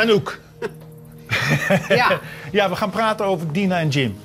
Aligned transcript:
Anouk. 0.00 0.38
Ja. 1.88 2.20
Ja, 2.52 2.68
we 2.68 2.76
gaan 2.76 2.90
praten 2.90 3.26
over 3.26 3.52
Dina 3.52 3.78
en 3.78 3.88
Jim. 3.88 4.16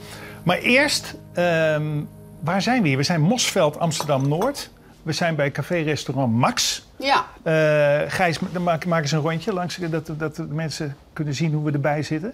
Maar 0.44 0.58
eerst, 0.58 1.16
ehm, 1.34 2.02
waar 2.40 2.62
zijn 2.62 2.82
we 2.82 2.88
hier? 2.88 2.98
We 2.98 3.04
zijn 3.04 3.22
Mosveld, 3.22 3.80
Amsterdam-Noord. 3.80 4.70
We 5.04 5.12
zijn 5.12 5.36
bij 5.36 5.52
café-restaurant 5.52 6.34
Max. 6.34 6.86
Ja. 6.96 7.26
Eh, 7.44 8.12
Gijs, 8.12 8.40
dan 8.52 8.64
maak, 8.64 8.86
maak 8.86 9.02
eens 9.02 9.12
een 9.12 9.20
rondje 9.20 9.54
langs, 9.54 9.78
dat, 9.78 10.12
dat 10.18 10.36
de 10.36 10.44
mensen 10.44 10.98
kunnen 11.14 11.34
zien 11.34 11.54
hoe 11.54 11.66
we 11.66 11.72
erbij 11.72 12.04
zitten. 12.04 12.34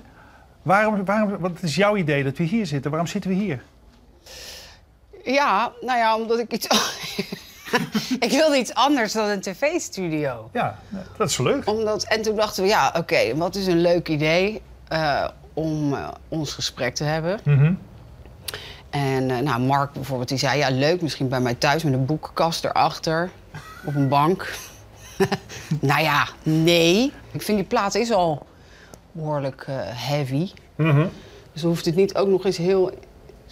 Waarom, 0.62 1.06
waarom, 1.06 1.38
wat 1.40 1.62
is 1.62 1.76
jouw 1.76 1.96
idee 1.96 2.24
dat 2.24 2.38
we 2.38 2.44
hier 2.44 2.66
zitten? 2.66 2.92
Waarom 2.92 3.10
zitten 3.10 3.30
we 3.30 3.36
hier? 3.36 3.62
Ja, 5.24 5.72
nou 5.82 5.98
ja, 5.98 6.16
omdat 6.16 6.40
ik 6.40 6.54
iets... 6.54 6.68
ik 8.20 8.32
wilde 8.32 8.58
iets 8.58 8.74
anders 8.74 9.14
dan 9.14 9.30
een 9.30 9.42
tv-studio. 9.42 10.50
Ja, 10.54 10.80
dat 11.18 11.30
is 11.30 11.38
leuk. 11.38 11.68
Omdat, 11.68 12.04
en 12.04 12.22
toen 12.22 12.36
dachten 12.36 12.64
we, 12.64 12.70
ja, 12.70 12.94
oké, 12.98 13.36
wat 13.36 13.56
is 13.56 13.68
een 13.68 13.82
leuk 13.82 14.08
idee 14.10 14.62
eh, 14.88 15.28
om 15.54 15.94
eh, 15.94 16.08
ons 16.28 16.54
gesprek 16.54 16.96
te 16.96 17.04
hebben. 17.04 17.40
Mhm. 17.44 17.74
En 18.90 19.32
eh, 19.32 19.38
nou, 19.38 19.62
Mark 19.62 19.94
bijvoorbeeld, 19.94 20.30
die 20.30 20.38
zei, 20.38 20.58
ja, 20.58 20.70
leuk, 20.70 21.02
misschien 21.02 21.28
bij 21.28 21.40
mij 21.40 21.54
thuis 21.54 21.84
met 21.84 21.94
een 21.94 22.06
boekenkast 22.06 22.66
erachter, 22.66 23.30
op 23.86 23.96
een 23.96 24.08
bank. 24.08 24.54
nou 25.80 26.02
ja, 26.02 26.28
nee. 26.44 27.14
Ik 27.32 27.42
vind 27.42 27.58
die 27.58 27.68
plaat 27.68 27.96
is 27.96 28.12
al 28.12 28.46
behoorlijk 29.12 29.66
eh, 29.68 29.76
heavy. 29.82 30.52
Mhm. 30.76 31.06
Dus 31.54 31.62
hoeft 31.62 31.86
het 31.86 31.96
niet 31.96 32.16
ook 32.16 32.28
nog 32.28 32.46
eens 32.46 32.58
heel 32.58 32.92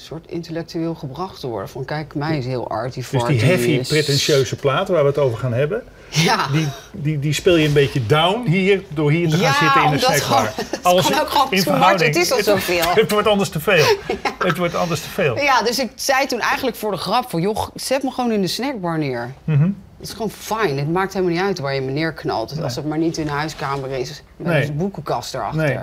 soort 0.02 0.26
intellectueel 0.28 0.96
gebracht 0.96 1.40
te 1.40 1.48
worden. 1.48 1.70
Van 1.70 1.86
kijk, 1.86 2.16
mij 2.16 2.38
is 2.38 2.46
heel 2.46 2.68
arty 2.70 3.04
Dus 3.12 3.24
die 3.24 3.40
heavy, 3.42 3.82
pretentieuze 3.88 4.56
plaat 4.56 4.88
waar 4.88 5.02
we 5.02 5.08
het 5.08 5.18
over 5.18 5.38
gaan 5.38 5.54
hebben, 5.54 5.84
Ja. 6.10 6.48
die, 6.48 6.68
die, 6.92 7.20
die 7.20 7.34
speel 7.34 7.56
je 7.56 7.68
een 7.68 7.74
beetje 7.74 8.06
down 8.06 8.48
hier, 8.48 8.84
door 8.90 9.12
hier 9.12 9.30
te 9.30 9.38
gaan 9.38 9.46
Ja, 9.46 9.54
zitten 9.60 9.84
in 9.84 9.92
de 9.92 9.98
snackbar. 10.00 10.52
het 10.56 10.80
kan 10.82 11.20
ook 11.20 11.30
gewoon 11.30 11.52
in 11.52 11.62
verhouding. 11.62 12.14
het 12.16 12.24
is 12.24 12.32
al 12.32 12.44
zoveel. 12.44 12.84
Het 12.94 13.12
wordt 13.12 13.28
anders 13.28 13.50
te 13.50 13.60
veel. 13.60 13.86
Het 14.40 14.58
wordt 14.58 14.76
anders 14.76 15.02
te 15.02 15.10
veel. 15.10 15.38
Ja, 15.38 15.62
dus 15.62 15.80
ik 15.80 15.92
zei 15.96 16.26
toen 16.26 16.40
eigenlijk 16.40 16.78
voor 16.78 16.92
de 16.92 16.98
grap 16.98 17.30
van... 17.30 17.42
joh, 17.42 17.68
zet 17.76 18.04
me 18.04 18.12
gewoon 18.12 18.32
in 18.32 18.42
de 18.42 18.48
snackbar 18.48 18.98
neer. 18.98 19.34
Mhm. 19.44 19.62
Het 19.64 20.08
is 20.08 20.12
gewoon 20.14 20.32
fijn. 20.32 20.78
Het 20.78 20.92
maakt 20.92 21.14
helemaal 21.14 21.36
niet 21.36 21.44
uit 21.44 21.60
waar 21.60 21.74
je 21.74 21.82
me 21.82 21.92
neerknalt. 21.92 22.62
Als 22.62 22.76
het 22.76 22.86
maar 22.86 22.98
niet 22.98 23.18
in 23.18 23.26
de 23.26 23.32
huiskamer 23.32 23.90
is. 23.92 24.24
Met 24.38 24.48
Nee. 24.48 24.68
een 24.68 24.76
boekenkast 24.78 25.34
erachter. 25.34 25.62
Nee. 25.66 25.78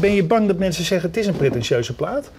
Ben 0.00 0.14
je 0.14 0.24
bang 0.24 0.46
dat 0.46 0.56
mensen 0.58 0.84
zeggen 0.84 1.08
het 1.08 1.18
is 1.18 1.26
een 1.26 1.36
pretentieuze 1.36 1.94
plaat? 1.94 2.30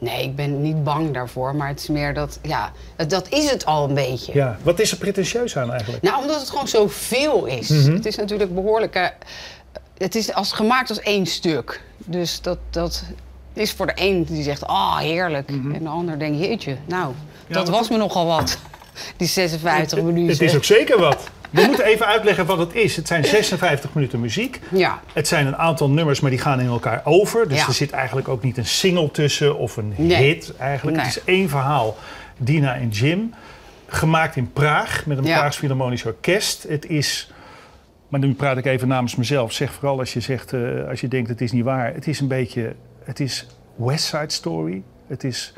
Ik 0.00 0.36
ben 0.36 0.62
niet 0.62 0.84
bang 0.84 1.14
daarvoor. 1.14 1.54
Maar 1.54 1.68
het 1.68 1.80
is 1.80 1.86
meer 1.88 2.14
dat... 2.14 2.38
Ja, 2.42 2.72
dat- 3.06 3.28
is 3.28 3.50
het 3.50 3.66
al 3.66 3.88
een 3.88 3.94
beetje. 3.94 4.32
Ja. 4.34 4.58
Wat 4.62 4.78
is 4.80 4.90
er 4.90 4.96
pretentieus 4.96 5.56
aan 5.56 5.70
eigenlijk? 5.72 6.02
Nou, 6.02 6.20
omdat 6.22 6.40
het 6.40 6.50
gewoon 6.50 6.68
zoveel 6.68 7.44
is. 7.46 7.68
Mhm. 7.68 7.92
Het 7.92 8.06
is 8.06 8.16
natuurlijk 8.16 8.54
behoorlijk... 8.54 8.94
eh, 8.94 9.06
het 9.98 10.14
is 10.14 10.32
als, 10.34 10.52
gemaakt 10.52 10.88
als 10.88 11.00
één 11.00 11.26
stuk. 11.26 11.80
Dus 11.96 12.40
dat, 12.40 12.58
dat 12.70 13.04
is 13.52 13.72
voor 13.72 13.86
de 13.86 13.92
een 13.94 14.24
die 14.24 14.42
zegt, 14.42 14.66
ah, 14.66 14.96
heerlijk. 14.98 15.48
En 15.48 15.82
de 15.82 15.88
ander 15.88 16.18
denkt, 16.18 16.38
jeetje, 16.40 16.76
nou, 16.86 17.14
dat 17.48 17.68
was 17.68 17.88
me 17.88 17.96
nogal 17.96 18.26
wat. 18.26 18.58
Die 19.16 19.28
56 19.28 20.02
minuten. 20.02 20.32
Het 20.32 20.40
is 20.40 20.56
ook 20.56 20.64
zeker 20.64 20.98
wat. 21.00 21.28
We 21.50 21.62
moeten 21.66 21.84
even 21.84 22.06
uitleggen 22.06 22.46
wat 22.46 22.58
het 22.58 22.74
is. 22.74 22.96
Het 22.96 23.06
zijn 23.06 23.24
56 23.36 23.94
minuten 23.94 24.20
muziek. 24.20 24.60
Ja, 24.70 25.00
Het 25.12 25.28
zijn 25.28 25.46
een 25.46 25.56
aantal 25.56 25.90
nummers, 25.90 26.20
maar 26.20 26.30
die 26.30 26.38
gaan 26.40 26.60
in 26.60 26.66
elkaar 26.66 27.00
over. 27.04 27.48
Dus 27.48 27.58
Ja. 27.60 27.66
er 27.66 27.72
zit 27.72 27.90
eigenlijk 27.90 28.28
ook 28.28 28.42
niet 28.42 28.56
een 28.56 28.66
single 28.66 29.10
tussen 29.10 29.56
of 29.58 29.76
een 29.76 29.94
Nee. 29.96 30.16
hit 30.24 30.56
eigenlijk. 30.56 30.96
Nee. 30.96 31.06
Het 31.06 31.16
is 31.16 31.24
één 31.24 31.48
verhaal. 31.48 31.96
Dina 32.36 32.74
en 32.74 32.88
Jim. 32.88 33.34
Gemaakt 33.86 34.36
in 34.36 34.52
Praag 34.52 35.06
met 35.06 35.18
een 35.18 35.24
Ja. 35.24 35.38
Praags 35.38 35.56
Philharmonisch 35.56 36.04
Orkest. 36.04 36.62
Het 36.68 36.86
is, 36.86 37.32
maar 38.08 38.20
nu 38.20 38.34
praat 38.34 38.56
ik 38.56 38.64
even 38.66 38.88
namens 38.88 39.16
mezelf. 39.16 39.52
Zeg 39.52 39.72
vooral 39.72 39.98
als 39.98 40.12
je, 40.12 40.20
zegt, 40.20 40.52
eh, 40.52 40.60
als 40.88 41.00
je 41.00 41.08
denkt 41.08 41.28
het 41.28 41.40
is 41.40 41.52
niet 41.52 41.64
waar. 41.64 41.94
Het 41.94 42.06
is 42.06 42.20
een 42.20 42.28
beetje, 42.28 42.74
het 43.04 43.20
is 43.20 43.46
West 43.76 44.04
Side 44.04 44.24
Story. 44.32 44.82
Het 45.06 45.24
is 45.24 45.52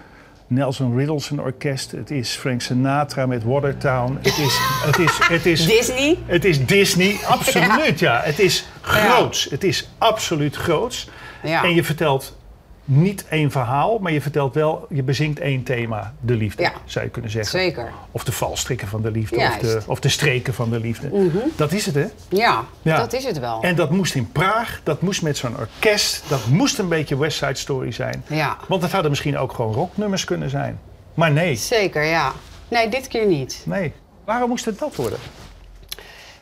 Nelson 0.47 0.97
Riddleson 0.97 1.41
Orkest. 1.41 1.91
Het 1.91 2.11
is 2.11 2.35
Frank 2.35 2.61
Sinatra 2.61 3.27
met 3.27 3.45
Watertown. 3.45 4.19
Het 4.23 4.39
is, 4.39 4.59
het 4.85 4.99
is, 4.99 5.19
het 5.19 5.47
is, 5.47 5.67
Disney. 5.67 6.19
het 6.27 6.45
is 6.45 6.67
Disney, 6.67 7.17
absoluut 7.27 7.99
ja. 7.99 8.21
Het 8.25 8.39
is 8.39 8.67
groots. 8.81 9.45
Het 9.51 9.65
is 9.65 9.89
absoluut 9.99 10.57
groots. 10.57 11.09
Ja. 11.43 11.65
En 11.65 11.75
je 11.75 11.85
vertelt 11.85 12.37
niet 12.84 13.25
één 13.28 13.50
verhaal, 13.50 13.98
maar 13.98 14.12
je 14.12 14.20
vertelt 14.20 14.54
wel, 14.54 14.87
je 14.91 15.03
bezinkt 15.03 15.41
één 15.41 15.62
thema, 15.62 16.15
de 16.20 16.34
liefde, 16.34 16.62
Ja. 16.62 16.72
zou 16.84 17.04
je 17.04 17.10
kunnen 17.10 17.31
zeggen. 17.31 17.60
Zeker. 17.60 17.93
Of 18.10 18.25
de 18.25 18.32
valstrikken 18.32 18.88
van 18.88 19.03
de 19.03 19.10
liefde, 19.10 19.37
of 19.37 19.56
de, 19.59 19.82
of 19.87 20.00
de 20.00 20.09
streken 20.09 20.54
van 20.54 20.70
de 20.70 20.81
liefde. 20.81 21.10
Dat 21.56 21.72
is 21.72 21.87
het, 21.87 21.94
hè? 21.94 22.06
Ja, 22.28 22.65
Ja. 22.82 22.97
dat 22.97 23.12
is 23.12 23.25
het 23.25 23.38
wel. 23.38 23.62
En 23.62 23.75
dat 23.76 23.91
moest 23.91 24.15
in 24.15 24.32
Praag, 24.32 24.81
dat 24.82 25.03
moest 25.03 25.22
met 25.22 25.37
zo'n 25.37 25.56
orkest, 25.59 26.25
dat 26.28 26.47
moest 26.47 26.78
een 26.78 26.88
beetje 26.88 27.16
West 27.19 27.38
Side 27.38 27.54
Story 27.54 27.93
zijn. 27.93 28.25
Ja, 28.26 28.56
Want 28.69 28.82
het 28.82 28.93
hadden 28.93 29.10
misschien 29.10 29.38
ook 29.38 29.53
gewoon 29.53 29.72
rocknummers 29.75 30.25
kunnen 30.25 30.50
zijn. 30.50 30.78
Maar 31.14 31.31
nee, 31.32 31.54
zeker, 31.56 32.04
ja. 32.04 32.32
Nee, 32.69 32.88
dit 32.88 33.09
keer 33.09 33.26
niet. 33.26 33.62
nee. 33.66 33.93
Waarom 34.25 34.49
moest 34.49 34.64
het 34.64 34.78
dat 34.78 34.97
worden? 34.97 35.19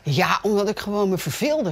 Ja, 0.03 0.39
omdat 0.41 0.69
ik 0.69 0.79
gewoon 0.79 1.09
me 1.09 1.17
verveelde. 1.17 1.71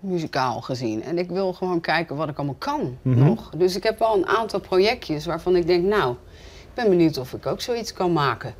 Muzikaal 0.00 0.60
gezien. 0.60 1.02
En 1.04 1.18
ik 1.18 1.30
wil 1.30 1.52
gewoon 1.52 1.80
kijken 1.80 2.16
wat 2.16 2.28
ik 2.28 2.36
allemaal 2.36 2.56
kan 2.58 2.98
Mhm. 3.02 3.24
nog. 3.24 3.50
Dus 3.56 3.76
ik 3.76 3.82
heb 3.82 3.98
wel 3.98 4.14
een 4.16 4.26
aantal 4.26 4.60
projectjes 4.60 5.26
waarvan 5.26 5.56
ik 5.56 5.66
denk, 5.66 5.84
nou, 5.84 6.10
ik 6.60 6.74
ben 6.74 6.88
benieuwd 6.88 7.18
of 7.18 7.32
ik 7.32 7.46
ook 7.46 7.60
zoiets 7.60 7.92
kan 7.92 8.12
maken. 8.12 8.54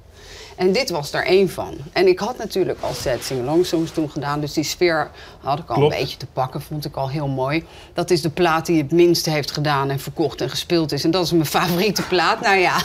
En 0.57 0.73
dit 0.73 0.91
was 0.91 1.11
daar 1.11 1.23
één 1.23 1.49
van. 1.51 1.75
En 1.93 2.07
ik 2.07 2.19
had 2.19 2.39
natuurlijk 2.39 2.81
al 2.81 2.93
set 2.95 3.25
sing-along 3.25 3.67
songs 3.67 3.91
toen 3.91 4.11
gedaan. 4.11 4.41
Dus 4.41 4.53
die 4.53 4.65
sfeer 4.65 5.11
had 5.41 5.59
ik 5.59 5.69
al 5.69 5.75
Klopt. 5.77 5.93
een 5.95 5.99
beetje 6.01 6.17
te 6.17 6.27
pakken. 6.27 6.63
Vond 6.63 6.85
ik 6.85 6.97
al 6.97 7.09
heel 7.11 7.29
mooi. 7.29 7.65
Dat 7.93 8.11
is 8.11 8.23
de 8.23 8.31
plaat 8.31 8.67
die 8.67 8.83
het 8.83 8.93
minste 8.93 9.31
heeft 9.31 9.51
gedaan 9.51 9.91
en 9.91 9.99
verkocht 10.01 10.41
en 10.41 10.51
gespeeld 10.51 10.93
is. 10.93 11.05
En 11.05 11.11
dat 11.11 11.25
is 11.25 11.33
mijn 11.33 11.47
favoriete 11.61 12.03
plaat. 12.03 12.41
Nou 12.41 12.57
ja. 12.57 12.77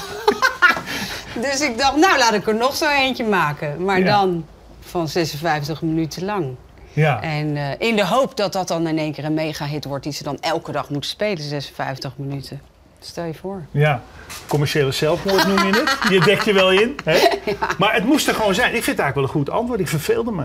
dus 1.41 1.61
ik 1.61 1.77
dacht, 1.77 1.95
nou 1.95 2.17
laat 2.17 2.33
ik 2.33 2.47
er 2.47 2.55
nog 2.55 2.75
zo 2.75 2.89
eentje 2.89 3.23
maken. 3.23 3.83
Maar 3.83 3.99
Ja. 3.99 4.05
dan 4.05 4.45
van 4.79 5.07
56 5.07 5.81
minuten 5.81 6.25
lang. 6.25 6.55
Ja. 6.93 7.21
En 7.21 7.57
eh, 7.57 7.87
in 7.87 7.95
de 7.95 8.05
hoop 8.05 8.37
dat 8.37 8.53
dat 8.53 8.67
dan 8.67 8.87
in 8.87 8.97
één 8.97 9.11
keer 9.13 9.25
een 9.25 9.33
mega-hit 9.33 9.85
wordt... 9.85 10.03
die 10.03 10.13
ze 10.13 10.23
dan 10.23 10.37
elke 10.39 10.71
dag 10.71 10.89
moeten 10.89 11.09
spelen, 11.09 11.37
56 11.43 12.13
minuten. 12.15 12.61
Stel 12.99 13.25
je 13.25 13.33
voor. 13.33 13.61
Ja, 13.71 14.01
commerciële 14.47 14.91
zelfmoord 14.91 15.47
noem 15.47 15.57
je 15.67 15.73
het. 15.83 16.11
Je 16.11 16.19
dekt 16.19 16.45
je 16.45 16.53
wel 16.53 16.71
in. 16.71 16.95
Hè? 17.03 17.19
Maar 17.79 17.93
het 17.93 18.05
moest 18.05 18.27
er 18.27 18.33
gewoon 18.33 18.53
zijn. 18.55 18.67
Ik 18.75 18.83
vind 18.83 18.97
het 18.97 18.99
eigenlijk 18.99 19.15
wel 19.15 19.23
een 19.23 19.45
goed 19.47 19.59
antwoord. 19.59 19.79
Ik 19.79 19.87
verveelde 19.87 20.31
me. 20.31 20.43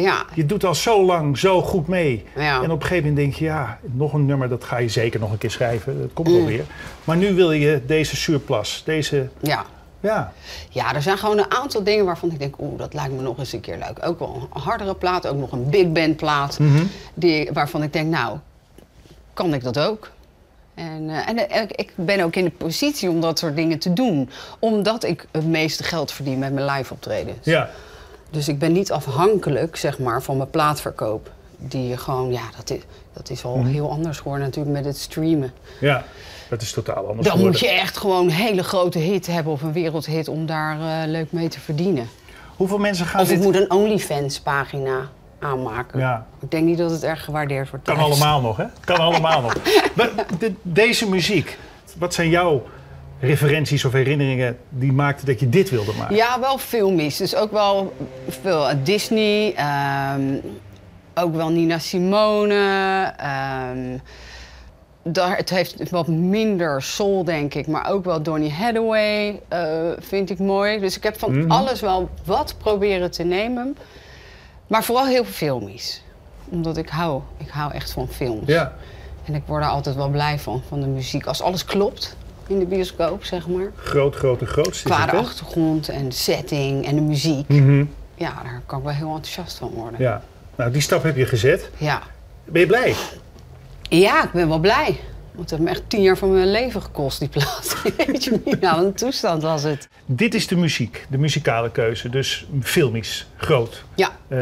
Ja, 0.00 0.24
Je 0.34 0.46
doet 0.46 0.64
al 0.64 0.74
zo 0.74 1.04
lang 1.04 1.38
zo 1.38 1.62
goed 1.62 1.88
mee. 1.88 2.24
Ja. 2.36 2.62
En 2.62 2.70
op 2.70 2.80
een 2.80 2.86
gegeven 2.86 3.08
moment 3.08 3.16
denk 3.16 3.34
je, 3.34 3.44
ja, 3.44 3.78
nog 3.82 4.12
een 4.12 4.26
nummer, 4.26 4.48
dat 4.48 4.64
ga 4.64 4.76
je 4.76 4.88
zeker 4.88 5.20
nog 5.20 5.30
een 5.32 5.38
keer 5.38 5.50
schrijven. 5.50 6.00
Dat 6.00 6.10
komt 6.12 6.28
wel 6.28 6.38
Mm. 6.40 6.46
weer. 6.46 6.64
Maar 7.04 7.16
nu 7.16 7.34
wil 7.34 7.52
je 7.52 7.82
deze 7.86 8.16
surplus, 8.16 8.82
deze, 8.84 9.28
ja. 9.40 9.64
Ja. 10.04 10.32
Ja, 10.70 10.94
er 10.94 11.02
zijn 11.02 11.18
gewoon 11.18 11.38
een 11.38 11.50
aantal 11.54 11.82
dingen 11.82 12.04
waarvan 12.04 12.30
ik 12.30 12.38
denk... 12.38 12.54
oeh, 12.60 12.78
dat 12.78 12.94
lijkt 12.94 13.12
me 13.12 13.22
nog 13.22 13.38
eens 13.38 13.52
een 13.52 13.60
keer 13.60 13.78
leuk. 13.78 14.06
Ook 14.06 14.18
wel 14.18 14.48
een 14.54 14.60
hardere 14.60 14.94
plaat, 14.94 15.26
ook 15.26 15.36
nog 15.36 15.52
een 15.52 15.70
big 15.70 15.92
band 15.92 16.16
plaat. 16.16 16.58
Mhm. 16.58 16.84
die, 17.14 17.50
waarvan 17.52 17.82
ik 17.82 17.92
denk, 17.92 18.10
nou, 18.10 18.38
kan 19.34 19.54
ik 19.54 19.62
dat 19.62 19.78
ook? 19.78 20.10
En, 20.74 21.10
eh, 21.10 21.28
en 21.28 21.48
eh, 21.50 21.62
ik, 21.68 21.92
ben 21.94 22.20
ook 22.20 22.36
in 22.36 22.44
de 22.44 22.50
positie 22.50 23.08
om 23.10 23.20
dat 23.20 23.38
soort 23.38 23.56
dingen 23.56 23.78
te 23.78 23.92
doen. 23.92 24.30
Omdat 24.58 25.04
ik 25.04 25.26
het 25.30 25.46
meeste 25.46 25.82
geld 25.82 26.12
verdien 26.12 26.38
met 26.38 26.52
mijn 26.52 26.66
live 26.70 26.92
optredens. 26.92 27.38
ja. 27.44 27.70
Dus 28.30 28.48
ik 28.48 28.58
ben 28.58 28.72
niet 28.72 28.92
afhankelijk, 28.92 29.76
zeg 29.76 29.98
maar, 29.98 30.22
van 30.22 30.36
mijn 30.36 30.50
plaatverkoop. 30.50 31.30
Die 31.58 31.96
gewoon, 31.96 32.32
ja, 32.32 32.42
dat 32.56 32.70
is, 32.70 32.80
dat 33.12 33.30
is 33.30 33.44
al 33.44 33.56
Mhm. 33.56 33.66
heel 33.66 33.90
anders 33.90 34.18
geworden 34.18 34.44
natuurlijk 34.44 34.76
met 34.76 34.84
het 34.84 34.98
streamen. 34.98 35.52
Ja, 35.80 36.04
dat 36.48 36.62
is 36.62 36.72
totaal 36.72 37.06
anders 37.08 37.28
Dan 37.28 37.38
moet 37.38 37.58
je 37.60 37.68
echt 37.70 37.96
gewoon 37.96 38.24
een 38.24 38.30
hele 38.30 38.62
grote 38.62 38.98
hit 38.98 39.26
hebben 39.26 39.52
of 39.52 39.62
een 39.62 39.72
wereldhit 39.72 40.28
om 40.28 40.46
daar 40.46 40.80
eh, 40.80 41.08
leuk 41.10 41.32
mee 41.32 41.48
te 41.48 41.60
verdienen. 41.60 42.08
Hoeveel 42.56 42.78
mensen 42.78 43.06
gaan 43.06 43.20
Of 43.20 43.30
ik 43.30 43.34
dit... 43.36 43.44
moet 43.44 43.54
een 43.56 43.70
OnlyFans 43.70 44.40
pagina 44.40 45.08
aanmaken. 45.38 45.98
Ja. 45.98 46.26
Ik 46.40 46.50
denk 46.50 46.64
niet 46.64 46.78
dat 46.78 46.90
het 46.90 47.02
erg 47.02 47.24
gewaardeerd 47.24 47.70
wordt. 47.70 47.84
Kan 47.84 47.94
thuis. 47.96 48.08
allemaal 48.10 48.40
nog, 48.40 48.56
hè? 48.56 48.64
Kan 48.84 48.96
allemaal 48.96 49.40
nog. 49.40 49.54
Maar 49.96 50.10
de- 50.38 50.54
deze 50.62 51.08
muziek, 51.08 51.58
wat 51.98 52.14
zijn 52.14 52.28
jouw 52.28 52.62
referenties 53.20 53.84
of 53.84 53.92
herinneringen 53.92 54.58
die 54.68 54.92
maakten 54.92 55.26
dat 55.26 55.40
je 55.40 55.48
dit 55.48 55.70
wilde 55.70 55.92
maken? 55.98 56.16
Ja, 56.16 56.40
wel 56.40 56.58
filmisch. 56.58 57.16
Dus 57.16 57.34
ook 57.34 57.52
wel 57.52 57.92
veel 58.28 58.68
eh, 58.68 58.76
Disney. 58.82 59.54
ehm, 59.54 60.22
ook 61.14 61.34
wel 61.36 61.48
Nina 61.48 61.78
Simone. 61.78 62.54
ehm, 63.16 63.98
daar, 65.04 65.36
het 65.36 65.50
heeft 65.50 65.90
wat 65.90 66.06
minder 66.06 66.82
soul, 66.82 67.24
denk 67.24 67.54
ik. 67.54 67.66
Maar 67.66 67.90
ook 67.90 68.04
wel 68.04 68.22
Donny 68.22 68.50
Hathaway 68.50 69.40
eh, 69.48 69.68
vind 69.98 70.30
ik 70.30 70.38
mooi. 70.38 70.78
Dus 70.80 70.96
ik 70.96 71.02
heb 71.02 71.18
van 71.18 71.38
Mhm. 71.38 71.50
alles 71.50 71.80
wel 71.80 72.08
wat 72.24 72.54
proberen 72.58 73.10
te 73.10 73.22
nemen. 73.22 73.76
Maar 74.66 74.84
vooral 74.84 75.06
heel 75.06 75.24
filmisch. 75.24 76.02
Omdat 76.48 76.76
ik 76.76 76.88
hou, 76.88 77.20
ik 77.36 77.48
hou 77.48 77.72
echt 77.72 77.92
van 77.92 78.08
films. 78.08 78.46
Ja. 78.46 78.72
En 79.24 79.34
ik 79.34 79.42
word 79.46 79.62
er 79.62 79.68
altijd 79.68 79.96
wel 79.96 80.08
blij 80.08 80.38
van, 80.38 80.62
van 80.68 80.80
de 80.80 80.86
muziek. 80.86 81.26
Als 81.26 81.42
alles 81.42 81.64
klopt 81.64 82.16
in 82.46 82.58
de 82.58 82.66
bioscoop, 82.66 83.24
zeg 83.24 83.48
maar. 83.48 83.70
Groot, 83.76 84.14
grote, 84.14 84.46
grootste. 84.46 84.88
is 84.88 84.94
Qua 84.96 85.06
de 85.06 85.16
achtergrond 85.16 85.88
en 85.88 86.08
de 86.08 86.14
setting 86.14 86.86
en 86.86 86.94
de 86.94 87.00
muziek. 87.00 87.48
Mhm. 87.48 87.84
Ja, 88.14 88.32
daar 88.42 88.62
kan 88.66 88.78
ik 88.78 88.84
wel 88.84 88.94
heel 88.94 89.08
enthousiast 89.14 89.58
van 89.58 89.68
worden. 89.68 90.00
Ja. 90.00 90.22
Nou, 90.56 90.70
die 90.70 90.80
stap 90.80 91.02
heb 91.02 91.16
je 91.16 91.26
gezet. 91.26 91.70
Ja. 91.76 92.02
Ben 92.44 92.60
je 92.60 92.66
blij? 92.66 92.94
Ja, 94.00 94.24
ik 94.24 94.32
ben 94.32 94.48
wel 94.48 94.58
blij. 94.58 94.98
Want 95.34 95.50
het 95.50 95.58
heeft 95.58 95.62
me 95.62 95.70
echt 95.78 95.90
tien 95.90 96.02
jaar 96.02 96.16
van 96.16 96.32
mijn 96.32 96.50
leven 96.50 96.82
gekost, 96.82 97.18
die 97.18 97.28
plaat. 97.28 97.76
Weet 98.06 98.24
je 98.24 98.40
niet, 98.44 98.60
nou, 98.60 98.84
een 98.86 98.94
toestand 98.94 99.42
was 99.42 99.62
het. 99.62 99.88
Dit 100.06 100.34
is 100.34 100.46
de 100.46 100.56
muziek, 100.56 101.06
de 101.10 101.18
muzikale 101.18 101.70
keuze. 101.70 102.08
Dus 102.08 102.46
filmisch, 102.62 103.26
groot. 103.36 103.84
Ja, 103.94 104.10
Eh, 104.28 104.38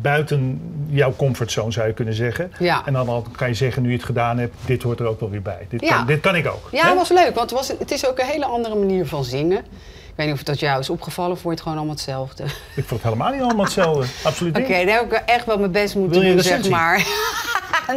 buiten 0.00 0.60
jouw 0.88 1.14
comfortzone 1.16 1.72
zou 1.72 1.86
je 1.86 1.92
kunnen 1.92 2.14
zeggen. 2.14 2.52
Ja. 2.58 2.82
En 2.86 2.92
dan 2.92 3.26
kan 3.36 3.48
je 3.48 3.54
zeggen, 3.54 3.82
nu 3.82 3.88
je 3.90 3.96
het 3.96 4.04
gedaan 4.04 4.38
hebt, 4.38 4.54
dit 4.66 4.82
hoort 4.82 5.00
er 5.00 5.06
ook 5.06 5.20
wel 5.20 5.30
weer 5.30 5.42
bij. 5.42 5.66
Dit, 5.68 5.80
Ja. 5.80 5.96
kan, 5.96 6.06
dit 6.06 6.20
kan 6.20 6.36
ik 6.36 6.46
ook. 6.46 6.68
ja 6.72 6.86
het 6.86 6.94
was 6.94 7.08
leuk, 7.08 7.34
want 7.34 7.50
het, 7.50 7.58
was, 7.58 7.68
het 7.78 7.90
is 7.90 8.06
ook 8.08 8.18
een 8.18 8.26
hele 8.26 8.44
andere 8.44 8.74
manier 8.74 9.06
van 9.06 9.24
zingen. 9.24 9.58
Ik 9.58 10.18
weet 10.18 10.26
niet 10.26 10.36
of 10.36 10.42
dat 10.42 10.60
jou 10.60 10.80
is 10.80 10.90
opgevallen 10.90 11.32
of 11.32 11.42
je 11.42 11.48
het 11.48 11.60
gewoon 11.60 11.76
allemaal 11.76 11.94
hetzelfde? 11.94 12.42
Ik 12.76 12.84
vond 12.86 12.90
het 12.90 13.02
helemaal 13.02 13.32
niet 13.32 13.42
allemaal 13.42 13.64
hetzelfde. 13.64 14.06
Absoluut 14.24 14.58
Oké, 14.58 14.76
niet. 14.76 14.86
daar 14.86 14.98
heb 14.98 15.12
ik 15.12 15.22
echt 15.26 15.46
wel 15.46 15.58
mijn 15.58 15.70
best 15.70 15.94
moeten 15.94 16.22
doen, 16.22 16.40
zeg 16.40 16.68
maar. 16.68 17.06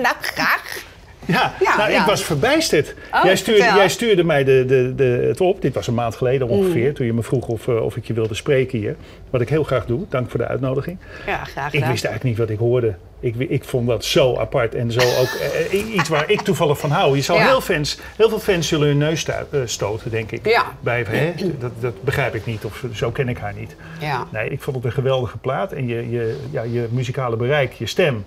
Nou, 0.01 0.15
graag. 0.21 0.83
Ja, 1.27 1.53
Ja, 1.59 1.77
nou, 1.77 1.91
ja. 1.91 1.99
ik 2.01 2.05
was 2.05 2.23
verbijsterd. 2.23 2.95
Oh, 3.11 3.23
jij, 3.23 3.35
stuurde, 3.35 3.63
jij 3.63 3.89
stuurde 3.89 4.23
mij 4.23 4.43
de, 4.43 4.65
de, 4.67 4.93
de, 4.95 5.25
het 5.27 5.41
op. 5.41 5.61
Dit 5.61 5.73
was 5.73 5.87
een 5.87 5.93
maand 5.93 6.15
geleden 6.15 6.47
ongeveer. 6.47 6.87
Mm. 6.87 6.93
Toen 6.93 7.05
je 7.05 7.13
me 7.13 7.23
vroeg 7.23 7.47
of, 7.47 7.67
eh, 7.67 7.81
of 7.81 7.95
ik 7.95 8.05
je 8.05 8.13
wilde 8.13 8.33
spreken 8.33 8.79
hier. 8.79 8.95
Wat 9.29 9.41
ik 9.41 9.49
heel 9.49 9.63
graag 9.63 9.85
doe. 9.85 10.05
Dank 10.09 10.29
voor 10.29 10.39
de 10.39 10.47
uitnodiging. 10.47 10.97
Ja, 11.25 11.43
graag 11.43 11.73
Ik 11.73 11.85
wist 11.85 12.05
eigenlijk 12.05 12.23
niet 12.23 12.37
wat 12.37 12.49
ik 12.49 12.57
hoorde. 12.57 12.95
Ik, 13.19 13.35
ik 13.35 13.63
vond 13.63 13.87
dat 13.87 14.05
zo 14.05 14.37
apart 14.37 14.75
en 14.75 14.91
zo 14.91 14.99
ook 14.99 15.27
eh, 15.41 15.65
eh, 15.65 15.93
iets 15.95 16.09
waar 16.09 16.29
ik 16.29 16.41
toevallig 16.41 16.79
van 16.79 16.91
hou. 16.91 17.15
Je 17.15 17.21
zal 17.21 17.35
Ja. 17.35 17.45
heel, 17.45 17.61
fans, 17.61 17.99
heel 18.15 18.29
veel 18.29 18.39
fans 18.39 18.67
zullen 18.67 18.87
hun 18.87 18.97
neus 18.97 19.27
stoten, 19.65 20.11
denk 20.11 20.31
ik. 20.31 20.47
Ja. 20.47 20.65
Bij, 20.79 21.05
hè, 21.07 21.33
dat, 21.59 21.71
dat 21.79 22.03
begrijp 22.03 22.35
ik 22.35 22.45
niet 22.45 22.65
of 22.65 22.83
zo 22.93 23.11
ken 23.11 23.29
ik 23.29 23.37
haar 23.37 23.53
niet. 23.53 23.75
Ja. 23.99 24.27
Nee, 24.31 24.49
ik 24.49 24.61
vond 24.61 24.75
het 24.75 24.85
een 24.85 24.91
geweldige 24.91 25.37
plaat. 25.37 25.71
En 25.71 25.87
je, 25.87 26.09
je, 26.09 26.37
ja, 26.51 26.61
je 26.61 26.87
muzikale 26.91 27.35
bereik, 27.35 27.73
je 27.73 27.85
stem, 27.85 28.25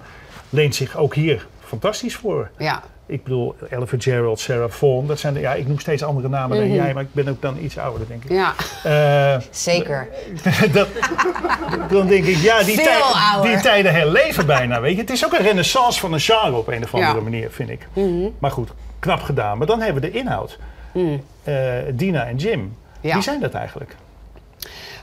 leent 0.50 0.74
zich 0.74 0.96
ook 0.96 1.14
hier 1.14 1.46
fantastisch 1.68 2.16
voor. 2.16 2.50
Ja. 2.58 2.82
Ik 3.06 3.22
bedoel, 3.22 3.56
Ella 3.70 3.86
Fitzgerald, 3.86 4.40
Sarah 4.40 4.70
Vaughan, 4.70 5.06
dat 5.06 5.18
zijn 5.18 5.34
de, 5.34 5.40
ja, 5.40 5.54
ik 5.54 5.66
noem 5.66 5.78
steeds 5.78 6.02
andere 6.02 6.28
namen 6.28 6.56
dan 6.58 6.72
jij, 6.72 6.94
maar 6.94 7.02
ik 7.02 7.12
ben 7.14 7.28
ook 7.28 7.42
dan 7.42 7.58
iets 7.58 7.78
ouder, 7.78 8.08
denk 8.08 8.24
ik. 8.24 8.30
ja, 8.30 8.54
Eh, 8.84 9.40
zeker. 9.50 10.08
dat, 10.72 10.88
dan 11.90 12.06
denk 12.06 12.24
ik, 12.24 12.36
ja, 12.36 12.62
die, 12.62 12.76
tij- 12.76 13.02
die 13.42 13.60
tijden 13.60 13.92
herleven 13.94 14.46
bijna, 14.46 14.80
weet 14.80 14.94
je. 14.94 15.00
Het 15.00 15.10
is 15.10 15.24
ook 15.24 15.32
een 15.32 15.42
renaissance 15.44 16.00
van 16.00 16.12
een 16.12 16.20
genre 16.20 16.56
op 16.56 16.68
een 16.68 16.84
of 16.84 16.94
andere 16.94 17.14
Ja. 17.16 17.20
manier, 17.22 17.50
vind 17.50 17.70
ik. 17.70 17.86
Mhm. 17.92 18.28
Maar 18.38 18.50
goed, 18.50 18.70
knap 18.98 19.22
gedaan. 19.22 19.58
Maar 19.58 19.66
dan 19.66 19.80
hebben 19.80 20.02
we 20.02 20.10
de 20.10 20.18
inhoud. 20.18 20.58
Mm. 20.92 21.22
Eh, 21.44 21.54
Dina 21.92 22.24
en 22.26 22.36
Jim, 22.36 22.76
Ja. 23.00 23.14
wie 23.14 23.22
zijn 23.22 23.40
dat 23.40 23.52
eigenlijk? 23.54 23.96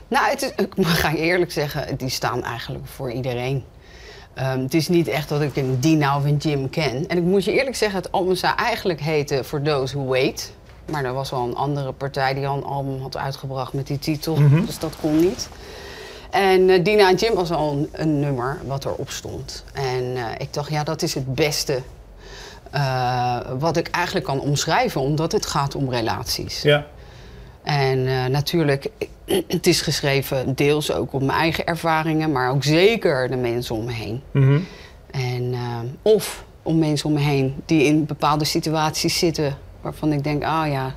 Nou, 0.08 0.28
het 0.30 0.42
is, 0.42 0.52
ik 0.56 0.72
ga 1.02 1.14
eerlijk 1.14 1.52
zeggen, 1.52 1.96
die 1.96 2.08
staan 2.08 2.44
eigenlijk 2.44 2.86
voor 2.86 3.10
iedereen. 3.12 3.64
Ehm, 4.36 4.60
het 4.60 4.74
is 4.74 4.88
niet 4.88 5.08
echt 5.08 5.28
dat 5.28 5.42
ik 5.42 5.56
een 5.56 5.80
Dina 5.80 6.16
of 6.16 6.24
een 6.24 6.36
Jim 6.36 6.70
ken. 6.70 7.08
En 7.08 7.16
ik 7.16 7.22
moet 7.22 7.44
je 7.44 7.52
eerlijk 7.52 7.76
zeggen, 7.76 7.98
het 7.98 8.12
album 8.12 8.34
zou 8.34 8.54
eigenlijk 8.56 9.00
heten 9.00 9.44
For 9.44 9.62
Those 9.62 9.96
Who 9.96 10.08
Wait. 10.08 10.52
Maar 10.90 11.04
er 11.04 11.12
was 11.12 11.32
al 11.32 11.48
een 11.48 11.54
andere 11.54 11.92
partij 11.92 12.34
die 12.34 12.46
al 12.46 12.56
een 12.56 12.64
album 12.64 13.00
had 13.00 13.16
uitgebracht 13.16 13.72
met 13.72 13.86
die 13.86 13.98
titel. 13.98 14.36
Mhm. 14.36 14.64
Dus 14.64 14.78
dat 14.78 14.96
kon 15.00 15.20
niet. 15.20 15.48
En 16.30 16.70
eh, 16.70 16.84
Dina 16.84 17.08
en 17.08 17.16
Jim 17.16 17.34
was 17.34 17.50
al 17.50 17.72
een, 17.72 17.88
een 17.92 18.20
nummer 18.20 18.58
wat 18.66 18.84
erop 18.84 19.10
stond. 19.10 19.64
En 19.72 20.16
eh, 20.16 20.24
ik 20.38 20.52
dacht, 20.52 20.70
ja, 20.70 20.84
dat 20.84 21.02
is 21.02 21.14
het 21.14 21.34
beste 21.34 21.82
eh, 22.70 23.38
wat 23.58 23.76
ik 23.76 23.88
eigenlijk 23.88 24.26
kan 24.26 24.40
omschrijven. 24.40 25.00
Omdat 25.00 25.32
het 25.32 25.46
gaat 25.46 25.74
om 25.74 25.90
relaties. 25.90 26.62
Ja, 26.62 26.86
En 27.66 28.06
eh, 28.06 28.24
natuurlijk, 28.26 28.88
het 29.48 29.66
is 29.66 29.80
geschreven 29.80 30.54
deels 30.54 30.92
ook 30.92 31.12
op 31.12 31.22
mijn 31.22 31.38
eigen 31.38 31.66
ervaringen, 31.66 32.32
maar 32.32 32.50
ook 32.50 32.64
zeker 32.64 33.28
de 33.28 33.36
mensen 33.36 33.74
om 33.74 33.84
me 33.84 33.92
heen. 33.92 34.22
Mhm. 34.30 34.58
En, 35.10 35.52
eh, 35.52 35.78
of 36.02 36.44
om 36.62 36.78
mensen 36.78 37.08
om 37.08 37.14
me 37.14 37.20
heen 37.20 37.54
die 37.64 37.84
in 37.84 38.06
bepaalde 38.06 38.44
situaties 38.44 39.18
zitten 39.18 39.56
waarvan 39.80 40.12
ik 40.12 40.24
denk, 40.24 40.44
ah 40.44 40.68
ja, 40.68 40.94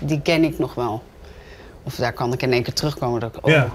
die 0.00 0.20
ken 0.20 0.44
ik 0.44 0.58
nog 0.58 0.74
wel. 0.74 1.02
Of 1.82 1.94
daar 1.94 2.12
kan 2.12 2.32
ik 2.32 2.42
in 2.42 2.52
één 2.52 2.62
keer 2.62 2.72
terugkomen 2.74 3.20
dat 3.20 3.36
ik, 3.36 3.46
oh, 3.46 3.52
Ja. 3.52 3.68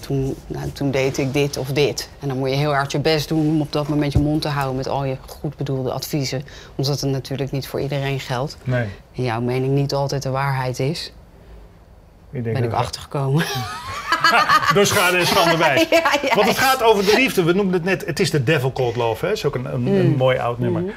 toen, 0.00 0.34
nou, 0.46 0.70
toen 0.72 0.90
deed 0.90 1.18
ik 1.18 1.32
dit 1.32 1.56
of 1.56 1.68
dit. 1.72 2.08
En 2.20 2.28
dan 2.28 2.38
moet 2.38 2.50
je 2.50 2.56
heel 2.56 2.72
hard 2.74 2.92
je 2.92 2.98
best 2.98 3.28
doen 3.28 3.48
om 3.48 3.60
op 3.60 3.72
dat 3.72 3.88
moment 3.88 4.12
je 4.12 4.18
mond 4.18 4.42
te 4.42 4.48
houden 4.48 4.76
met 4.76 4.88
al 4.88 5.04
je 5.04 5.16
goed 5.26 5.56
bedoelde 5.56 5.92
adviezen. 5.92 6.42
Omdat 6.74 7.00
het 7.00 7.10
natuurlijk 7.10 7.50
niet 7.50 7.68
voor 7.68 7.80
iedereen 7.80 8.20
geldt. 8.20 8.56
nee. 8.64 8.86
En 9.16 9.22
jouw 9.22 9.40
mening 9.40 9.74
niet 9.74 9.94
altijd 9.94 10.22
de 10.22 10.30
waarheid 10.30 10.78
is. 10.78 11.12
Ik 12.36 12.44
denk 12.44 12.56
Ben 12.56 12.64
ik 12.64 12.72
achtergekomen. 12.72 13.44
Door 14.74 14.86
schade 14.86 15.16
en 15.16 15.26
schande 15.26 15.56
wijs. 15.56 15.86
Ja, 15.90 16.12
ja. 16.22 16.34
Want 16.34 16.48
het 16.48 16.58
gaat 16.58 16.82
over 16.82 17.04
de 17.04 17.12
liefde. 17.14 17.42
We 17.42 17.52
noemden 17.52 17.72
het 17.74 17.84
net, 17.84 18.06
het 18.06 18.20
is 18.20 18.30
de 18.30 18.44
Devil 18.44 18.72
Called 18.72 18.96
Love. 18.96 19.24
Hè? 19.24 19.28
Dat 19.28 19.36
is 19.38 19.44
ook 19.44 19.54
een, 19.54 19.64
een, 19.64 19.86
een 19.86 20.06
Mm. 20.10 20.16
mooi 20.16 20.38
oud 20.38 20.58
nummer. 20.58 20.94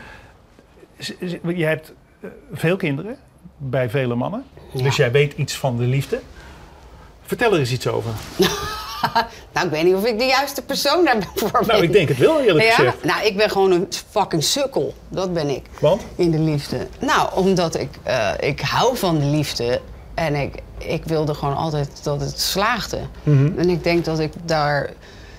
Z- 0.98 1.12
Jij 1.44 1.70
hebt 1.70 1.94
eh, 2.22 2.30
veel 2.54 2.76
kinderen, 2.78 3.18
bij 3.58 3.90
vele 3.90 4.16
mannen. 4.16 4.44
Ja. 4.74 4.84
Dus 4.84 4.96
jij 4.96 5.12
weet 5.12 5.34
iets 5.34 5.56
van 5.56 5.78
de 5.78 5.84
liefde. 5.84 6.20
Vertel 7.26 7.54
er 7.54 7.60
eens 7.60 7.72
iets 7.72 7.88
over. 7.88 8.12
Nou, 9.54 9.66
ik 9.66 9.72
weet 9.72 9.84
niet 9.84 9.94
of 9.96 10.06
ik 10.06 10.20
de 10.20 10.26
juiste 10.26 10.62
persoon 10.62 11.06
daarvoor 11.06 11.52
ben. 11.52 11.68
Nou, 11.68 11.84
ik 11.84 11.92
denk 11.92 12.08
het 12.08 12.18
wel 12.18 12.42
eerlijk 12.42 12.66
ja? 12.66 12.74
gezegd. 12.74 13.04
Nou, 13.04 13.26
ik 13.26 13.38
ben 13.38 13.50
gewoon 13.50 13.72
een 13.72 13.88
fucking 14.12 14.44
sukkel. 14.44 14.94
Dat 15.10 15.34
ben 15.34 15.50
ik. 15.50 15.64
Want? 15.80 16.02
In 16.16 16.32
de 16.32 16.40
liefde. 16.40 16.88
Nou, 17.00 17.30
omdat 17.36 17.76
ik, 17.80 17.90
eh, 18.04 18.30
ik 18.40 18.60
hou 18.62 18.98
van 18.98 19.20
de 19.20 19.26
liefde. 19.26 19.82
En 20.14 20.36
ik, 20.36 20.56
ik 20.80 21.04
wilde 21.06 21.34
gewoon 21.34 21.56
altijd 21.56 21.90
dat 22.04 22.22
het 22.22 22.40
slaagde. 22.40 23.00
Mhm. 23.24 23.60
En 23.60 23.70
ik 23.70 23.84
denk 23.84 24.06
dat 24.06 24.20
ik 24.20 24.34
daar 24.46 24.90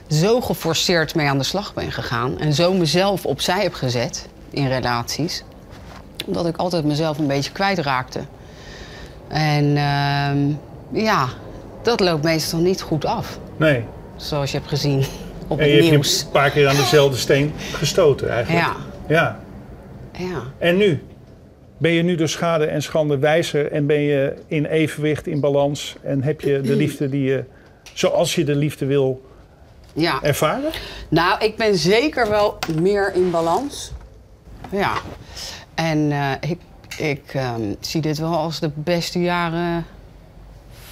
zo 0.09 0.41
geforceerd 0.41 1.15
mee 1.15 1.27
aan 1.29 1.39
de 1.39 1.45
slag 1.45 1.75
ben 1.75 1.93
gegaan. 1.93 2.39
En 2.39 2.53
zo 2.55 2.73
mezelf 2.73 3.27
opzij 3.27 3.63
heb 3.63 3.75
gezet 3.75 4.29
in 4.51 4.69
relaties. 4.69 5.45
Dat 6.27 6.47
ik 6.47 6.57
altijd 6.57 6.85
mezelf 6.85 7.19
een 7.19 7.27
beetje 7.27 7.53
kwijtraakte. 7.53 8.21
En 9.29 9.77
ehm, 9.77 10.39
ja, 11.05 11.29
dat 11.83 12.01
loopt 12.01 12.25
meestal 12.25 12.59
niet 12.59 12.81
goed 12.81 13.05
af. 13.05 13.39
Nee. 13.57 13.85
Zoals 14.17 14.51
je 14.51 14.57
hebt 14.57 14.69
gezien 14.69 15.05
op 15.47 15.59
En 15.59 15.65
het 15.65 15.75
je 15.75 15.81
hebt 15.81 15.91
nieuws. 15.91 16.19
je 16.19 16.25
een 16.25 16.31
paar 16.31 16.51
keer 16.51 16.69
aan 16.69 16.77
dezelfde 16.77 17.17
steen 17.17 17.53
gestoten 17.73 18.31
eigenlijk. 18.31 18.65
Ja, 18.65 18.77
ja. 19.09 19.39
ja. 20.13 20.43
En 20.59 20.77
nu? 20.77 21.03
Ben 21.81 21.93
je 21.93 22.03
nu 22.03 22.15
door 22.15 22.29
schade 22.29 22.65
en 22.65 22.83
schande 22.83 23.19
wijzer 23.19 23.73
en 23.73 23.87
ben 23.87 24.01
je 24.01 24.35
in 24.47 24.65
evenwicht, 24.65 25.27
in 25.27 25.41
balans 25.41 25.97
en 26.03 26.23
heb 26.23 26.41
je 26.41 26.61
de 26.61 26.77
liefde 26.77 27.09
die 27.09 27.23
je, 27.23 27.45
zoals 27.95 28.35
je 28.35 28.45
de 28.45 28.55
liefde 28.55 28.87
wil 28.87 29.23
ja. 29.93 30.23
ervaren? 30.23 30.71
Nou, 31.09 31.45
ik 31.45 31.57
ben 31.57 31.77
zeker 31.77 32.29
wel 32.29 32.59
meer 32.81 33.15
in 33.15 33.31
balans. 33.31 33.93
Ja. 34.71 34.93
En 35.75 36.13
eh, 36.13 36.51
ik, 36.51 36.59
ik 36.99 37.35
ehm, 37.35 37.63
zie 37.81 38.01
dit 38.01 38.19
wel 38.19 38.37
als 38.37 38.61
de 38.61 38.71
beste 38.75 39.21
jaren 39.21 39.87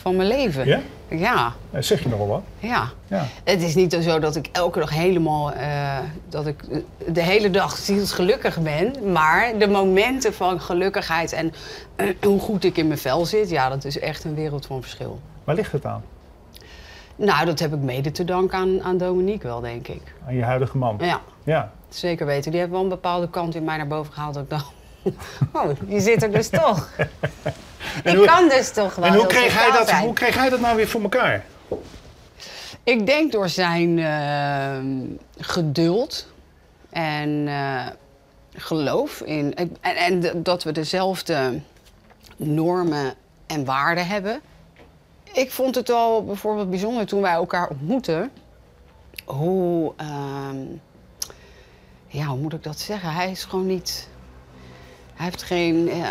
van 0.01 0.17
mijn 0.17 0.29
leven. 0.29 0.67
Ja? 0.67 0.81
Ja, 1.11 1.53
Eh, 1.71 1.83
Zeg 1.83 2.03
je 2.03 2.09
nog 2.09 2.19
wel 2.19 2.27
wat? 2.29 2.43
ja. 2.59 2.89
Ja. 3.07 3.27
Het 3.45 3.63
is 3.63 3.75
niet 3.75 3.93
zo 4.01 4.19
dat 4.19 4.37
ik 4.37 4.49
elke 4.53 4.79
dag 4.79 4.91
helemaal, 4.91 5.53
eh, 5.53 5.99
dat 6.29 6.47
ik 6.47 6.63
eh, 6.63 6.79
de 7.13 7.23
hele 7.23 7.51
dag 7.51 7.77
zielsgelukkig 7.77 8.59
ben. 8.61 9.13
Maar 9.13 9.59
de 9.59 9.69
momenten 9.69 10.35
van 10.35 10.61
gelukkigheid 10.61 11.33
en 11.33 11.53
hoe 12.23 12.41
goed 12.41 12.65
ik 12.65 12.77
in 12.77 12.87
mijn 12.87 12.99
vel 12.99 13.27
zit, 13.27 13.51
ja, 13.51 13.69
dat 13.69 13.85
is 13.85 13.99
echt 13.99 14.25
een 14.25 14.35
wereld 14.35 14.67
van 14.67 14.83
verschil. 14.83 15.21
Waar 15.45 15.55
ligt 15.55 15.73
het 15.73 15.85
aan? 15.85 16.03
Nou, 17.17 17.47
dat 17.47 17.59
heb 17.59 17.73
ik 17.75 17.81
mede 17.81 18.11
te 18.11 18.25
danken 18.25 18.59
aan, 18.59 18.83
aan 18.83 18.99
Dominique 18.99 19.49
wel, 19.49 19.61
denk 19.61 19.89
ik. 19.89 20.15
Aan 20.27 20.35
je 20.35 20.43
huidige 20.45 20.77
man? 20.77 20.97
Ja. 21.01 21.21
Ja. 21.45 21.73
Zeker 21.89 22.27
weten. 22.27 22.51
Die 22.51 22.61
heeft 22.61 22.73
wel 22.73 22.83
een 22.83 22.89
bepaalde 22.89 23.31
kant 23.31 23.55
in 23.55 23.65
mij 23.65 23.77
naar 23.77 23.87
boven 23.87 24.13
gehaald. 24.13 24.35
Dat 24.35 24.43
ik 24.43 24.51
dacht, 24.51 24.73
oh, 25.53 25.71
je 25.89 26.01
zit 26.01 26.23
er 26.23 26.33
dus 26.33 26.49
toch. 26.49 26.89
En 28.05 28.13
ik 28.13 28.17
hoe- 28.19 28.27
kan 28.27 28.49
dus 28.49 28.71
toch 28.73 28.95
wel 28.95 29.05
En 29.09 29.15
hoe 29.15 29.27
kreeg, 29.27 29.59
hij 29.63 29.73
dat, 29.79 29.89
zijn. 29.89 30.05
hoe 30.05 30.13
kreeg 30.13 30.35
hij 30.35 30.49
dat 30.49 30.61
nou 30.61 30.77
weer 30.77 30.89
voor 30.89 31.03
elkaar? 31.03 31.45
Ik 32.83 33.07
denk 33.07 33.33
door 33.33 33.49
zijn 33.49 33.99
ehm, 33.99 34.87
geduld 35.39 36.27
en 36.91 37.49
eh, 37.49 37.87
geloof 38.55 39.21
in... 39.21 39.55
En, 39.55 39.77
en 39.81 40.43
dat 40.43 40.63
we 40.65 40.73
dezelfde 40.73 41.61
normen 42.37 43.15
en 43.47 43.65
waarden 43.65 44.07
hebben. 44.07 44.41
Ik 45.33 45.51
vond 45.51 45.75
het 45.75 45.91
al 45.91 46.25
bijvoorbeeld 46.25 46.71
bijzonder 46.71 47.07
toen 47.07 47.21
wij 47.21 47.33
elkaar 47.33 47.69
ontmoetten... 47.69 48.31
hoe... 49.25 49.93
ehm, 49.97 50.57
ja, 52.07 52.25
hoe 52.27 52.39
moet 52.39 52.53
ik 52.53 52.63
dat 52.63 52.79
zeggen? 52.81 53.13
Hij 53.13 53.31
is 53.31 53.45
gewoon 53.45 53.67
niet... 53.67 54.09
Hij 55.19 55.27
heeft 55.27 55.43
geen 55.43 55.89
eh, 55.91 56.03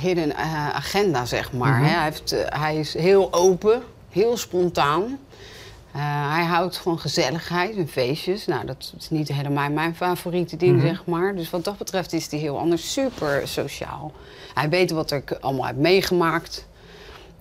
hidden 0.00 0.36
eh, 0.36 0.68
agenda, 0.74 1.24
zeg 1.24 1.52
maar. 1.52 1.78
Mhm. 1.80 1.84
Hij, 1.90 2.02
heeft, 2.04 2.34
hij 2.48 2.76
is 2.76 2.94
heel 2.94 3.32
open, 3.32 3.82
heel 4.10 4.36
spontaan. 4.36 5.18
Hij 6.32 6.44
houdt 6.44 6.76
van 6.76 6.98
gezelligheid 6.98 7.76
en 7.76 7.88
feestjes. 7.88 8.46
Nou, 8.46 8.66
dat 8.66 8.92
is 8.98 9.10
niet 9.10 9.28
helemaal 9.28 9.70
mijn 9.70 9.94
favoriete 9.94 10.56
ding, 10.56 10.76
Mhm. 10.76 10.86
zeg 10.86 11.02
maar. 11.06 11.34
Dus 11.34 11.50
wat 11.50 11.64
dat 11.64 11.78
betreft 11.78 12.12
is 12.12 12.30
hij 12.30 12.40
heel 12.40 12.58
anders. 12.58 12.92
Super 12.92 13.48
sociaal. 13.48 14.12
Hij 14.54 14.68
weet 14.68 14.90
wat 14.90 15.10
ik 15.10 15.32
allemaal 15.40 15.66
heb 15.66 15.76
meegemaakt. 15.76 16.66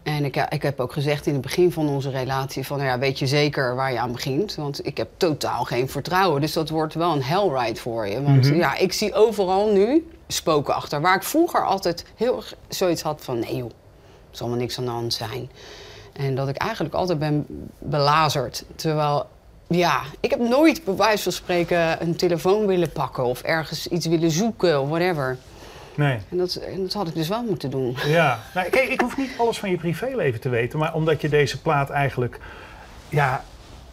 En 0.03 0.25
ik, 0.25 0.35
ik 0.49 0.61
heb 0.61 0.79
ook 0.79 0.93
gezegd 0.93 1.25
in 1.25 1.33
het 1.33 1.41
begin 1.41 1.71
van 1.71 1.87
onze 1.89 2.09
relatie: 2.09 2.65
van 2.65 2.77
nou 2.77 2.89
ja, 2.89 2.99
weet 2.99 3.19
je 3.19 3.27
zeker 3.27 3.75
waar 3.75 3.91
je 3.91 3.99
aan 3.99 4.11
begint? 4.11 4.55
Want 4.55 4.85
ik 4.85 4.97
heb 4.97 5.09
totaal 5.17 5.63
geen 5.63 5.89
vertrouwen. 5.89 6.41
Dus 6.41 6.53
dat 6.53 6.69
wordt 6.69 6.93
wel 6.93 7.11
een 7.13 7.23
hellride 7.23 7.79
voor 7.79 8.07
je. 8.07 8.21
Want 8.23 8.45
Mhm. 8.45 8.55
ja, 8.55 8.75
ik 8.77 8.93
zie 8.93 9.13
overal 9.13 9.71
nu 9.71 10.07
spoken 10.31 10.75
achter. 10.75 11.01
Waar 11.01 11.15
ik 11.15 11.23
vroeger 11.23 11.65
altijd 11.65 12.05
heel 12.15 12.35
erg 12.35 12.53
zoiets 12.67 13.01
had 13.01 13.21
van: 13.23 13.39
nee 13.39 13.55
joh, 13.55 13.69
er 14.31 14.37
zal 14.37 14.47
maar 14.47 14.57
niks 14.57 14.77
aan 14.77 14.85
de 14.85 14.91
hand 14.91 15.13
zijn. 15.13 15.49
En 16.13 16.35
dat 16.35 16.47
ik 16.47 16.55
eigenlijk 16.55 16.93
altijd 16.93 17.19
ben 17.19 17.45
belazerd. 17.79 18.63
Terwijl, 18.75 19.27
ja, 19.67 20.01
ik 20.19 20.29
heb 20.29 20.39
nooit 20.39 20.83
bij 20.83 20.95
wijze 20.95 21.23
van 21.23 21.31
spreken 21.31 22.01
een 22.01 22.15
telefoon 22.15 22.65
willen 22.65 22.91
pakken 22.91 23.23
of 23.23 23.41
ergens 23.41 23.87
iets 23.87 24.05
willen 24.05 24.31
zoeken 24.31 24.81
of 24.81 24.89
whatever. 24.89 25.37
Nee. 25.95 26.19
En 26.29 26.37
dat, 26.37 26.55
en 26.55 26.81
dat 26.81 26.93
had 26.93 27.07
ik 27.07 27.15
dus 27.15 27.27
wel 27.27 27.43
moeten 27.43 27.69
doen. 27.69 27.97
Ja, 28.05 28.39
nou, 28.53 28.69
kijk, 28.69 28.89
ik 28.89 29.01
hoef 29.01 29.17
niet 29.17 29.31
alles 29.37 29.59
van 29.59 29.69
je 29.69 29.77
privéleven 29.77 30.39
te 30.39 30.49
weten, 30.49 30.79
maar 30.79 30.93
omdat 30.93 31.21
je 31.21 31.29
deze 31.29 31.61
plaat 31.61 31.89
eigenlijk 31.89 32.39
ja, 33.09 33.43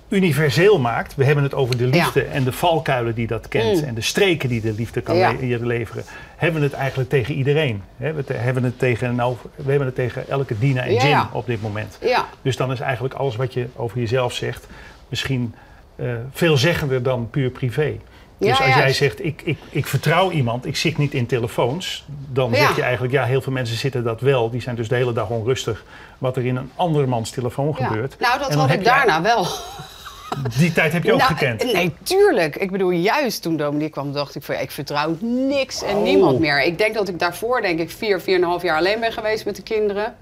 universeel 0.08 0.78
maakt. 0.78 1.14
We 1.14 1.24
hebben 1.24 1.44
het 1.44 1.54
over 1.54 1.76
de 1.76 1.86
liefde 1.86 2.22
en 2.22 2.44
de 2.44 2.52
valkuilen 2.52 3.14
die 3.14 3.26
dat 3.26 3.48
kent 3.48 3.80
Mm. 3.80 3.88
en 3.88 3.94
de 3.94 4.00
streken 4.00 4.48
die 4.48 4.60
de 4.60 4.72
liefde 4.72 5.00
kan 5.00 5.16
Ja. 5.16 5.32
le- 5.40 5.58
leveren. 5.66 6.04
Hebben 6.36 6.60
we 6.60 6.66
het 6.66 6.76
eigenlijk 6.76 7.10
tegen 7.10 7.34
iedereen. 7.34 7.82
We 7.96 8.24
te- 8.24 8.32
hebben 8.32 8.62
het 8.64 8.78
tegen, 8.78 9.14
nou, 9.14 9.36
we 9.56 9.70
hebben 9.70 9.86
het 9.86 9.96
tegen 9.96 10.28
elke 10.28 10.58
Dina 10.58 10.82
en 10.84 10.92
ja. 11.08 11.28
op 11.32 11.46
dit 11.46 11.62
moment. 11.62 11.98
Dus 12.42 12.56
dan 12.56 12.72
is 12.72 12.80
eigenlijk 12.80 13.14
alles 13.14 13.36
wat 13.36 13.52
je 13.54 13.66
over 13.76 13.98
jezelf 13.98 14.32
zegt 14.32 14.66
misschien 15.08 15.54
eh 15.96 16.06
veelzeggender 16.32 17.02
dan 17.02 17.30
puur 17.30 17.50
privé. 17.50 17.96
Dus 18.38 18.48
als 18.60 18.74
jij 18.74 18.92
zegt, 18.92 19.24
ik, 19.24 19.42
ik, 19.44 19.58
ik 19.70 19.86
vertrouw 19.86 20.30
iemand, 20.30 20.66
ik 20.66 20.76
zit 20.76 20.98
niet 20.98 21.14
in 21.14 21.26
telefoons, 21.26 22.04
dan 22.32 22.54
zeg 22.54 22.76
je 22.76 22.82
eigenlijk, 22.82 23.12
ja, 23.12 23.24
heel 23.24 23.40
veel 23.40 23.52
mensen 23.52 23.76
zitten 23.76 24.04
dat 24.04 24.20
wel. 24.20 24.50
Die 24.50 24.60
zijn 24.60 24.76
dus 24.76 24.88
de 24.88 24.94
hele 24.94 25.12
dag 25.12 25.28
onrustig 25.28 25.84
wat 26.18 26.36
er 26.36 26.46
in 26.46 26.56
een 26.56 26.70
andermans 26.74 27.30
telefoon 27.30 27.74
ja. 27.78 27.86
gebeurt. 27.86 28.16
Nou, 28.20 28.38
dat 28.38 28.54
had 28.54 28.70
ik 28.70 28.84
daarna 28.84 29.22
wel. 29.22 29.46
Die 30.58 30.72
tijd 30.72 30.92
heb 30.92 31.02
je 31.04 31.12
ook 31.12 31.18
Nou, 31.18 31.34
gekend. 31.34 31.72
Nee, 31.72 31.94
tuurlijk. 32.02 32.56
Ik 32.56 32.70
bedoel, 32.70 32.90
juist 32.90 33.42
toen 33.42 33.56
Dominique 33.56 33.90
kwam, 33.92 34.12
dacht 34.12 34.34
ik 34.34 34.42
van 34.42 34.54
ja, 34.54 34.60
ik 34.60 34.70
vertrouw 34.70 35.16
niks 35.20 35.82
en 35.82 35.96
Oh. 35.96 36.02
niemand 36.02 36.38
meer. 36.38 36.62
Ik 36.62 36.78
denk 36.78 36.94
dat 36.94 37.08
ik 37.08 37.18
daarvoor, 37.18 37.60
denk 37.60 37.78
ik, 37.80 37.90
vier, 37.90 38.20
vier 38.20 38.34
en 38.34 38.42
een 38.42 38.48
half 38.48 38.62
jaar 38.62 38.76
alleen 38.78 39.00
ben 39.00 39.12
geweest 39.12 39.44
met 39.44 39.56
de 39.56 39.62
kinderen. 39.62 40.14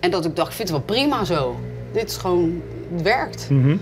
En 0.00 0.10
dat 0.10 0.24
ik 0.24 0.36
dacht, 0.36 0.48
ik 0.48 0.54
vind 0.54 0.68
het 0.68 0.76
wel 0.78 0.86
prima 0.96 1.24
zo. 1.24 1.60
Dit 1.92 2.10
is 2.10 2.16
gewoon, 2.16 2.62
het 2.92 3.02
werkt. 3.02 3.50
Mhm. 3.50 3.76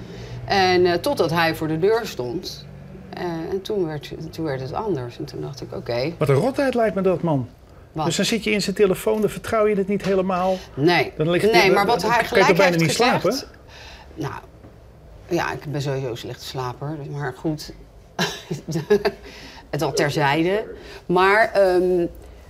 En 0.44 0.86
eh, 0.86 0.92
totdat 0.94 1.30
hij 1.30 1.54
voor 1.54 1.68
de 1.68 1.78
deur 1.78 2.00
stond. 2.04 2.66
Eh, 3.14 3.22
en 3.24 3.62
toen 3.62 3.86
werd, 3.86 4.12
toen 4.30 4.44
werd 4.44 4.60
het 4.60 4.72
anders. 4.72 5.18
En 5.18 5.24
toen 5.24 5.40
dacht 5.40 5.60
ik, 5.62 5.72
oké, 5.74 6.12
Wat 6.18 6.28
een 6.28 6.34
rotheid 6.34 6.74
lijkt 6.74 6.94
me 6.94 7.00
dat, 7.02 7.22
man. 7.22 7.48
wat? 7.92 8.04
Dus 8.06 8.16
dan 8.16 8.24
zit 8.24 8.44
je 8.44 8.50
in 8.50 8.62
zijn 8.62 8.76
telefoon, 8.76 9.20
dan 9.20 9.30
vertrouw 9.30 9.66
je 9.66 9.74
het 9.76 9.88
niet 9.88 10.02
helemaal. 10.04 10.56
nee, 10.74 11.12
Dan 11.16 11.30
ligt 11.30 11.52
nee 11.52 11.70
maar 11.70 11.86
wat 11.86 12.02
hij 12.02 12.24
gelijk 12.24 12.46
heeft 12.46 12.70
niet 12.78 12.90
gezegd... 12.90 13.20
slapen? 13.20 13.36
Nou, 14.14 14.32
ja, 15.28 15.52
ik 15.52 15.72
ben 15.72 15.82
sowieso 15.82 16.08
een 16.08 16.16
slechte 16.16 16.44
slaper. 16.44 16.96
dus- 16.96 17.16
Maar 17.16 17.34
goed, 17.38 17.72
het 19.70 19.82
al 19.82 19.92
terzijde. 19.92 20.64
Maar 21.06 21.52
ehm, 21.52 22.06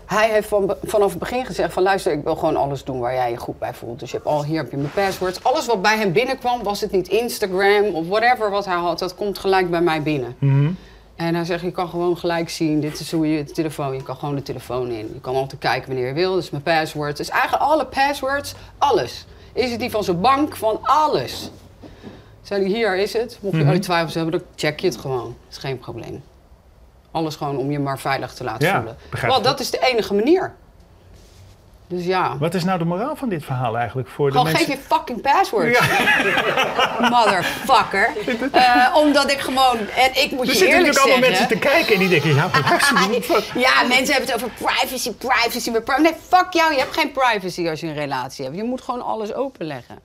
hij 0.07 0.31
heeft 0.31 0.49
van, 0.49 0.75
vanaf 0.83 1.11
het 1.11 1.19
begin 1.19 1.47
gezegd 1.47 1.73
van... 1.73 1.83
luister, 1.83 2.13
ik 2.13 2.25
wil 2.25 2.37
gewoon 2.37 2.57
alles 2.57 2.85
doen 2.85 3.01
waar 3.01 3.15
jij 3.15 3.31
je 3.31 3.37
goed 3.37 3.59
bij 3.59 3.75
voelt. 3.75 4.01
Dus 4.01 4.11
je 4.11 4.17
hebt 4.17 4.29
al, 4.29 4.45
hier 4.45 4.57
heb 4.63 4.71
je 4.71 4.77
mijn 4.77 4.93
passwords. 4.93 5.45
Alles 5.45 5.67
wat 5.67 5.83
bij 5.83 5.97
hem 5.97 6.13
binnenkwam, 6.13 6.63
was 6.63 6.81
het 6.81 6.91
niet 6.91 7.09
Instagram 7.09 7.85
of 7.85 8.09
whatever 8.09 8.51
wat 8.51 8.65
hij 8.65 8.77
had... 8.77 8.99
dat 8.99 9.15
komt 9.15 9.39
gelijk 9.39 9.71
bij 9.71 9.81
mij 9.81 10.03
binnen. 10.03 10.37
Mhm. 10.39 10.71
En 11.17 11.35
hij 11.35 11.45
zegt, 11.45 11.63
je 11.63 11.71
kan 11.71 11.89
gewoon 11.89 12.19
gelijk 12.19 12.51
zien, 12.51 12.81
dit 12.81 13.01
is 13.01 13.13
hoe 13.13 13.31
je 13.31 13.45
de 13.45 13.53
telefoon, 13.53 13.95
je 13.95 14.03
kan 14.03 14.17
gewoon 14.17 14.35
de 14.35 14.43
telefoon 14.43 14.91
in. 14.91 15.11
Je 15.13 15.21
kan 15.21 15.35
altijd 15.35 15.61
kijken 15.61 15.87
wanneer 15.89 16.07
je 16.07 16.13
wil, 16.13 16.35
dat 16.35 16.43
is 16.43 16.51
mijn 16.51 16.63
password. 16.63 17.17
Dus 17.17 17.29
eigenlijk 17.29 17.63
alle 17.63 17.87
passwords, 17.87 18.55
alles. 18.79 19.27
Is 19.53 19.71
het 19.71 19.81
die 19.81 19.91
van 19.91 20.05
zijn 20.05 20.21
bank, 20.21 20.57
van 20.57 20.79
alles. 20.83 21.51
Zei 22.49 22.61
hij, 22.63 22.71
hier 22.71 22.97
is 22.97 23.13
het. 23.13 23.39
Mocht 23.41 23.57
je 23.57 23.65
ooit 23.67 23.83
twijfels 23.83 24.15
hebben, 24.15 24.33
dan 24.33 24.43
check 24.57 24.81
je 24.81 24.87
het 24.87 24.97
gewoon. 24.97 25.25
Dat 25.25 25.51
is 25.51 25.59
geen 25.59 25.79
probleem. 25.79 26.23
Alles 27.11 27.37
gewoon 27.37 27.57
om 27.57 27.71
je 27.71 27.79
maar 27.79 27.99
veilig 27.99 28.35
te 28.35 28.45
laten 28.45 28.67
Ja, 28.69 28.75
voelen. 28.77 28.97
Want 29.31 29.45
dat 29.45 29.61
is 29.61 29.71
de 29.71 29.79
enige 29.93 30.15
manier. 30.15 30.55
Dus 31.87 32.05
ja, 32.05 32.39
Wat 32.39 32.55
is 32.55 32.65
nou 32.65 32.79
de 32.79 32.85
moraal 32.85 33.17
van 33.17 33.29
dit 33.29 33.45
verhaal 33.45 33.77
eigenlijk 33.79 34.09
voor 34.09 34.27
de 34.27 34.33
gewoon 34.37 34.47
mensen? 34.53 34.67
geef 34.67 34.77
je 34.77 34.83
fucking 34.95 35.21
passwords. 35.23 35.81
Motherfucker. 37.15 38.11
Eh, 38.53 38.95
omdat 38.97 39.31
ik 39.31 39.39
gewoon, 39.41 39.79
en 39.79 40.11
ik 40.23 40.31
moet 40.31 40.41
Er 40.41 40.53
je 40.53 40.59
zitten 40.59 40.69
eerlijk 40.69 40.87
natuurlijk 40.87 40.99
allemaal 40.99 41.19
zeggen... 41.19 41.21
mensen 41.21 41.49
te 41.49 41.59
kijken 41.59 41.95
en 41.95 42.01
die 42.01 42.09
denken, 42.09 42.35
ja, 42.35 42.51
Ja, 43.69 43.87
mensen 43.89 44.15
hebben 44.15 44.33
het 44.33 44.35
over 44.35 44.51
privacy, 44.59 45.13
privacy. 45.13 45.71
maar 45.71 45.83
pri- 45.83 46.03
Nee, 46.03 46.15
fuck 46.29 46.47
jou. 46.53 46.73
Je 46.73 46.79
hebt 46.79 46.95
geen 46.99 47.13
privacy 47.13 47.69
als 47.69 47.81
je 47.81 47.87
een 47.87 47.95
relatie 47.95 48.45
hebt. 48.45 48.57
Je 48.57 48.63
moet 48.65 48.83
gewoon 48.83 49.03
alles 49.03 49.35
openleggen. 49.35 49.99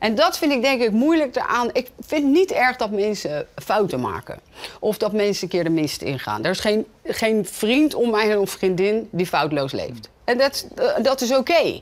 En 0.00 0.14
dat 0.14 0.38
vind 0.38 0.52
ik 0.52 0.62
denk 0.62 0.82
ik 0.82 0.90
moeilijk 0.90 1.36
eraan. 1.36 1.68
Ik 1.72 1.90
vind 2.00 2.26
niet 2.26 2.50
erg 2.50 2.76
dat 2.76 2.90
mensen 2.90 3.46
fouten 3.54 4.00
maken. 4.00 4.40
Of 4.78 4.98
dat 4.98 5.12
mensen 5.12 5.42
een 5.42 5.48
keer 5.48 5.64
de 5.64 5.70
mist 5.70 6.02
ingaan. 6.02 6.44
Er 6.44 6.50
is 6.50 6.60
geen, 6.60 6.86
geen 7.04 7.46
vriend 7.46 7.94
om 7.94 8.10
mij 8.10 8.26
heen 8.26 8.38
of 8.38 8.50
vriendin 8.50 9.08
die 9.12 9.26
foutloos 9.26 9.72
leeft. 9.72 10.08
En 10.24 10.38
dat, 10.38 10.66
eh, 10.76 11.02
dat 11.02 11.20
is 11.20 11.36
oké. 11.36 11.80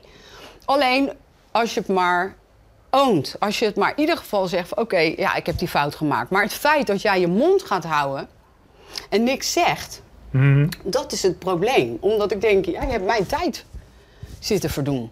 Alleen 0.65 1.11
als 1.51 1.73
je 1.73 1.79
het 1.79 1.89
maar 1.89 2.35
oont. 2.89 3.35
Als 3.39 3.59
je 3.59 3.65
het 3.65 3.75
maar 3.75 3.89
in 3.89 3.99
ieder 3.99 4.17
geval 4.17 4.47
zegt 4.47 4.75
oké, 4.75 4.99
ja, 4.99 5.35
ik 5.35 5.45
heb 5.45 5.57
die 5.57 5.67
fout 5.67 5.95
gemaakt. 5.95 6.29
Maar 6.29 6.43
het 6.43 6.53
feit 6.53 6.87
dat 6.87 7.01
jij 7.01 7.19
je 7.19 7.27
mond 7.27 7.63
gaat 7.63 7.83
houden... 7.83 8.27
en 9.09 9.23
niks 9.23 9.51
zegt... 9.51 10.01
Mhm. 10.31 10.67
Dat 10.83 11.11
is 11.11 11.23
het 11.23 11.39
probleem. 11.39 11.97
Omdat 11.99 12.31
ik 12.31 12.41
denk, 12.41 12.65
ja, 12.65 12.81
je 12.81 12.91
hebt 12.91 13.05
mijn 13.05 13.25
tijd 13.25 13.65
zitten 14.39 14.69
verdoen. 14.69 15.11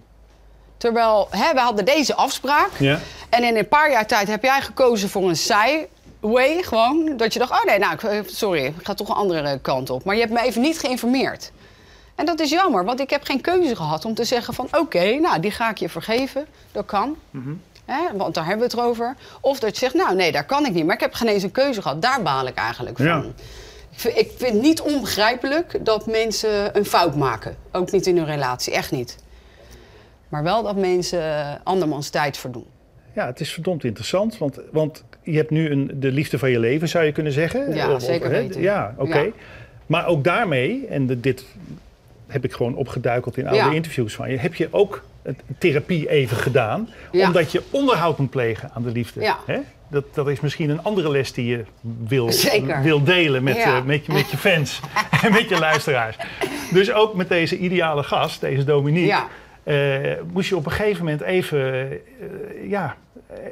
Terwijl, 0.77 1.27
hè, 1.31 1.53
we 1.53 1.60
hadden 1.60 1.86
deze 1.86 2.15
afspraak. 2.15 2.69
Ja. 2.79 3.00
En 3.29 3.43
in 3.43 3.57
een 3.57 3.67
paar 3.67 3.91
jaar 3.91 4.05
tijd 4.07 4.27
heb 4.27 4.43
jij 4.43 4.62
gekozen 4.62 5.10
voor 5.10 5.29
een 5.29 5.36
saai 5.38 5.86
way. 6.19 6.63
Gewoon. 6.63 7.13
Dat 7.17 7.34
je 7.34 7.39
dacht, 7.39 7.51
oh 7.51 7.63
nee, 7.63 7.79
nou, 7.79 7.93
ik- 7.93 8.29
sorry, 8.29 8.65
ik 8.65 8.74
ga 8.84 8.93
toch 8.93 9.10
een 9.10 9.15
andere 9.15 9.60
kant 9.60 9.89
op. 9.89 10.03
Maar 10.03 10.15
je 10.15 10.22
hebt 10.22 10.34
me 10.34 10.41
even 10.41 10.62
niet 10.62 10.79
geïnformeerd. 10.79 11.51
En 12.15 12.25
dat 12.25 12.39
is 12.39 12.50
jammer, 12.50 12.86
want 12.86 13.00
ik 13.00 13.10
heb 13.10 13.24
geen 13.24 13.41
keuze 13.41 13.75
gehad 13.75 14.05
om 14.05 14.13
te 14.13 14.24
zeggen 14.24 14.53
van... 14.53 14.67
oké, 14.72 15.13
nou, 15.19 15.39
die 15.39 15.51
ga 15.51 15.69
ik 15.69 15.77
je 15.77 15.89
vergeven. 15.89 16.48
Dat 16.72 16.86
kan. 16.86 17.17
Hè, 17.86 18.01
want 18.17 18.34
daar 18.34 18.46
hebben 18.46 18.69
we 18.69 18.75
het 18.77 18.86
over. 18.86 19.15
Of 19.41 19.60
dat 19.60 19.69
je 19.69 19.77
zegt, 19.77 19.93
nou 19.93 20.15
nee, 20.15 20.31
daar 20.31 20.46
kan 20.46 20.65
ik 20.65 20.74
niet. 20.74 20.86
Maar 20.86 20.96
ik 20.96 21.01
heb 21.01 21.13
geen 21.13 21.27
eens 21.27 21.43
een 21.43 21.51
keuze 21.51 21.81
gehad. 21.81 22.01
Daar 22.01 22.22
baal 22.22 22.48
ik 22.48 22.55
eigenlijk 22.55 22.98
van. 22.98 23.05
Ja. 23.05 23.24
Ik 23.91 24.00
vind, 24.00 24.17
ik 24.17 24.31
vind 24.38 24.53
het 24.53 24.62
niet 24.62 24.81
onbegrijpelijk 24.81 25.86
dat 25.86 26.05
mensen 26.05 26.77
een 26.77 26.86
fout 26.86 27.15
maken. 27.15 27.57
Ook 27.72 27.91
niet 27.91 28.05
in 28.07 28.17
hun 28.17 28.25
relatie, 28.25 28.74
echt 28.74 28.91
niet. 28.91 29.15
Maar 30.29 30.43
wel 30.43 30.63
dat 30.63 30.75
mensen 30.75 31.22
andermans 31.63 32.10
tijd 32.10 32.38
verdoen. 32.38 32.65
Ja, 33.15 33.25
het 33.25 33.39
is 33.39 33.53
verdomd 33.53 33.84
interessant, 33.84 34.38
want, 34.38 34.60
want 34.72 35.03
je 35.24 35.36
hebt 35.38 35.50
nu 35.50 35.69
een, 35.72 35.91
de 35.93 36.12
liefde 36.12 36.39
van 36.39 36.50
je 36.50 36.60
leven, 36.60 36.89
zou 36.89 37.05
je 37.05 37.12
kunnen 37.12 37.31
zeggen. 37.34 37.75
Ja, 37.75 38.00
zeker 38.00 38.31
hè? 38.31 38.41
weten. 38.41 38.62
Ja, 38.62 38.93
oké. 38.98 39.17
Ja. 39.19 39.31
Maar 39.86 40.05
ook 40.07 40.24
daarmee, 40.24 40.86
en 40.89 41.07
de- 41.07 41.19
dit 41.19 41.46
heb 42.27 42.43
ik 42.43 42.53
gewoon 42.53 42.75
opgeduikeld 42.75 43.38
in 43.38 43.48
oude 43.48 43.63
Ja. 43.63 43.72
interviews 43.72 44.15
van 44.15 44.31
je, 44.31 44.38
heb 44.38 44.55
je 44.55 44.67
ook 44.72 45.03
therapie 45.57 46.10
even 46.10 46.38
gedaan, 46.38 46.89
Ja. 47.12 47.27
omdat 47.27 47.51
je 47.51 47.62
onderhoud 47.72 48.17
moet 48.17 48.29
plegen 48.29 48.69
aan 48.74 48.84
de 48.84 48.91
liefde. 48.91 49.22
Ja. 49.22 49.38
Hè? 49.46 49.57
Dat, 49.89 50.03
dat 50.13 50.27
is 50.27 50.39
misschien 50.39 50.69
een 50.69 50.84
andere 50.84 51.10
les 51.12 51.34
die 51.34 51.46
je 51.46 51.63
wil, 52.07 52.31
Zeker. 52.31 52.81
wil 52.81 53.03
delen 53.03 53.43
met, 53.43 53.55
Ja. 53.55 53.77
eh, 53.77 53.84
met, 53.84 54.05
je, 54.05 54.12
met 54.13 54.29
je 54.31 54.38
fans 54.38 54.79
en 55.24 55.31
met 55.31 55.50
je 55.50 55.60
luisteraars. 55.60 56.15
Dus 56.72 56.91
ook 56.91 57.13
met 57.15 57.29
deze 57.29 57.57
ideale 57.57 58.03
gast, 58.03 58.41
deze 58.41 58.63
Dominique, 58.63 59.07
Ja. 59.07 59.17
eh, 59.19 59.25
moest 60.31 60.50
je 60.50 60.55
op 60.55 60.65
een 60.65 60.71
gegeven 60.71 61.03
moment 61.03 61.21
even, 61.21 61.91
eh, 61.91 62.69
ja, 62.69 62.97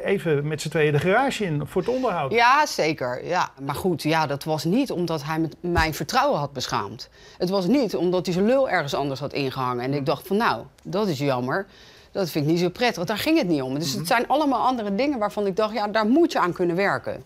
even 0.04 0.48
met 0.48 0.62
z'n 0.62 0.70
tweeën 0.70 0.92
de 0.92 1.00
garage 1.00 1.46
in 1.46 1.62
voor 1.66 1.82
het 1.82 1.92
onderhoud. 1.92 2.32
Ja, 2.32 2.66
zeker. 2.66 3.26
Ja. 3.26 3.50
Maar 3.62 3.76
goed, 3.76 4.04
ja, 4.04 4.28
dat 4.28 4.44
was 4.44 4.64
niet 4.64 4.92
omdat 4.92 5.24
hij 5.24 5.40
met 5.40 5.56
mijn 5.60 5.94
vertrouwen 5.94 6.40
had 6.40 6.54
beschaamd. 6.54 7.10
Het 7.38 7.50
was 7.50 7.68
niet 7.68 7.96
omdat 7.96 8.26
hij 8.26 8.34
zijn 8.34 8.46
lul 8.46 8.70
ergens 8.70 8.94
anders 8.94 9.20
had 9.20 9.34
ingehangen. 9.34 9.84
En 9.84 9.94
ik 9.94 10.06
dacht 10.06 10.28
van, 10.28 10.38
nou, 10.38 10.64
dat 10.84 11.08
is 11.08 11.20
jammer. 11.20 11.66
Dat 12.12 12.30
vind 12.30 12.46
ik 12.46 12.52
niet 12.52 12.60
zo 12.60 12.70
prettig, 12.70 12.96
want 12.96 13.08
daar 13.08 13.18
ging 13.18 13.38
het 13.38 13.48
niet 13.48 13.62
om. 13.62 13.80
Dus 13.80 13.94
het 13.94 14.08
zijn 14.08 14.28
allemaal 14.28 14.66
andere 14.66 14.96
dingen 14.96 15.20
waarvan 15.20 15.46
ik 15.46 15.56
dacht, 15.56 15.74
ja, 15.74 15.88
daar 15.88 16.06
moet 16.06 16.32
je 16.32 16.40
aan 16.40 16.54
kunnen 16.54 16.76
werken. 16.76 17.24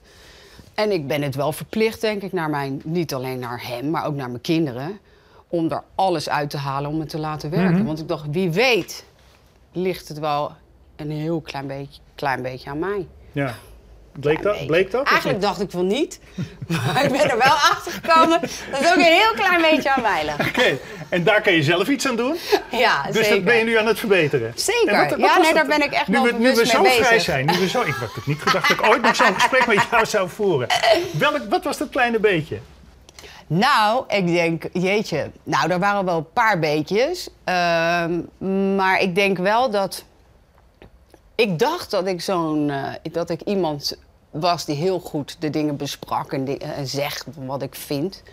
En 0.74 0.92
ik 0.92 1.08
ben 1.08 1.22
het 1.22 1.36
wel 1.36 1.52
verplicht, 1.52 2.02
denk 2.02 2.22
ik, 2.22 2.32
naar 2.32 2.50
mijn, 2.50 2.82
niet 2.84 3.14
alleen 3.14 3.40
naar 3.40 3.68
hem, 3.68 3.90
maar 3.90 4.06
ook 4.06 4.16
naar 4.16 4.30
mijn 4.30 4.42
kinderen. 4.42 5.00
Om 5.50 5.72
er 5.72 5.84
alles 5.96 6.30
uit 6.30 6.50
te 6.50 6.58
halen 6.58 6.90
om 6.90 7.00
het 7.00 7.10
te 7.10 7.20
laten 7.20 7.50
werken. 7.50 7.74
Mhm. 7.78 7.86
Want 7.86 8.00
ik 8.00 8.08
dacht, 8.08 8.26
wie 8.32 8.52
weet, 8.52 9.06
ligt 9.72 10.08
het 10.08 10.20
wel 10.20 10.52
een 10.96 11.12
heel 11.12 11.42
klein 11.42 11.68
beetje, 11.68 12.02
klein 12.16 12.42
beetje 12.42 12.70
aan 12.70 12.80
mij. 12.80 13.08
Ja. 13.32 13.54
Bleek 14.20 14.42
dat? 14.44 14.66
Bleek 14.68 14.92
dat? 14.92 15.08
Eigenlijk 15.08 15.42
dacht 15.42 15.62
ik 15.62 15.72
van 15.72 15.88
niet. 15.88 16.20
Maar 16.68 17.04
ik 17.04 17.12
ben 17.12 17.30
er 17.30 17.38
wel 17.38 17.48
achter 17.48 17.92
gekomen 17.92 18.42
dat 18.42 18.80
het 18.80 18.88
ook 18.90 18.96
een 18.96 19.02
heel 19.02 19.34
klein 19.36 19.62
beetje 19.62 19.94
aan 19.96 20.02
mij? 20.02 20.34
Oké, 20.48 20.78
en 21.10 21.24
daar 21.24 21.42
kan 21.42 21.54
je 21.54 21.64
zelf 21.64 21.88
iets 21.88 22.08
aan 22.08 22.16
doen. 22.16 22.36
Ja, 22.72 23.04
Dus 23.04 23.16
zeker. 23.16 23.30
dat 23.36 23.44
ben 23.44 23.56
je 23.58 23.64
nu 23.64 23.78
aan 23.78 23.86
het 23.86 24.00
verbeteren. 24.00 24.52
Zeker. 24.56 24.94
En 24.94 25.00
wat- 25.00 25.10
wat 25.10 25.20
Ja, 25.20 25.36
nee, 25.38 25.44
dat? 25.46 25.54
daar 25.54 25.66
ben 25.78 25.82
ik 25.88 25.92
echt 25.92 26.08
nu 26.08 26.14
wel 26.14 26.24
we, 26.24 26.32
Nu 26.34 26.54
we 26.56 26.66
zo 26.66 26.82
mee 26.82 26.92
vrij 26.92 27.10
bezig. 27.10 27.22
zijn, 27.24 27.46
nu 27.46 27.58
we 27.60 27.68
zo... 27.70 27.82
Ik 27.82 27.94
had 27.94 28.10
ook 28.18 28.26
niet 28.28 28.42
gedacht 28.42 28.68
dat 28.68 28.80
ik 28.80 28.86
ooit 28.88 29.02
nog 29.02 29.16
zo'n 29.16 29.34
gesprek 29.34 29.68
met 29.68 29.88
jou 29.92 30.06
zou 30.06 30.30
voeren. 30.30 30.68
Welk, 31.18 31.40
wat 31.50 31.64
was 31.64 31.78
dat 31.78 31.90
kleine 31.90 32.20
beetje? 32.20 32.58
Nou, 33.50 34.04
ik 34.08 34.28
denk, 34.28 34.64
jeetje. 34.74 35.32
Nou, 35.44 35.72
er 35.72 35.80
waren 35.80 36.06
wel 36.06 36.18
een 36.18 36.32
paar 36.34 36.60
beetjes. 36.60 37.30
Ehm, 37.44 38.22
maar 38.76 39.02
ik 39.02 39.16
denk 39.16 39.38
wel 39.38 39.70
dat. 39.70 40.04
Ik 41.36 41.60
dacht 41.60 41.92
dat 41.92 42.08
ik 42.08 42.22
zo'n. 42.22 42.70
eh, 42.70 43.12
dat 43.12 43.30
ik 43.30 43.42
iemand 43.42 43.98
was 44.32 44.66
die 44.66 44.76
heel 44.76 45.00
goed 45.00 45.36
de 45.40 45.50
dingen 45.50 45.76
besprak 45.78 46.34
en, 46.34 46.46
die- 46.46 46.58
en 46.58 46.88
zegt 46.88 47.26
wat 47.46 47.62
ik 47.62 47.76
vind. 47.76 48.24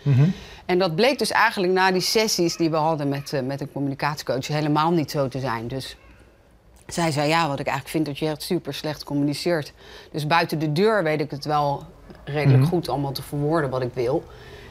En 0.65 0.79
dat 0.79 0.95
bleek 0.95 1.19
dus 1.19 1.31
eigenlijk 1.31 1.73
na 1.73 1.91
die 1.91 2.01
sessies 2.01 2.57
die 2.57 2.69
we 2.69 2.75
hadden 2.75 3.09
met, 3.09 3.33
eh, 3.33 3.41
met 3.41 3.61
een 3.61 3.71
communicatiecoach 3.71 4.47
helemaal 4.47 4.91
niet 4.91 5.11
zo 5.11 5.27
te 5.27 5.39
zijn. 5.39 5.67
Dus 5.67 5.97
zij 6.87 7.11
zei, 7.11 7.27
ja, 7.27 7.47
wat 7.47 7.59
ik 7.59 7.65
eigenlijk 7.67 7.95
vind 7.95 8.05
dat 8.05 8.17
je 8.19 8.27
echt 8.27 8.41
super 8.41 8.73
slecht 8.73 9.03
communiceert. 9.03 9.73
Dus 10.11 10.27
buiten 10.27 10.59
de 10.59 10.71
deur 10.71 11.03
weet 11.03 11.21
ik 11.21 11.31
het 11.31 11.45
wel 11.45 11.83
redelijk 12.23 12.65
goed 12.65 12.89
allemaal 12.89 13.11
te 13.11 13.21
verwoorden 13.23 13.69
wat 13.69 13.81
ik 13.81 13.93
wil. 13.93 14.23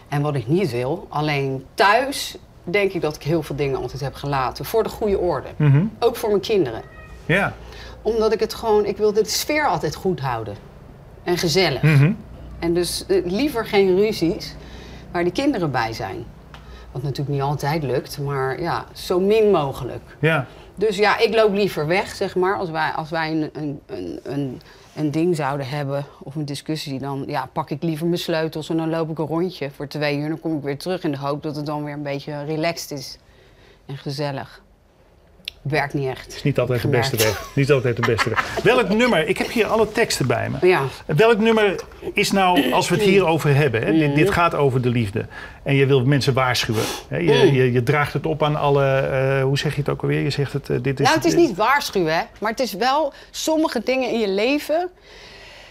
En 0.08 0.22
wat 0.22 0.34
ik 0.34 0.46
niet 0.46 0.70
wil. 0.70 1.06
Alleen 1.08 1.64
thuis 1.74 2.36
denk 2.64 2.92
ik 2.92 3.00
dat 3.00 3.16
ik 3.16 3.22
heel 3.22 3.42
veel 3.42 3.56
dingen 3.56 3.80
altijd 3.80 4.00
heb 4.00 4.14
gelaten. 4.14 4.64
Voor 4.64 4.82
de 4.82 4.88
goede 4.88 5.18
orde. 5.18 5.48
Mhm. 5.56 5.84
Ook 5.98 6.16
voor 6.16 6.28
mijn 6.28 6.40
kinderen. 6.40 6.82
Ja. 7.26 7.54
Omdat 8.02 8.32
ik 8.32 8.40
het 8.40 8.54
gewoon, 8.54 8.84
ik 8.84 8.96
wil 8.96 9.12
de 9.12 9.24
sfeer 9.24 9.66
altijd 9.66 9.94
goed 9.94 10.20
houden. 10.20 10.56
En 11.22 11.38
gezellig. 11.38 11.82
Mhm. 11.82 12.12
En 12.58 12.74
dus 12.74 13.04
eh, 13.06 13.24
liever 13.24 13.66
geen 13.66 13.96
ruzies 13.96 14.54
waar 15.12 15.22
die 15.24 15.32
kinderen 15.32 15.70
bij 15.70 15.92
zijn. 15.92 16.24
Wat 16.92 17.02
natuurlijk 17.02 17.30
niet 17.30 17.40
altijd 17.40 17.82
lukt, 17.82 18.18
maar 18.18 18.60
ja, 18.60 18.84
zo 18.92 19.20
min 19.20 19.50
mogelijk. 19.50 20.02
Ja. 20.18 20.46
Dus 20.78 20.96
ja, 20.96 21.18
ik 21.18 21.34
loop 21.34 21.52
liever 21.52 21.86
weg, 21.86 22.14
zeg 22.14 22.34
maar. 22.34 22.56
Als 22.56 22.70
wij, 22.70 22.90
als 22.90 23.10
wij 23.10 23.30
een, 23.30 23.50
een, 23.52 23.80
een, 23.86 24.20
een, 24.22 24.60
een 24.94 25.10
ding 25.10 25.36
zouden 25.36 25.68
hebben 25.68 26.06
of 26.22 26.34
een 26.34 26.44
discussie, 26.44 26.98
dan 26.98 27.24
ja, 27.26 27.48
pak 27.52 27.70
ik 27.70 27.82
liever 27.82 28.06
mijn 28.06 28.18
sleutels 28.18 28.68
en 28.68 28.76
dan 28.76 28.90
loop 28.90 29.10
ik 29.10 29.18
een 29.18 29.26
rondje 29.26 29.70
voor 29.70 29.86
twee 29.86 30.18
uur. 30.18 30.28
Dan 30.28 30.40
kom 30.40 30.56
ik 30.56 30.62
weer 30.62 30.78
terug 30.78 31.04
in 31.04 31.10
de 31.10 31.18
hoop 31.18 31.42
dat 31.42 31.56
het 31.56 31.66
dan 31.66 31.84
weer 31.84 31.94
een 31.94 32.02
beetje 32.02 32.44
relaxed 32.44 32.98
is 32.98 33.18
en 33.86 33.96
gezellig. 33.96 34.62
Werkt 35.68 35.94
niet 35.94 36.08
echt. 36.08 36.34
is 36.34 36.42
niet 36.42 36.58
altijd 36.58 36.82
de 36.82 36.88
beste 36.88 37.16
weg. 37.16 37.50
Niet 37.54 37.72
altijd 37.72 37.96
de 37.96 38.06
beste 38.06 38.28
weg. 38.28 38.58
Welk 38.62 38.88
nummer, 38.88 39.28
ik 39.28 39.38
heb 39.38 39.50
hier 39.50 39.66
alle 39.66 39.92
teksten 39.92 40.26
bij 40.26 40.50
me. 40.50 40.66
Ja. 40.66 40.82
Welk 41.06 41.38
nummer 41.38 41.74
is 42.12 42.32
nou, 42.32 42.72
als 42.72 42.88
we 42.88 42.94
het 42.94 43.04
hierover 43.04 43.54
hebben, 43.54 43.82
hè, 43.82 43.92
dit, 43.92 44.14
dit 44.14 44.30
gaat 44.30 44.54
over 44.54 44.82
de 44.82 44.88
liefde. 44.88 45.26
En 45.62 45.74
je 45.74 45.86
wilt 45.86 46.06
mensen 46.06 46.34
waarschuwen. 46.34 46.84
Hè, 47.08 47.16
je, 47.16 47.52
je, 47.52 47.72
je 47.72 47.82
draagt 47.82 48.12
het 48.12 48.26
op 48.26 48.42
aan 48.42 48.56
alle, 48.56 48.84
eh, 48.84 49.42
hoe 49.42 49.58
zeg 49.58 49.74
je 49.74 49.80
het 49.80 49.88
ook 49.88 50.02
alweer? 50.02 50.20
Je 50.20 50.30
zegt 50.30 50.52
het, 50.52 50.70
eh, 50.70 50.76
dit 50.82 51.00
is... 51.00 51.06
Nou, 51.06 51.16
het 51.16 51.26
is 51.26 51.34
niet 51.34 51.56
waarschuwen, 51.56 52.14
hè. 52.14 52.22
Maar 52.40 52.50
het 52.50 52.60
is 52.60 52.72
wel 52.72 53.12
sommige 53.30 53.80
dingen 53.84 54.10
in 54.10 54.20
je 54.20 54.28
leven... 54.28 54.90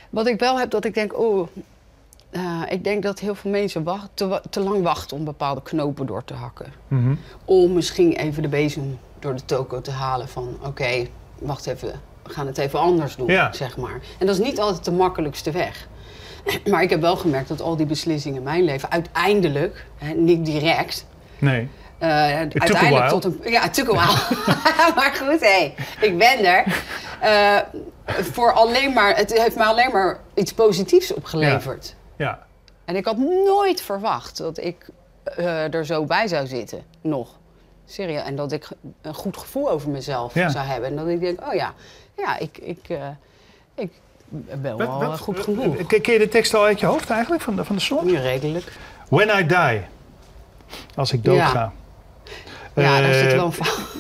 Wat 0.10 0.28
ik 0.28 0.40
wel 0.40 0.60
heb, 0.60 0.70
dat 0.70 0.86
ik 0.86 0.94
denk... 0.94 1.20
Oh, 1.20 1.48
eh, 2.30 2.62
ik 2.70 2.84
denk 2.84 3.04
dat 3.04 3.20
heel 3.20 3.36
veel 3.36 3.52
mensen 3.52 3.84
wacht, 3.84 4.10
te, 4.50 4.60
lang 4.60 4.84
wachten 4.84 5.18
om 5.18 5.26
bepaalde 5.26 5.62
knopen 5.62 6.06
door 6.06 6.24
te 6.24 6.34
hakken. 6.34 6.74
Mhm. 6.88 7.16
Om 7.46 7.74
misschien 7.74 8.12
even 8.14 8.42
de 8.42 8.48
bezem 8.48 9.00
door 9.26 9.36
de 9.36 9.46
toko 9.46 9.82
te 9.82 9.92
halen 9.92 10.28
van... 10.28 10.58
Oké, 10.66 11.08
wacht 11.40 11.68
even, 11.68 11.92
we 12.24 12.30
gaan 12.30 12.48
het 12.48 12.58
even 12.58 12.80
anders 12.80 13.16
doen, 13.16 13.28
Ja. 13.28 13.54
zeg 13.54 13.78
maar. 13.78 14.00
En 14.20 14.26
dat 14.26 14.36
is 14.40 14.46
niet 14.46 14.60
altijd 14.60 14.86
de 14.86 14.92
makkelijkste 14.92 15.52
weg. 15.52 15.88
Maar 16.72 16.82
ik 16.82 16.90
heb 16.90 17.02
wel 17.02 17.16
gemerkt 17.16 17.48
dat 17.48 17.62
al 17.62 17.76
die 17.76 17.86
beslissingen 17.86 18.38
in 18.38 18.44
mijn 18.44 18.64
leven 18.64 18.92
uiteindelijk, 18.92 19.86
hè, 19.98 20.14
niet 20.14 20.46
direct, 20.46 21.06
Nee. 21.40 21.70
eh, 21.98 22.10
uiteindelijk 22.10 23.08
tot 23.10 23.24
een. 23.24 23.40
Ja, 23.44 23.62
het 23.62 23.74
took 23.74 23.90
a 23.90 23.92
while. 23.92 24.38
maar 24.96 25.14
goed, 25.16 25.40
hé, 25.42 25.74
ik 26.02 26.18
ben 26.18 26.46
er. 26.46 26.84
Eh, 27.20 27.58
voor 28.06 28.54
alleen 28.54 28.94
maar, 28.94 29.16
het 29.18 29.34
heeft 29.42 29.56
me 29.56 29.64
alleen 29.64 29.92
maar 29.92 30.20
iets 30.34 30.54
positiefs 30.54 31.14
opgeleverd. 31.14 31.96
Ja. 32.18 32.40
En 32.86 32.96
ik 32.96 33.06
had 33.06 33.18
nooit 33.18 33.82
verwacht 33.82 34.38
dat 34.38 34.58
ik 34.58 34.90
eh, 35.24 35.74
er 35.74 35.86
zo 35.86 36.06
bij 36.06 36.28
zou 36.28 36.48
zitten. 36.48 36.84
Nog. 37.02 37.30
Serieus. 37.86 38.24
En 38.24 38.36
dat 38.36 38.52
ik 38.52 38.68
een 39.02 39.14
goed 39.14 39.38
gevoel 39.38 39.70
over 39.72 39.90
mezelf 39.90 40.34
Ja. 40.34 40.50
zou 40.50 40.66
hebben. 40.66 40.90
En 40.90 40.96
dat 40.96 41.08
ik 41.08 41.20
denk, 41.20 41.42
oh 41.48 41.54
ja, 41.54 41.74
ja 42.18 42.40
ik, 42.40 42.58
ik, 42.58 42.80
eh, 42.88 42.98
ik 43.76 43.92
ben 44.62 44.78
wel 44.78 44.88
Wat- 45.00 45.02
eh, 45.02 45.18
goed 45.18 45.40
genoeg. 45.40 45.76
eh, 45.78 46.02
Ken 46.02 46.14
je 46.14 46.20
de 46.20 46.28
tekst 46.28 46.54
al 46.54 46.64
uit 46.64 46.80
je 46.80 46.86
hoofd 46.86 47.10
eigenlijk, 47.10 47.42
van 47.42 47.56
de, 47.56 47.64
van 47.66 47.76
de 47.76 47.82
song? 47.82 48.10
Ja, 48.10 48.20
redelijk. 48.20 48.72
When 49.10 49.40
I 49.40 49.46
die. 49.46 49.82
Als 50.96 51.12
ik 51.14 51.24
dood 51.24 51.36
Ja. 51.38 51.46
ga. 51.48 51.72
Ja, 52.76 53.00
daar 53.02 53.10
Eh, 53.10 53.20
zit 53.20 53.34
wel 53.34 53.46
een. 53.46 53.54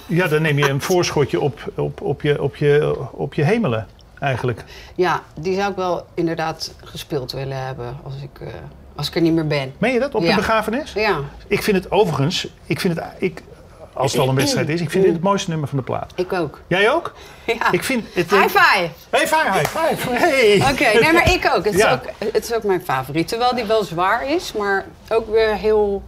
Ja, 0.07 0.27
dan 0.27 0.41
neem 0.41 0.57
je 0.57 0.69
een 0.69 0.81
voorschotje 0.81 1.39
op, 1.39 1.71
op, 1.75 2.01
op, 2.01 2.21
je, 2.21 2.41
op, 2.41 2.55
je, 2.55 2.95
op 3.11 3.33
je 3.33 3.43
hemelen, 3.43 3.87
eigenlijk. 4.19 4.63
Ja, 4.95 5.21
die 5.39 5.55
zou 5.55 5.69
ik 5.71 5.75
wel 5.75 6.05
inderdaad 6.13 6.73
gespeeld 6.83 7.31
willen 7.31 7.65
hebben 7.65 7.97
als 8.03 8.13
ik, 8.21 8.39
eh, 8.41 8.47
als 8.95 9.07
ik 9.07 9.15
er 9.15 9.21
niet 9.21 9.33
meer 9.33 9.47
ben. 9.47 9.73
Meen 9.77 9.93
je 9.93 9.99
dat, 9.99 10.15
op 10.15 10.21
de 10.21 10.27
Ja. 10.27 10.35
begrafenis? 10.35 10.93
Ja, 10.93 11.19
Ik 11.47 11.63
vind 11.63 11.77
het 11.77 11.91
overigens, 11.91 12.47
ik 12.65 12.79
vind 12.79 12.95
het, 12.95 13.05
ik, 13.17 13.43
als 13.95 14.11
het 14.11 14.21
al 14.21 14.29
een 14.29 14.35
wedstrijd 14.35 14.69
is, 14.69 14.81
ik 14.81 14.89
vind 14.89 15.03
dit 15.03 15.13
het 15.13 15.21
mooiste 15.21 15.49
nummer 15.49 15.67
van 15.67 15.77
de 15.77 15.83
plaat. 15.83 16.13
ik 16.15 16.33
ook. 16.33 16.61
Jij 16.67 16.91
ook? 16.91 17.13
Ja. 17.45 17.71
Ik 17.71 17.83
vind 17.83 18.03
het... 18.13 18.29
High 18.31 18.43
five! 18.47 18.89
Hey, 19.09 19.27
fire, 19.27 19.51
high 19.51 19.65
five. 19.77 20.09
Hey. 20.13 20.55
Oké, 20.71 20.99
nee, 21.03 21.13
maar 21.13 21.33
ik 21.33 21.51
ook. 21.55 21.65
Het 21.65 21.73
is, 21.73 21.79
Ja. 21.81 21.91
ook. 21.93 22.31
het 22.33 22.43
is 22.43 22.53
ook 22.53 22.63
mijn 22.63 22.81
favoriet. 22.81 23.27
Terwijl 23.27 23.55
die 23.55 23.65
wel 23.65 23.83
zwaar 23.83 24.29
is, 24.29 24.53
maar 24.53 24.85
ook 25.09 25.29
weer 25.31 25.55
heel... 25.55 26.03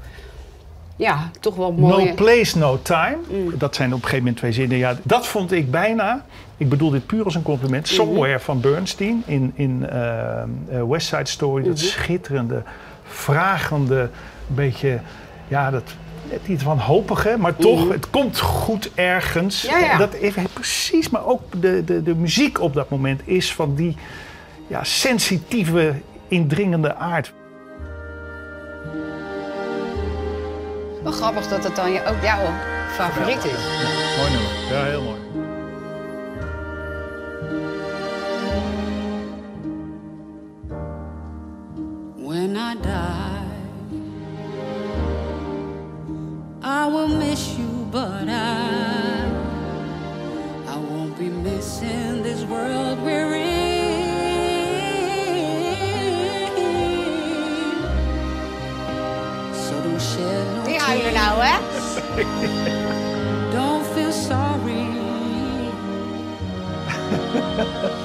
Ja, 0.96 1.30
toch 1.40 1.56
wel 1.56 1.72
mooi. 1.72 2.06
No 2.06 2.14
place, 2.14 2.58
no 2.58 2.80
time. 2.82 3.18
Mm. 3.30 3.58
Dat 3.58 3.76
zijn 3.76 3.90
op 3.90 3.96
een 3.96 4.02
gegeven 4.04 4.20
moment 4.24 4.38
twee 4.38 4.52
zinnen. 4.52 4.78
Ja, 4.78 4.96
dat 5.04 5.28
vond 5.28 5.52
ik 5.52 5.72
bijna, 5.72 6.26
ik 6.58 6.70
bedoel 6.70 6.90
dit 6.90 7.06
puur 7.06 7.24
als 7.24 7.36
een 7.36 7.42
compliment, 7.44 7.86
Mhm. 7.86 7.94
Somewhere 7.94 8.40
van 8.40 8.60
Bernstein 8.62 9.24
in, 9.26 9.52
in 9.56 9.90
eh, 9.90 10.42
eh, 10.42 10.48
West 10.88 11.08
Side 11.08 11.26
Story. 11.28 11.64
Dat 11.64 11.74
Mhm. 11.76 11.84
schitterende, 11.86 12.64
vragende, 13.04 14.10
beetje, 14.48 15.00
ja, 15.48 15.72
dat 15.72 15.84
net 16.30 16.48
iets 16.48 16.64
wanhopige, 16.64 17.36
maar 17.38 17.56
toch, 17.56 17.90
het 17.90 18.10
komt 18.10 18.40
goed 18.40 18.92
ergens. 18.96 19.64
Mhm. 19.64 19.80
Ja, 19.80 19.86
ja. 19.86 19.98
Dat 19.98 20.14
even 20.14 20.48
precies, 20.54 21.10
maar 21.10 21.26
ook 21.26 21.42
de, 21.62 21.84
de, 21.84 22.04
de 22.04 22.16
muziek 22.16 22.62
op 22.62 22.74
dat 22.74 22.90
moment 22.90 23.22
is 23.26 23.54
van 23.54 23.76
die 23.76 23.96
ja, 24.68 24.84
sensitieve, 24.84 25.94
indringende 26.28 26.96
aard. 26.96 27.34
Wel 31.04 31.12
grappig 31.12 31.48
dat 31.48 31.64
het 31.64 31.76
dan 31.76 31.92
je, 31.92 32.06
ook 32.06 32.22
jouw 32.22 32.46
favoriet 32.92 33.46
is. 33.46 33.64
Mooi 34.18 34.32
nummer. 34.32 34.52
Ja, 34.72 34.84
heel 34.84 35.02
mooi. 35.02 35.18
When 42.16 42.56
I 42.56 42.76
die, 42.82 43.27
I 46.70 46.86
will 46.86 47.08
miss 47.08 47.58
you, 47.58 47.88
but 47.92 48.28
I, 48.28 49.32
I 50.68 50.78
won't 50.78 51.18
be 51.18 51.30
missing 51.30 52.24
this 52.24 52.44
world 52.44 53.00
we're 53.04 53.36
in. 53.36 54.04
So 59.54 59.82
don't 59.82 60.02
shed 60.02 60.46
no 60.58 60.66
Die 60.66 60.76
¿eh? 61.52 61.60
tears. 61.72 62.36
Don't 63.54 63.86
feel 63.96 64.12
sorry. 64.12 64.88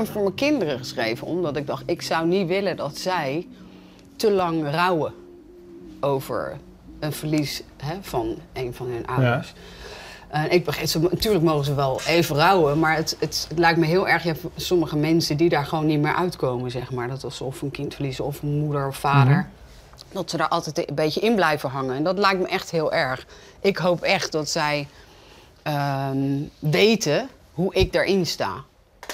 heb 0.00 0.12
voor 0.12 0.22
mijn 0.22 0.34
kinderen 0.34 0.78
geschreven, 0.78 1.26
omdat 1.26 1.56
ik 1.56 1.66
dacht, 1.66 1.82
ik 1.86 2.02
zou 2.02 2.26
niet 2.26 2.46
willen 2.46 2.76
dat 2.76 2.98
zij 2.98 3.46
te 4.16 4.30
lang 4.30 4.70
rouwen 4.70 5.14
over 6.00 6.58
een 6.98 7.12
verlies 7.12 7.62
hè, 7.76 7.96
van 8.00 8.36
een 8.52 8.74
van 8.74 8.86
hun 8.86 9.06
ouders. 9.06 9.54
En 10.28 10.50
ik 10.50 10.64
begrijp, 10.64 10.88
ze, 10.88 10.98
natuurlijk 10.98 11.44
mogen 11.44 11.64
ze 11.64 11.74
wel 11.74 12.00
even 12.06 12.36
rouwen, 12.36 12.78
maar 12.78 12.96
het, 12.96 13.16
het, 13.18 13.46
het 13.48 13.58
lijkt 13.58 13.78
me 13.78 13.86
heel 13.86 14.08
erg. 14.08 14.22
Je 14.22 14.28
hebt 14.28 14.44
sommige 14.56 14.96
mensen 14.96 15.36
die 15.36 15.48
daar 15.48 15.66
gewoon 15.66 15.86
niet 15.86 16.00
meer 16.00 16.14
uitkomen, 16.14 16.70
zeg 16.70 16.90
maar. 16.90 17.08
Dat 17.08 17.24
als 17.24 17.36
ze 17.36 17.44
of 17.44 17.62
een 17.62 17.70
kind 17.70 17.94
verliezen 17.94 18.24
of 18.24 18.42
een 18.42 18.58
moeder 18.58 18.86
of 18.86 18.96
vader. 18.96 19.48
Dat 20.12 20.30
ze 20.30 20.36
daar 20.36 20.48
altijd 20.48 20.88
een 20.88 20.94
beetje 20.94 21.20
in 21.20 21.34
blijven 21.34 21.70
hangen. 21.70 21.96
En 21.96 22.04
dat 22.04 22.18
lijkt 22.18 22.40
me 22.40 22.48
echt 22.48 22.70
heel 22.70 22.92
erg. 22.92 23.26
Ik 23.60 23.76
hoop 23.76 24.02
echt 24.02 24.32
dat 24.32 24.48
zij 24.48 24.88
ehm, 25.62 26.18
weten 26.58 27.28
hoe 27.52 27.74
ik 27.74 27.92
daarin 27.92 28.26
sta. 28.26 28.64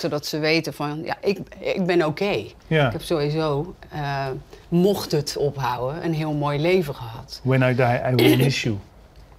Zodat 0.00 0.26
ze 0.26 0.38
weten 0.38 0.74
van, 0.74 1.02
ja, 1.04 1.16
ik, 1.20 1.38
ik 1.58 1.86
ben 1.86 2.06
oké. 2.06 2.44
Ja. 2.66 2.86
Ik 2.86 2.92
heb 2.92 3.02
sowieso, 3.02 3.74
eh, 3.90 4.26
mocht 4.68 5.12
het 5.12 5.36
ophouden, 5.36 6.04
een 6.04 6.14
heel 6.14 6.32
mooi 6.32 6.58
leven 6.58 6.94
gehad. 6.94 7.40
When 7.42 7.62
I 7.70 7.74
die, 7.74 8.00
I 8.10 8.14
will 8.14 8.36
miss 8.36 8.62
you. 8.62 8.76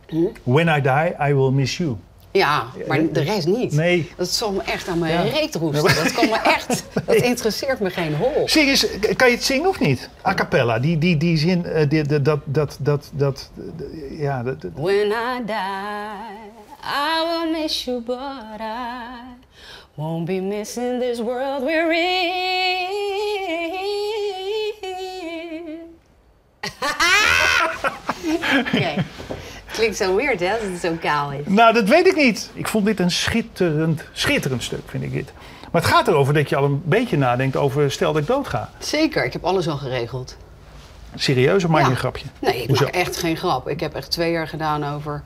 When 0.44 0.68
I 0.78 0.82
die, 0.82 1.30
I 1.30 1.34
will 1.34 1.52
miss 1.52 1.78
you. 1.78 1.96
Ja, 2.32 2.66
maar 2.88 3.12
de 3.12 3.22
rest 3.22 3.48
niet. 3.48 3.72
Nee. 3.72 4.12
Dat 4.18 4.30
zal 4.30 4.52
me 4.52 4.62
echt 4.62 4.88
aan 4.88 5.00
mijn 5.00 5.26
Ja. 5.26 5.32
reet 5.32 5.56
roesten. 5.56 5.96
Dat 6.04 6.12
kan 6.14 6.30
me 6.30 6.36
echt, 6.56 6.84
dat 7.06 7.16
interesseert 7.16 7.80
me 7.80 7.90
geen 7.90 8.16
hol. 8.16 8.44
Zing 8.50 8.70
eens, 8.70 8.88
kan 9.16 9.28
je 9.30 9.36
het 9.36 9.44
zingen 9.44 9.70
of 9.70 9.80
niet? 9.80 10.10
A 10.26 10.34
cappella, 10.34 10.80
die, 10.80 10.98
die, 10.98 11.18
die 11.18 11.38
zin, 11.38 11.66
eh, 11.66 11.90
die, 11.90 12.04
die- 12.04 12.22
dat, 12.22 12.40
dat, 12.46 12.78
dat, 12.80 13.10
dat, 13.14 13.50
ja, 14.18 14.44
dat, 14.44 14.62
dat- 14.62 14.72
When 14.76 15.08
I 15.08 15.46
die, 15.46 15.56
I 16.84 17.26
will 17.28 17.62
miss 17.62 17.84
you, 17.86 18.02
but 18.02 18.18
I 18.60 19.37
won't 19.98 20.26
be 20.26 20.40
missing 20.42 21.00
this 21.00 21.20
world 21.20 21.64
we're 21.64 21.92
in. 21.94 22.88
Oké. 28.60 29.04
Klinkt 29.72 29.98
zo 29.98 30.16
weird, 30.16 30.40
hè, 30.40 30.52
als 30.54 30.62
het 30.62 30.80
zo 30.82 30.92
kaal 31.02 31.32
is. 31.32 31.46
Nou, 31.46 31.74
dat 31.74 31.88
weet 31.88 32.08
ik 32.08 32.16
niet. 32.16 32.50
Ik 32.54 32.68
vond 32.68 32.86
dit 32.86 33.00
een 33.00 33.12
schitterend, 33.12 34.04
schitterend 34.12 34.64
stuk, 34.64 34.82
vind 34.86 35.04
ik 35.04 35.12
dit. 35.14 35.32
Maar 35.72 35.82
het 35.82 35.92
gaat 35.92 36.08
erover 36.08 36.34
dat 36.34 36.50
je 36.50 36.56
al 36.56 36.64
een 36.64 36.82
beetje 36.86 37.18
nadenkt 37.18 37.56
over 37.56 37.92
stel 37.92 38.14
dat 38.14 38.22
ik 38.22 38.28
doodga. 38.28 38.70
Zeker, 38.80 39.26
ik 39.26 39.34
heb 39.34 39.44
alles 39.46 39.68
al 39.68 39.78
geregeld. 39.78 40.38
Serieus 41.16 41.64
of 41.64 41.70
maak 41.70 41.80
je 41.82 41.86
Ja. 41.86 41.92
een 41.92 41.98
grapje? 42.00 42.26
Nee, 42.40 42.62
ik 42.62 42.68
Hoezo? 42.68 42.84
maak 42.84 42.94
echt 42.94 43.18
geen 43.18 43.38
grap. 43.38 43.68
Ik 43.70 43.80
heb 43.80 43.94
echt 43.96 44.12
twee 44.12 44.32
jaar 44.32 44.48
gedaan 44.48 44.84
over... 44.96 45.24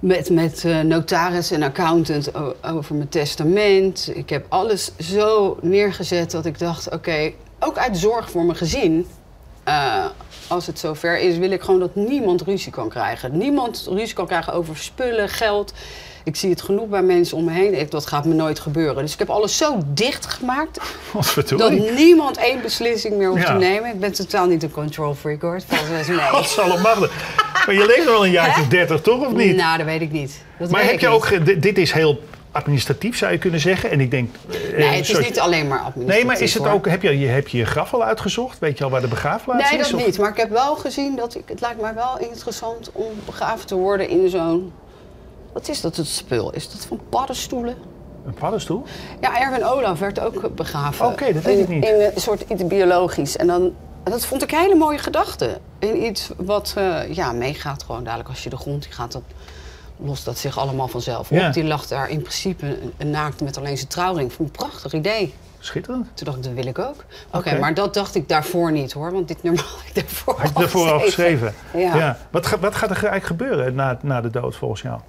Met, 0.00 0.30
met 0.30 0.64
eh, 0.64 0.80
notaris 0.80 1.50
en 1.50 1.62
accountant 1.62 2.30
over 2.64 2.94
mijn 2.94 3.08
testament. 3.08 4.10
Ik 4.14 4.30
heb 4.30 4.46
alles 4.48 4.90
zo 4.98 5.58
neergezet 5.62 6.30
dat 6.30 6.44
ik 6.46 6.58
dacht... 6.58 6.90
Oké, 6.92 7.32
ook 7.58 7.78
uit 7.78 7.98
zorg 7.98 8.30
voor 8.30 8.44
mijn 8.44 8.58
gezin... 8.58 9.06
eh, 9.64 10.04
als 10.48 10.66
het 10.66 10.78
zover 10.78 11.18
is, 11.18 11.36
wil 11.38 11.50
ik 11.50 11.62
gewoon 11.62 11.80
dat 11.80 11.94
niemand 11.94 12.42
ruzie 12.42 12.72
kan 12.72 12.88
krijgen. 12.88 13.38
Niemand 13.38 13.86
ruzie 13.90 14.14
kan 14.14 14.26
krijgen 14.26 14.52
over 14.52 14.76
spullen, 14.76 15.28
geld. 15.28 15.72
Ik 16.24 16.36
zie 16.36 16.50
het 16.50 16.62
genoeg 16.62 16.88
bij 16.88 17.02
mensen 17.02 17.36
om 17.36 17.44
me 17.44 17.52
heen. 17.52 17.80
Ik, 17.80 17.90
dat 17.90 18.06
gaat 18.06 18.24
me 18.24 18.34
nooit 18.34 18.60
gebeuren. 18.60 19.02
Dus 19.02 19.12
ik 19.12 19.18
heb 19.18 19.30
alles 19.30 19.56
zo 19.56 19.78
dicht 19.86 20.26
gemaakt 20.26 20.78
Wat 21.34 21.48
dat 21.56 21.72
niemand 21.96 22.36
één 22.36 22.62
beslissing 22.62 23.16
meer 23.16 23.28
hoeft 23.28 23.42
Ja. 23.42 23.52
te 23.52 23.58
nemen. 23.58 23.90
Ik 23.90 24.00
ben 24.00 24.12
totaal 24.12 24.46
niet 24.46 24.62
een 24.62 24.70
control 24.70 25.14
freak 25.14 25.40
hoor. 25.40 25.54
Het 25.54 25.64
valt 25.68 25.88
eens 25.98 26.06
mee. 26.08 27.39
Maar 27.66 27.74
je 27.74 27.86
leeft 27.86 28.04
wel 28.04 28.24
een 28.24 28.30
jaartje 28.30 28.60
of 28.62 28.68
dertig, 28.68 29.00
toch? 29.00 29.26
Of 29.26 29.32
niet? 29.32 29.56
Nou, 29.56 29.76
dat 29.78 29.86
weet 29.86 30.00
ik 30.00 30.10
niet. 30.12 30.42
Dat 30.58 30.70
maar 30.70 30.80
heb 30.84 31.00
je 31.00 31.06
niet. 31.06 31.16
ook... 31.16 31.24
ge- 31.24 31.42
dit- 31.42 31.62
Dit 31.62 31.78
is 31.78 31.92
heel 31.92 32.20
administratief, 32.52 33.16
zou 33.16 33.32
je 33.32 33.38
kunnen 33.38 33.60
zeggen. 33.60 33.90
En 33.90 34.00
ik 34.00 34.10
denk... 34.10 34.34
eh, 34.50 34.76
Nee, 34.78 34.88
het 34.88 35.00
is 35.00 35.08
soort- 35.08 35.24
niet 35.24 35.40
alleen 35.40 35.68
maar 35.68 35.78
administratief. 35.78 36.14
Nee, 36.14 36.24
maar 36.24 36.40
is 36.40 36.54
het 36.54 36.62
hoor. 36.64 36.72
ook... 36.72 36.88
Heb 36.88 37.02
je, 37.02 37.18
je- 37.18 37.26
heb 37.26 37.48
je 37.48 37.58
je 37.58 37.64
graf 37.64 37.94
al 37.94 38.04
uitgezocht? 38.04 38.58
Weet 38.58 38.78
je 38.78 38.84
al 38.84 38.90
waar 38.90 39.00
de 39.00 39.08
begraafplaats 39.08 39.70
Nee, 39.70 39.80
is? 39.80 39.90
dat 39.90 40.00
of- 40.00 40.06
niet. 40.06 40.18
Maar 40.18 40.30
ik 40.30 40.36
heb 40.36 40.50
wel 40.50 40.74
gezien 40.76 41.16
dat 41.16 41.34
ik, 41.34 41.42
het 41.46 41.60
lijkt 41.60 41.80
mij 41.80 41.94
wel 41.94 42.18
interessant 42.18 42.90
om 42.92 43.06
begraven 43.26 43.66
te 43.66 43.74
worden 43.74 44.08
in 44.08 44.28
zo'n. 44.28 44.72
Wat 45.52 45.68
is 45.68 45.80
dat, 45.80 45.96
het 45.96 46.06
spul? 46.06 46.52
Is 46.52 46.70
dat 46.70 46.84
van 46.88 47.00
paddenstoelen? 47.08 47.74
Een 48.26 48.34
paddenstoel? 48.34 48.82
Ja, 49.20 49.40
Erwin 49.40 49.64
Olaf 49.64 49.98
werd 49.98 50.20
ook 50.20 50.54
begraven. 50.54 51.06
Oké, 51.06 51.32
dat 51.32 51.42
weet 51.42 51.58
ik 51.58 51.68
niet. 51.68 51.84
In 51.84 51.94
een 52.14 52.20
soort 52.20 52.44
iets 52.48 52.66
biologisch. 52.66 53.36
En 53.36 53.46
dan, 53.46 53.74
dat 54.04 54.24
vond 54.26 54.42
ik 54.42 54.52
een 54.52 54.58
hele 54.58 54.74
mooie 54.74 54.98
gedachte. 54.98 55.58
In 55.78 56.02
iets 56.04 56.30
wat 56.36 56.74
eh, 56.76 57.14
ja, 57.14 57.32
meegaat 57.32 57.82
gewoon 57.82 58.04
dadelijk 58.04 58.28
als 58.28 58.42
je 58.42 58.50
de 58.50 58.56
grond 58.56 58.86
in 58.86 58.92
gaat. 58.92 59.12
Dat 59.12 59.22
lost 59.96 60.24
dat 60.24 60.38
zich 60.38 60.58
allemaal 60.58 60.88
vanzelf 60.88 61.30
op. 61.30 61.36
Ja. 61.36 61.50
Die 61.50 61.64
lag 61.64 61.86
daar 61.86 62.08
in 62.10 62.20
principe 62.20 62.78
naakt 63.04 63.40
met 63.40 63.56
alleen 63.58 63.76
zijn 63.76 63.88
trouwring. 63.88 64.32
Vond 64.32 64.48
ik 64.48 64.56
een 64.60 64.66
prachtig 64.68 64.92
idee. 64.92 65.34
Schitterend. 65.58 66.06
Toen 66.14 66.24
dacht 66.26 66.36
ik, 66.38 66.42
dat 66.44 66.52
wil 66.52 66.66
ik 66.66 66.78
ook. 66.78 67.04
Oké, 67.32 67.58
maar 67.58 67.74
dat 67.74 67.94
dacht 67.94 68.14
ik 68.14 68.28
daarvoor 68.28 68.72
niet 68.72 68.92
hoor. 68.92 69.12
Want 69.12 69.28
dit 69.28 69.42
nummer 69.42 69.62
had 69.76 69.82
ik 69.86 69.94
daarvoor 69.94 70.40
Had 70.40 70.50
je 70.56 70.62
ervoor 70.62 70.90
al 70.90 71.00
geschreven? 71.00 71.54
Ja. 71.74 72.18
Wat, 72.30 72.46
ga- 72.46 72.58
wat 72.58 72.74
gaat 72.74 72.90
er 72.90 72.96
eigenlijk 72.96 73.26
gebeuren 73.26 73.74
na, 73.74 73.98
na 74.02 74.20
de 74.20 74.30
dood 74.30 74.56
volgens 74.56 74.82
jou? 74.82 75.00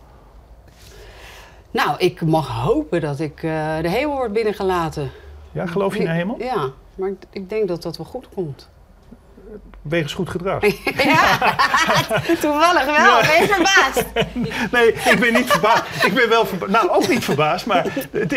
Nou, 1.71 1.97
ik 1.97 2.21
mag 2.21 2.47
hopen 2.47 3.01
dat 3.01 3.19
ik 3.19 3.35
eh, 3.43 3.77
de 3.81 3.89
hemel 3.89 4.15
word 4.15 4.33
binnengelaten. 4.33 5.11
Ja, 5.51 5.65
geloof 5.65 5.93
je 5.93 5.99
in 5.99 6.05
de 6.05 6.11
hemel? 6.11 6.35
Ja, 6.39 6.69
maar 6.95 7.09
ik, 7.09 7.17
ik 7.29 7.49
denk 7.49 7.67
dat 7.67 7.81
dat 7.81 7.97
wel 7.97 8.05
goed 8.05 8.27
komt. 8.33 8.69
Wegens 9.81 10.13
goed 10.13 10.29
gedrag. 10.29 10.61
ja, 11.03 11.37
toevallig 12.41 12.85
wel. 12.85 13.21
Ben 13.21 13.41
je 13.41 13.47
verbaasd? 13.49 14.03
Nee, 14.71 14.87
ik 14.93 15.17
ben 15.19 15.33
niet 15.33 15.51
verbaasd. 15.51 15.83
Ik 16.05 16.13
ben 16.13 16.29
wel 16.29 16.45
verbaasd. 16.45 16.71
Nou, 16.71 16.89
ook 16.89 17.07
niet 17.07 17.23
verbaasd, 17.23 17.65
maar 17.65 17.85
het, 18.11 18.35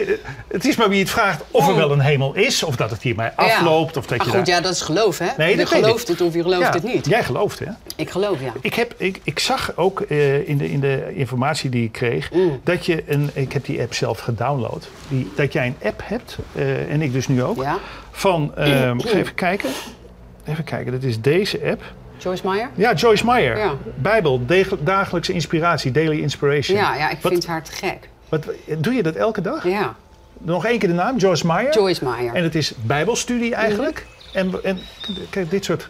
het 0.49 0.65
is 0.65 0.77
maar 0.77 0.89
wie 0.89 1.01
het 1.01 1.11
vraagt 1.11 1.43
of 1.51 1.69
er 1.69 1.75
wel 1.77 1.93
een 1.93 2.01
hemel 2.01 2.35
is, 2.35 2.63
of 2.63 2.77
dat 2.77 2.91
het 2.91 3.03
hiermee 3.03 3.29
afloopt, 3.37 3.97
of 3.97 4.07
dat 4.07 4.19
Maar 4.19 4.27
je 4.27 4.33
goed, 4.33 4.47
daar... 4.47 4.57
ja, 4.57 4.63
dat 4.63 4.73
is 4.73 4.81
geloof, 4.81 5.19
hè? 5.19 5.27
Nee, 5.37 5.57
je 5.57 5.67
gelooft 5.67 6.09
het 6.09 6.21
of 6.21 6.35
je 6.35 6.43
gelooft 6.43 6.63
Ja, 6.63 6.71
het 6.71 6.83
niet. 6.83 7.07
Jij 7.07 7.25
gelooft, 7.25 7.59
hè? 7.59 7.67
Ik 7.97 8.11
geloof, 8.11 8.41
ja. 8.41 8.53
Ik, 8.61 8.75
heb, 8.75 8.95
ik, 8.97 9.21
ik 9.25 9.39
zag 9.39 9.73
ook 9.77 10.01
eh, 10.01 10.49
in, 10.49 10.59
de, 10.59 10.71
in 10.71 10.81
de 10.81 11.13
informatie 11.15 11.71
die 11.71 11.85
ik 11.85 11.93
kreeg, 11.93 12.31
Mm. 12.33 12.61
dat 12.65 12.87
je 12.87 13.03
een, 13.07 13.31
ik 13.33 13.53
heb 13.53 13.65
die 13.65 13.81
app 13.81 13.95
zelf 13.95 14.19
gedownload, 14.21 14.89
die, 15.09 15.33
dat 15.37 15.53
jij 15.53 15.67
een 15.67 15.89
app 15.89 16.01
hebt, 16.05 16.37
eh, 16.55 16.91
en 16.91 17.03
ik 17.03 17.13
dus 17.13 17.29
nu 17.29 17.43
ook, 17.43 17.63
Ja. 17.63 17.79
van, 18.11 18.53
ga 18.57 18.95
even 19.19 19.35
kijken, 19.35 19.71
even 20.45 20.65
kijken, 20.65 20.93
dat 20.93 21.03
is 21.03 21.21
deze 21.21 21.61
app. 21.71 21.83
Joyce 22.17 22.49
Meyer? 22.49 22.69
Ja, 22.75 22.93
Joyce 22.93 23.25
Meyer, 23.25 23.59
Ja. 23.59 23.75
Bijbel, 23.95 24.41
dagelijkse 24.81 25.33
inspiratie, 25.33 25.91
daily 25.91 26.21
inspiration. 26.21 26.79
Ja, 26.79 26.95
ja, 26.95 27.11
ik 27.11 27.19
Wat- 27.21 27.33
vind 27.33 27.47
haar 27.47 27.63
te 27.63 27.73
gek. 27.73 28.09
Wat, 28.29 28.47
doe 28.79 28.95
je 28.95 29.03
dat 29.03 29.15
elke 29.15 29.41
dag? 29.41 29.69
Ja, 29.69 29.95
Nog 30.39 30.67
één 30.67 30.79
keer 30.79 30.89
de 30.89 30.95
naam, 30.95 31.17
Joyce 31.17 31.47
Meyer. 31.47 31.75
Joyce 31.75 32.05
Meyer. 32.05 32.35
En 32.35 32.43
het 32.43 32.55
is 32.55 32.73
bijbelstudie 32.83 33.55
eigenlijk. 33.55 34.07
En, 34.33 34.53
en 34.63 34.79
kijk, 35.31 35.51
dit 35.51 35.65
soort 35.65 35.89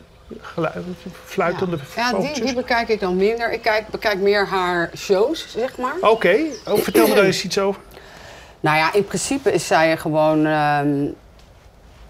fluitende 1.25 1.77
ja, 1.97 2.11
die, 2.11 2.17
vogeltjes. 2.17 2.47
die 2.47 2.55
bekijk 2.55 2.88
ik 2.88 3.01
dan 3.01 3.17
minder. 3.17 3.53
Ik 3.53 3.62
kijk, 3.62 3.88
bekijk 3.88 4.19
meer 4.19 4.47
haar 4.47 4.90
shows, 4.97 5.47
zeg 5.49 5.77
maar. 5.79 5.95
Oké, 6.01 6.37
oh, 6.69 6.79
vertel 6.79 7.09
me 7.09 7.14
daar 7.14 7.25
eens 7.25 7.45
iets 7.45 7.59
over. 7.59 7.81
Nou 8.61 8.77
ja, 8.77 8.93
in 8.93 9.05
principe 9.05 9.53
is 9.53 9.67
zij 9.67 9.97
gewoon 9.97 10.47
ehm, 10.47 10.87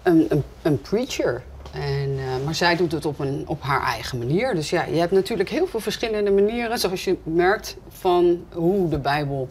een, 0.03 0.25
een, 0.29 0.43
een 0.61 0.81
preacher. 0.81 1.43
En, 1.75 2.17
eh, 2.17 2.45
maar 2.45 2.55
zij 2.55 2.75
doet 2.75 2.91
het 2.91 3.05
op, 3.05 3.19
een, 3.19 3.43
op 3.47 3.61
haar 3.61 3.83
eigen 3.83 4.17
manier. 4.17 4.55
Dus 4.55 4.69
ja, 4.69 4.83
je 4.83 4.99
hebt 4.99 5.11
natuurlijk 5.11 5.49
heel 5.49 5.67
veel 5.67 5.79
verschillende 5.79 6.31
manieren, 6.31 6.79
zoals 6.79 7.03
je 7.03 7.17
merkt, 7.23 7.75
van 7.89 8.43
hoe 8.53 8.89
de 8.89 8.97
Bijbel 8.99 9.49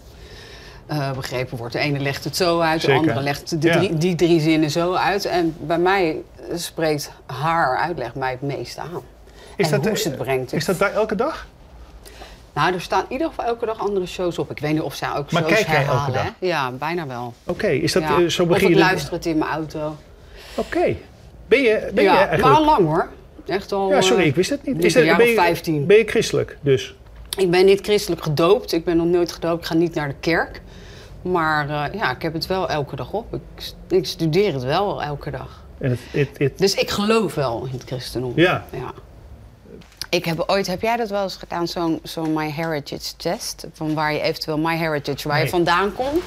eh, 0.87 1.13
begrepen 1.13 1.59
wordt. 1.59 1.73
De 1.73 1.79
ene 1.79 1.99
legt 1.99 2.25
het 2.25 2.37
zo 2.37 2.61
uit, 2.61 2.81
Zeker. 2.81 2.95
de 2.95 3.01
andere 3.01 3.21
legt 3.21 3.61
de 3.63 3.69
Ja. 3.69 3.79
die 3.99 4.15
drie 4.15 4.41
zinnen 4.41 4.71
zo 4.71 4.93
uit. 4.95 5.25
En 5.25 5.57
bij 5.61 5.79
mij 5.79 6.17
spreekt 6.55 7.11
haar 7.27 7.79
uitleg 7.79 8.15
mij 8.15 8.31
het 8.31 8.43
meest 8.43 8.79
aan. 8.79 9.03
Is 9.57 9.71
en 9.71 9.81
dat, 9.81 9.89
hoe 9.89 9.99
ze 9.99 10.09
het 10.09 10.19
brengt. 10.19 10.53
Is 10.53 10.65
dat 10.65 10.79
daar 10.79 10.93
elke 10.93 11.15
dag? 11.15 11.47
Nou, 12.53 12.75
er 12.75 12.81
staan 12.81 13.01
in 13.09 13.13
ieder 13.13 13.29
geval 13.29 13.45
elke 13.45 13.67
dag 13.67 13.79
andere 13.79 14.07
shows 14.07 14.39
op. 14.39 14.51
Ik 14.51 14.59
weet 14.59 14.73
niet 14.73 14.83
of 14.83 14.95
zij 14.95 15.09
ook 15.15 15.33
Maar 15.33 15.43
shows 15.43 15.55
kijk 15.55 15.67
jij 15.67 15.87
elke 15.87 16.11
dag? 16.13 16.23
hè? 16.23 16.31
Ja, 16.47 16.71
bijna 16.71 17.07
wel. 17.07 17.35
Oké, 17.45 17.67
is 17.67 17.93
dat 17.93 18.03
Ja. 18.03 18.19
eh, 18.21 18.27
zo 18.27 18.43
of 18.43 18.49
begin 18.49 18.69
ik 18.69 18.75
je... 18.75 18.81
luister 18.81 19.13
het 19.13 19.27
in 19.27 19.39
mijn 19.39 19.51
auto. 19.51 19.97
Oké. 20.55 20.97
Ben 21.47 21.63
je, 21.63 21.91
ben 21.95 22.05
je 22.05 22.11
ja, 22.11 22.17
eigenlijk... 22.17 22.43
maar 22.49 22.53
al 22.57 22.65
lang 22.65 22.87
hoor. 22.87 23.09
Echt 23.47 23.73
al. 23.73 23.91
ja, 23.91 24.01
sorry, 24.01 24.23
eh, 24.23 24.29
ik 24.29 24.35
wist 24.35 24.51
het 24.51 24.67
niet. 24.67 24.85
Is 24.85 24.93
jaar 24.93 25.17
ben, 25.17 25.27
je, 25.27 25.35
15. 25.35 25.87
ben 25.87 25.97
je 25.97 26.05
christelijk 26.07 26.59
dus? 26.61 26.95
Ik 27.39 27.51
ben 27.51 27.65
niet 27.65 27.81
christelijk 27.81 28.23
gedoopt. 28.23 28.73
Ik 28.73 28.85
ben 28.85 28.97
nog 28.97 29.07
nooit 29.07 29.33
gedoopt. 29.33 29.61
Ik 29.61 29.67
ga 29.67 29.75
niet 29.75 29.95
naar 29.95 30.09
de 30.09 30.15
kerk. 30.21 30.61
Maar 31.23 31.69
eh, 31.69 31.99
ja, 32.01 32.11
ik 32.15 32.23
heb 32.23 32.33
het 32.33 32.47
wel 32.47 32.69
elke 32.69 32.97
dag 32.97 33.13
op. 33.13 33.35
Ik, 33.35 33.73
ik 33.89 34.07
studeer 34.07 34.53
het 34.53 34.63
wel 34.63 35.03
elke 35.03 35.31
dag. 35.31 35.63
En 35.79 35.91
het, 35.91 35.99
het, 36.11 36.29
het- 36.39 36.59
Dus 36.59 36.75
ik 36.75 36.91
geloof 36.91 37.35
wel 37.35 37.65
in 37.65 37.73
het 37.73 37.83
christendom. 37.87 38.33
ja, 38.37 38.65
Ja. 38.71 38.93
Ik 40.11 40.25
heb 40.25 40.45
ooit, 40.47 40.67
heb 40.67 40.81
jij 40.81 40.97
dat 40.97 41.09
wel 41.11 41.23
eens 41.23 41.37
gedaan, 41.37 41.69
zo'n 41.69 42.01
zo'n 42.03 42.33
My 42.33 42.51
Heritage 42.51 43.17
test? 43.17 43.67
Van 43.73 43.95
waar 43.95 44.13
je 44.13 44.21
eventueel 44.21 44.59
My 44.59 44.77
Heritage, 44.77 45.29
waar 45.29 45.37
Nee. 45.37 45.45
je 45.47 45.51
vandaan 45.51 45.93
komt? 45.95 46.23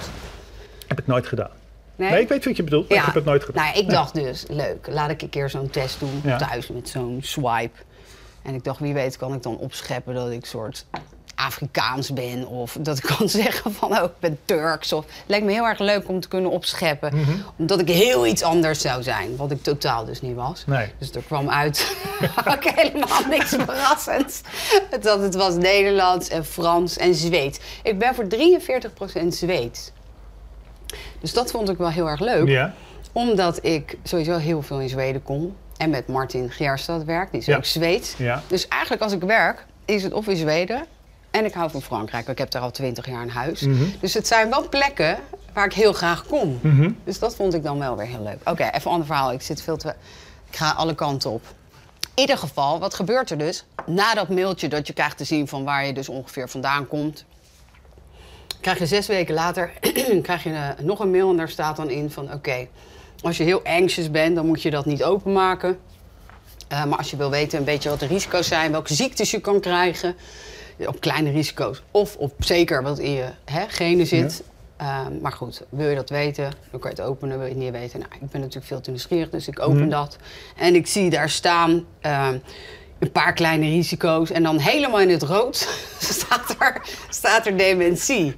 heb 0.87 0.99
ik 0.99 1.07
nooit 1.07 1.27
gedaan. 1.27 1.49
Nee, 1.97 2.21
ik 2.21 2.27
weet 2.29 2.45
wat 2.45 2.57
je 2.57 2.63
bedoelt, 2.63 2.89
maar 2.89 2.97
ik 2.97 3.05
heb 3.05 3.13
het 3.13 3.25
nooit 3.25 3.43
gedaan. 3.43 3.65
Nou, 3.65 3.77
ik 3.77 3.89
dacht 3.89 4.13
dus, 4.13 4.45
leuk, 4.49 4.87
laat 4.89 5.09
ik 5.09 5.21
een 5.21 5.29
keer 5.29 5.49
zo'n 5.49 5.69
test 5.69 5.99
doen 5.99 6.21
Ja. 6.23 6.37
thuis 6.37 6.67
met 6.67 6.89
zo'n 6.89 7.19
swipe. 7.23 7.77
En 8.41 8.53
ik 8.53 8.63
dacht, 8.63 8.79
wie 8.79 8.93
weet 8.93 9.17
kan 9.17 9.33
ik 9.33 9.43
dan 9.43 9.57
opscheppen 9.57 10.13
dat 10.13 10.31
ik 10.31 10.45
soort 10.45 10.85
Afrikaans 11.35 12.13
ben. 12.13 12.47
Of 12.47 12.77
dat 12.79 12.97
ik 12.97 13.03
kan 13.17 13.29
zeggen 13.39 13.73
van, 13.73 13.91
oh, 13.97 14.03
ik 14.03 14.19
ben 14.19 14.39
Turks. 14.45 14.93
Of, 14.93 15.05
het 15.05 15.13
lijkt 15.25 15.45
me 15.45 15.51
heel 15.51 15.65
erg 15.67 15.79
leuk 15.79 16.07
om 16.09 16.19
te 16.19 16.27
kunnen 16.27 16.51
opscheppen. 16.51 17.15
Mhm. 17.15 17.31
Omdat 17.57 17.79
ik 17.79 17.87
heel 17.89 18.27
iets 18.27 18.43
anders 18.43 18.81
zou 18.81 19.03
zijn. 19.03 19.35
Wat 19.35 19.51
ik 19.51 19.63
totaal 19.63 20.05
dus 20.05 20.21
niet 20.21 20.35
was. 20.35 20.63
Nee. 20.65 20.87
Dus 20.97 21.11
er 21.11 21.21
kwam 21.21 21.49
uit 21.49 21.95
ook 22.53 22.63
helemaal 22.63 23.21
niks 23.29 23.49
verrassends. 23.49 24.41
Dat 25.01 25.21
het 25.21 25.35
was 25.35 25.55
Nederlands 25.55 26.29
en 26.29 26.45
Frans 26.45 26.97
en 26.97 27.15
Zweeds. 27.15 27.59
Ik 27.83 27.99
ben 27.99 28.15
voor 28.15 28.27
43% 29.23 29.27
Zweeds. 29.27 29.91
Dus 31.19 31.33
dat 31.33 31.51
vond 31.51 31.69
ik 31.69 31.77
wel 31.77 31.89
heel 31.89 32.07
erg 32.09 32.19
leuk 32.19 32.47
Ja, 32.47 32.73
omdat 33.11 33.59
ik 33.65 33.97
sowieso 34.03 34.37
heel 34.37 34.61
veel 34.61 34.79
in 34.79 34.89
Zweden 34.89 35.23
kom. 35.23 35.55
En 35.77 35.89
met 35.89 36.07
Martin 36.07 36.51
Geerstad 36.51 37.03
werk, 37.03 37.31
die 37.31 37.39
is 37.39 37.45
Ja. 37.45 37.57
ook 37.57 37.65
Zweeds. 37.65 38.13
ja. 38.17 38.41
Dus 38.47 38.67
eigenlijk 38.67 39.01
als 39.01 39.11
ik 39.13 39.21
werk, 39.21 39.65
is 39.85 40.03
het 40.03 40.13
of 40.13 40.27
in 40.27 40.35
Zweden. 40.35 40.85
En 41.31 41.45
ik 41.45 41.53
hou 41.53 41.69
van 41.71 41.81
Frankrijk, 41.81 42.27
ik 42.27 42.37
heb 42.37 42.51
daar 42.51 42.61
al 42.61 42.71
twintig 42.71 43.05
jaar 43.07 43.21
een 43.21 43.29
huis. 43.29 43.61
Mhm. 43.61 43.83
Dus 43.99 44.13
het 44.13 44.27
zijn 44.27 44.49
wel 44.49 44.69
plekken 44.69 45.17
waar 45.53 45.65
ik 45.65 45.73
heel 45.73 45.93
graag 45.93 46.25
kom. 46.27 46.59
Mhm. 46.61 46.91
Dus 47.03 47.19
dat 47.19 47.35
vond 47.35 47.53
ik 47.53 47.63
dan 47.63 47.79
wel 47.79 47.97
weer 47.97 48.05
heel 48.07 48.23
leuk. 48.23 48.39
Oké, 48.49 48.63
even 48.63 48.81
een 48.83 48.91
ander 48.91 49.05
verhaal. 49.07 49.31
Ik 49.31 49.41
zit 49.41 49.61
veel 49.61 49.77
te... 49.77 49.87
Ik 50.49 50.55
ga 50.55 50.71
alle 50.71 50.95
kanten 50.95 51.29
op. 51.31 51.41
In 52.13 52.21
ieder 52.21 52.37
geval, 52.37 52.79
wat 52.79 52.93
gebeurt 52.93 53.29
er 53.31 53.37
dus? 53.37 53.65
Na 53.85 54.13
dat 54.13 54.29
mailtje 54.29 54.67
dat 54.67 54.87
je 54.87 54.93
krijgt 54.93 55.17
te 55.17 55.23
zien 55.23 55.47
van 55.47 55.63
waar 55.63 55.85
je 55.85 55.93
dus 55.93 56.09
ongeveer 56.09 56.49
vandaan 56.49 56.87
komt... 56.87 57.25
krijg 58.67 58.89
je 58.89 58.95
zes 58.95 59.07
weken 59.07 59.33
later 59.33 59.71
krijg 60.21 60.43
je, 60.43 60.49
eh, 60.49 60.69
nog 60.81 60.99
een 60.99 61.11
mail 61.11 61.29
en 61.29 61.37
daar 61.37 61.49
staat 61.49 61.75
dan 61.75 61.89
in 61.89 62.11
van... 62.11 62.33
oké, 62.33 62.67
als 63.21 63.37
je 63.37 63.43
heel 63.43 63.61
anxious 63.63 64.11
bent, 64.11 64.35
dan 64.35 64.45
moet 64.45 64.61
je 64.61 64.69
dat 64.69 64.85
niet 64.85 65.03
openmaken. 65.03 65.77
Eh, 66.67 66.85
maar 66.85 66.97
als 66.97 67.09
je 67.09 67.17
wil 67.17 67.29
weten 67.29 67.59
een 67.59 67.65
beetje 67.65 67.89
wat 67.89 67.99
de 67.99 68.05
risico's 68.05 68.47
zijn, 68.47 68.71
welke 68.71 68.93
ziektes 68.93 69.31
je 69.31 69.39
kan 69.39 69.59
krijgen... 69.59 70.15
op 70.77 70.99
kleine 70.99 71.31
risico's 71.31 71.83
of 71.91 72.15
op 72.15 72.33
zeker 72.39 72.83
wat 72.83 72.99
in 72.99 73.11
je 73.11 73.29
hè, 73.45 73.65
genen 73.67 74.07
zit... 74.07 74.43
Maar 75.21 75.31
goed, 75.31 75.63
wil 75.69 75.89
je 75.89 75.95
dat 75.95 76.09
weten, 76.09 76.51
dan 76.71 76.79
kan 76.79 76.91
je 76.91 77.01
het 77.01 77.05
openen. 77.05 77.37
Wil 77.37 77.47
je 77.47 77.53
het 77.53 77.61
niet 77.61 77.71
weten, 77.71 77.99
nou, 77.99 78.11
ik 78.21 78.29
ben 78.29 78.39
natuurlijk 78.39 78.67
veel 78.67 78.81
te 78.81 78.89
nieuwsgierig, 78.89 79.29
dus 79.29 79.47
ik 79.47 79.59
open 79.59 79.89
dat. 79.89 80.17
En 80.57 80.75
ik 80.75 80.87
zie 80.87 81.09
daar 81.09 81.29
staan 81.29 81.85
een 82.99 83.11
paar 83.11 83.33
kleine 83.33 83.69
risico's. 83.69 84.31
En 84.31 84.43
dan 84.43 84.57
helemaal 84.59 84.99
in 84.99 85.09
het 85.09 85.23
rood 85.23 85.55
staat 85.99 86.55
er, 86.59 86.81
staat 87.09 87.45
er 87.45 87.57
dementie. 87.57 88.35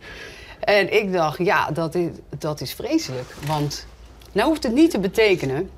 En 0.60 0.94
ik 0.94 1.14
dacht, 1.14 1.38
ja, 1.38 1.72
dat 1.72 1.96
is, 1.96 2.08
dat 2.38 2.62
is 2.62 2.74
vreselijk. 2.74 3.34
Want 3.48 3.86
nou 4.32 4.48
hoeft 4.48 4.64
het 4.64 4.74
niet 4.74 4.92
te 4.92 5.00
betekenen 5.00 5.70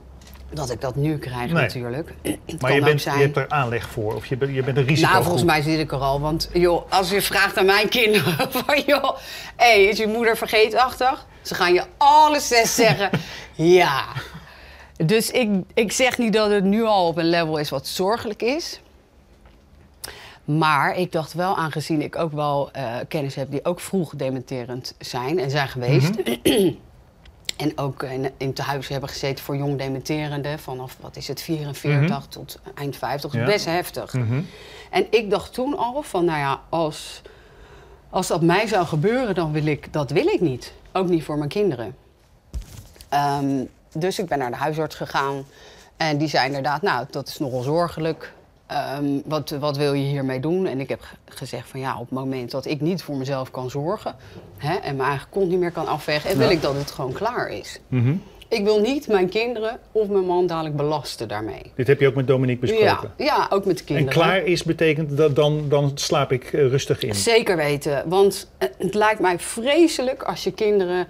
dat 0.54 0.70
ik 0.72 0.82
dat 0.82 0.96
nu 0.96 1.17
krijg 1.17 1.52
Nee. 1.52 1.62
natuurlijk. 1.62 2.13
Het 2.46 2.62
Maar 2.62 2.74
je, 2.74 2.82
bent, 2.82 3.02
zijn- 3.02 3.17
je 3.17 3.24
hebt 3.24 3.38
er 3.38 3.50
aanleg 3.50 3.89
voor, 3.89 4.15
of 4.15 4.26
je, 4.26 4.38
bent- 4.38 4.56
je 4.56 4.63
bent 4.63 4.78
een 4.78 4.86
risico. 4.86 5.10
nou, 5.12 5.24
volgens 5.24 5.44
mij 5.44 5.62
zit 5.62 5.80
ik 5.80 5.91
er 5.91 5.98
al. 6.00 6.22
Want 6.22 6.50
joh, 6.54 6.91
als 6.91 7.10
je 7.10 7.22
vraagt 7.22 7.58
aan 7.58 7.65
mijn 7.65 7.89
kinderen 7.89 8.52
van 8.65 8.82
joh, 8.86 9.17
hey, 9.56 9.84
is 9.84 9.98
je 9.98 10.08
moeder 10.08 10.38
vergeetachtig? 10.38 11.26
Ze 11.41 11.56
gaan 11.56 11.74
je 11.74 11.84
alle 11.98 12.39
zes 12.39 12.76
zeggen 12.76 13.10
ja. 13.56 14.04
Dus 15.06 15.32
ik, 15.32 15.50
ik 15.74 15.92
zeg 15.92 16.18
niet 16.18 16.34
dat 16.34 16.50
het 16.50 16.64
nu 16.64 16.84
al 16.84 17.08
op 17.08 17.18
een 17.18 17.30
level 17.30 17.58
is 17.58 17.70
wat 17.70 17.88
zorgelijk 17.88 18.42
is. 18.42 18.82
Maar 20.46 20.98
ik 20.98 21.12
dacht 21.12 21.34
wel, 21.34 21.58
aangezien 21.58 22.02
ik 22.02 22.16
ook 22.16 22.32
wel 22.32 22.72
eh, 22.72 22.96
kennis 23.08 23.36
heb 23.36 23.52
die 23.52 23.66
ook 23.66 23.80
vroeg 23.80 24.16
dementerend 24.16 24.96
zijn 25.00 25.40
en 25.40 25.50
zijn 25.50 25.68
geweest. 25.68 26.12
En 27.58 27.78
ook 27.78 28.04
in, 28.04 28.32
in 28.38 28.54
tehuis 28.54 28.88
hebben 28.88 29.10
gezeten 29.10 29.44
voor 29.44 29.58
jong 29.58 29.78
dementerenden. 29.78 30.60
Vanaf, 30.60 30.98
wat 31.00 31.16
is 31.16 31.28
het, 31.28 31.42
44 31.42 32.26
tot 32.26 32.60
eind 32.76 32.96
50. 32.96 33.34
Ja. 33.34 33.46
Best 33.46 33.66
heftig. 33.66 34.14
Mhm. 34.14 34.42
En 34.90 35.06
ik 35.10 35.30
dacht 35.30 35.54
toen 35.54 35.78
al 35.78 36.02
van, 36.02 36.26
nou 36.26 36.40
ja, 36.40 36.62
als, 36.70 37.22
als 38.10 38.28
dat 38.28 38.42
mij 38.42 38.68
zou 38.68 38.86
gebeuren, 38.86 39.36
dan 39.36 39.52
wil 39.52 39.66
ik, 39.66 39.94
dat 39.94 40.12
wil 40.12 40.28
ik 40.28 40.42
niet. 40.42 40.74
Ook 40.92 41.10
niet 41.10 41.24
voor 41.24 41.38
mijn 41.38 41.50
kinderen. 41.50 41.96
Ehm, 43.10 43.64
dus 43.97 44.19
ik 44.19 44.25
ben 44.27 44.38
naar 44.38 44.51
de 44.51 44.58
huisarts 44.58 44.95
gegaan. 44.95 45.45
En 45.97 46.17
die 46.17 46.27
zei 46.27 46.45
inderdaad, 46.47 46.82
nou, 46.82 47.06
dat 47.10 47.27
is 47.27 47.38
nogal 47.38 47.62
zorgelijk. 47.62 48.32
Ehm, 48.67 49.06
wat, 49.25 49.49
wat 49.49 49.77
wil 49.77 49.93
je 49.93 50.04
hiermee 50.06 50.39
doen? 50.39 50.65
En 50.65 50.80
ik 50.80 50.89
heb 50.89 51.01
ge- 51.01 51.15
gezegd 51.25 51.69
van 51.69 51.80
ja, 51.80 51.93
op 51.93 51.99
het 52.10 52.19
moment 52.19 52.51
dat 52.51 52.65
ik 52.65 52.82
niet 52.82 53.04
voor 53.04 53.15
mezelf 53.15 53.51
kan 53.51 53.69
zorgen... 53.69 54.15
Hè, 54.58 54.75
en 54.75 54.95
mijn 54.95 55.10
eigen 55.10 55.27
kont 55.30 55.49
niet 55.49 55.60
meer 55.60 55.71
kan 55.71 55.88
afvegen... 55.88 56.30
en 56.30 56.38
wil 56.38 56.47
Ja. 56.47 56.54
ik 56.54 56.62
dat 56.62 56.75
het 56.75 56.91
gewoon 56.91 57.12
klaar 57.13 57.49
is. 57.49 57.80
Mhm. 57.88 58.13
Ik 58.47 58.63
wil 58.63 58.80
niet 58.82 59.08
mijn 59.08 59.30
kinderen 59.30 59.80
of 59.91 60.08
mijn 60.08 60.25
man 60.25 60.47
dadelijk 60.47 60.75
belasten 60.75 61.27
daarmee. 61.27 61.71
Dit 61.75 61.88
heb 61.88 61.99
je 61.99 62.08
ook 62.08 62.15
met 62.15 62.27
Dominique 62.27 62.62
besproken. 62.62 63.12
Ja, 63.17 63.25
ja, 63.25 63.47
ook 63.49 63.65
met 63.65 63.75
de 63.77 63.80
En 63.80 63.86
kinderen. 63.86 64.13
klaar 64.13 64.43
is 64.43 64.63
betekent 64.63 65.17
dat 65.17 65.36
dan, 65.36 65.65
dan 65.69 65.91
slaap 65.95 66.32
ik 66.32 66.43
eh, 66.43 66.51
rustig 66.67 67.04
in. 67.04 67.15
Zeker 67.15 67.56
weten. 67.56 68.04
Want 68.10 68.47
het 68.77 68.93
lijkt 68.93 69.19
mij 69.19 69.39
vreselijk 69.39 70.23
als 70.23 70.43
je 70.43 70.51
kinderen 70.51 71.08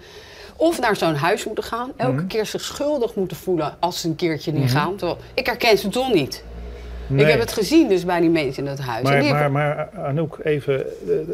of 0.62 0.80
naar 0.80 0.96
zo'n 0.96 1.14
huis 1.14 1.44
moeten 1.44 1.64
gaan. 1.64 1.92
Elke 1.96 2.12
Mhm. 2.12 2.26
keer 2.26 2.46
zich 2.46 2.60
schuldig 2.60 3.14
moeten 3.14 3.36
voelen 3.36 3.76
als 3.80 4.00
ze 4.00 4.08
een 4.08 4.16
keertje 4.16 4.52
niet 4.52 4.70
gaan. 4.70 4.96
Terwijl, 4.96 5.18
ik 5.34 5.46
herken 5.46 5.78
ze 5.78 5.88
toch 5.88 6.12
niet. 6.12 6.44
Nee. 7.06 7.24
Ik 7.24 7.30
heb 7.30 7.40
het 7.40 7.52
gezien 7.52 7.88
dus 7.88 8.04
bij 8.04 8.20
die 8.20 8.30
mensen 8.30 8.64
in 8.64 8.70
het 8.70 8.78
huis. 8.80 9.02
Maar, 9.02 9.12
maar, 9.12 9.24
hebben- 9.24 9.52
maar 9.52 9.88
Anouk, 10.04 10.38
even. 10.42 10.74
eh, 11.08 11.12
eh, 11.14 11.24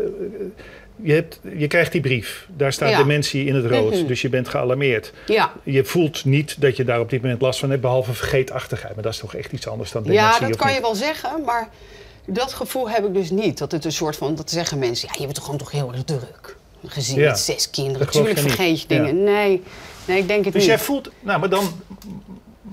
je, 0.96 1.12
hebt, 1.12 1.40
je 1.56 1.66
krijgt 1.66 1.92
die 1.92 2.00
brief. 2.00 2.46
Daar 2.56 2.72
staat 2.72 2.90
Ja. 2.90 2.98
dementie 2.98 3.44
in 3.44 3.54
het 3.54 3.64
rood. 3.66 3.94
Mhm. 3.94 4.06
Dus 4.06 4.22
je 4.22 4.28
bent 4.28 4.48
gealarmeerd. 4.48 5.12
ja. 5.26 5.52
Je 5.62 5.84
voelt 5.84 6.24
niet 6.24 6.60
dat 6.60 6.76
je 6.76 6.84
daar 6.84 7.00
op 7.00 7.10
dit 7.10 7.22
moment 7.22 7.40
last 7.40 7.58
van 7.60 7.70
hebt, 7.70 7.82
behalve 7.82 8.12
vergeetachtigheid. 8.14 8.94
Maar 8.94 9.02
dat 9.04 9.12
is 9.12 9.18
toch 9.18 9.34
echt 9.34 9.52
iets 9.52 9.68
anders 9.68 9.92
dan 9.92 10.02
dementie? 10.02 10.24
ja, 10.42 10.48
dat 10.48 10.56
kan 10.56 10.66
niet? 10.66 10.76
je 10.76 10.82
wel 10.82 10.94
zeggen, 10.94 11.30
maar 11.44 11.68
dat 12.26 12.52
gevoel 12.52 12.90
heb 12.90 13.04
ik 13.06 13.14
dus 13.14 13.30
niet. 13.30 13.58
Dat 13.58 13.72
het 13.72 13.84
een 13.84 13.92
soort 13.92 14.16
van, 14.16 14.34
dat 14.34 14.50
zeggen 14.50 14.78
mensen, 14.78 15.08
ja, 15.08 15.14
je 15.18 15.22
bent 15.24 15.34
toch 15.34 15.44
gewoon 15.44 15.58
toch 15.58 15.70
heel 15.70 15.92
erg 15.92 16.04
druk. 16.04 16.56
Gezin 16.86 17.18
Ja. 17.18 17.28
met 17.30 17.38
zes 17.38 17.70
kinderen, 17.70 18.06
natuurlijk 18.06 18.38
vergeet 18.38 18.80
je 18.80 18.86
dingen. 18.88 19.22
Nee, 19.24 19.62
nee, 20.04 20.18
ik 20.18 20.28
denk 20.28 20.44
het 20.44 20.52
Dus 20.52 20.62
niet. 20.62 20.70
jij 20.70 20.78
voelt, 20.78 21.10
nou, 21.20 21.40
maar 21.40 21.48
dan. 21.48 21.80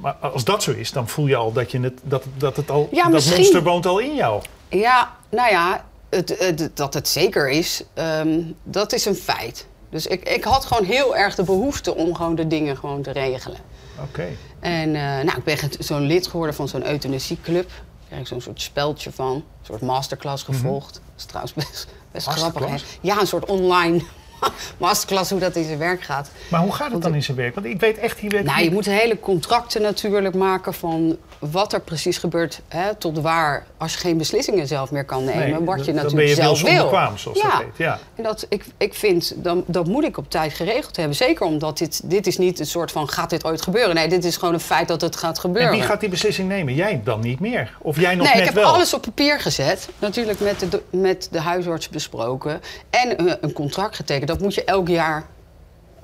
Maar 0.02 0.14
als 0.14 0.44
dat 0.44 0.64
zo 0.64 0.72
is, 0.72 0.92
dan 0.92 1.08
voel 1.08 1.28
je 1.28 1.36
al 1.36 1.52
dat, 1.54 1.72
je 1.72 1.80
het, 1.80 2.00
dat, 2.04 2.24
dat 2.38 2.56
het 2.58 2.70
al. 2.72 2.90
Ja, 2.92 3.04
dat 3.04 3.12
misschien. 3.12 3.38
monster 3.38 3.64
woont 3.64 3.86
al 3.86 4.00
in 4.00 4.16
jou. 4.16 4.42
Ja, 4.70 5.16
nou 5.30 5.50
ja, 5.50 5.86
het, 6.10 6.36
het- 6.40 6.70
dat 6.74 6.94
het 6.94 7.08
zeker 7.08 7.50
is, 7.50 7.84
ehm, 7.94 8.42
dat 8.64 8.94
is 8.94 9.06
een 9.06 9.16
feit. 9.16 9.66
Dus 9.90 10.08
ik, 10.08 10.30
ik 10.30 10.44
had 10.44 10.66
gewoon 10.66 10.84
heel 10.86 11.16
erg 11.16 11.36
de 11.36 11.44
behoefte 11.44 11.96
om 11.96 12.16
gewoon 12.16 12.36
de 12.36 12.48
dingen 12.48 12.78
gewoon 12.78 13.02
te 13.02 13.12
regelen. 13.12 13.58
Oké. 14.04 14.28
En 14.60 14.96
eh, 14.96 15.02
nou, 15.02 15.38
ik 15.38 15.44
ben 15.44 15.58
zo'n 15.80 16.06
lid 16.06 16.28
geworden 16.28 16.56
van 16.56 16.68
zo'n 16.68 16.88
euthanasieclub. 16.88 17.70
Daar 18.10 18.18
heb 18.18 18.20
ik 18.20 18.28
zo'n 18.28 18.42
soort 18.42 18.62
speldje 18.62 19.12
van, 19.12 19.36
een 19.36 19.44
soort 19.62 19.82
masterclass 19.82 20.44
gevolgd. 20.44 20.94
Dat 20.94 21.02
is 21.18 21.26
trouwens 21.26 21.54
best, 21.54 21.88
best 22.12 22.28
grappig. 22.28 22.66
Hè? 22.66 22.76
Ja, 23.02 23.20
een 23.20 23.28
soort 23.28 23.46
online 23.46 24.02
masterclass 24.78 25.30
hoe 25.30 25.40
dat 25.40 25.56
in 25.56 25.64
zijn 25.64 25.78
werk 25.78 26.02
gaat. 26.02 26.30
Maar 26.50 26.62
hoe 26.62 26.72
gaat 26.72 26.92
het 26.92 27.02
dan 27.02 27.14
in 27.16 27.24
zijn 27.24 27.38
werk? 27.38 27.56
Want 27.56 27.68
ik 27.68 27.80
weet 27.80 27.98
echt, 27.98 28.20
hier 28.20 28.44
Nou, 28.44 28.64
je 28.64 28.72
moet 28.72 28.86
hele 28.86 29.20
contracten 29.20 29.82
natuurlijk 29.82 30.36
maken 30.36 30.74
van 30.74 31.18
wat 31.40 31.74
er 31.74 31.82
precies 31.82 32.18
gebeurt. 32.18 32.62
Hè, 32.68 32.96
tot 32.96 33.22
waar, 33.22 33.66
als 33.78 33.94
je 33.94 34.00
geen 34.00 34.18
beslissingen 34.18 34.68
zelf 34.68 34.92
meer 34.92 35.06
kan 35.06 35.24
nemen, 35.24 35.50
Nee, 35.50 35.60
wat 35.60 35.86
je 35.86 35.94
natuurlijk 35.94 36.16
ben 36.16 36.28
je 36.28 36.36
zelf 36.36 36.62
wil. 36.62 36.90
zoals 37.16 37.42
dat 37.42 37.52
heet, 37.52 37.78
ja. 37.78 38.00
En 38.16 38.24
dat, 38.24 38.46
ik, 38.50 38.66
ik 38.78 38.94
vind, 38.94 39.34
dan, 39.36 39.64
dat 39.68 39.88
moet 39.88 40.04
ik 40.04 40.18
op 40.18 40.30
tijd 40.30 40.54
geregeld 40.54 40.96
hebben. 40.96 41.16
Zeker 41.16 41.46
omdat 41.46 41.78
dit, 41.78 42.10
dit 42.10 42.28
is 42.28 42.38
niet 42.38 42.60
een 42.60 42.66
soort 42.66 42.92
van, 42.92 43.10
gaat 43.10 43.30
dit 43.30 43.46
ooit 43.46 43.62
gebeuren? 43.62 43.96
Nee, 43.96 44.08
dit 44.08 44.24
is 44.24 44.38
gewoon 44.38 44.54
een 44.54 44.60
feit 44.60 44.88
dat 44.88 45.02
het 45.02 45.16
gaat 45.16 45.40
gebeuren. 45.40 45.72
En 45.72 45.78
wie 45.78 45.88
gaat 45.88 46.00
die 46.00 46.10
beslissing 46.10 46.48
nemen? 46.48 46.74
Jij 46.74 47.02
dan 47.04 47.20
niet 47.20 47.40
meer? 47.40 47.78
Of 47.82 48.00
jij 48.00 48.16
nog 48.16 48.26
nee, 48.26 48.36
net 48.36 48.42
ik 48.42 48.54
heb 48.54 48.64
wel? 48.64 48.74
alles 48.74 48.94
op 48.94 49.02
papier 49.02 49.40
gezet. 49.40 49.90
Natuurlijk 50.00 50.40
met 50.40 50.60
de, 50.70 50.82
met 50.90 51.28
de 51.32 51.40
huisarts 51.40 51.90
besproken. 51.90 52.62
En 52.90 53.38
een 53.44 53.54
contract 53.54 53.96
getekend. 53.96 54.25
Dat 54.26 54.40
moet 54.40 54.54
je 54.56 54.64
elk 54.64 54.88
jaar 54.88 55.26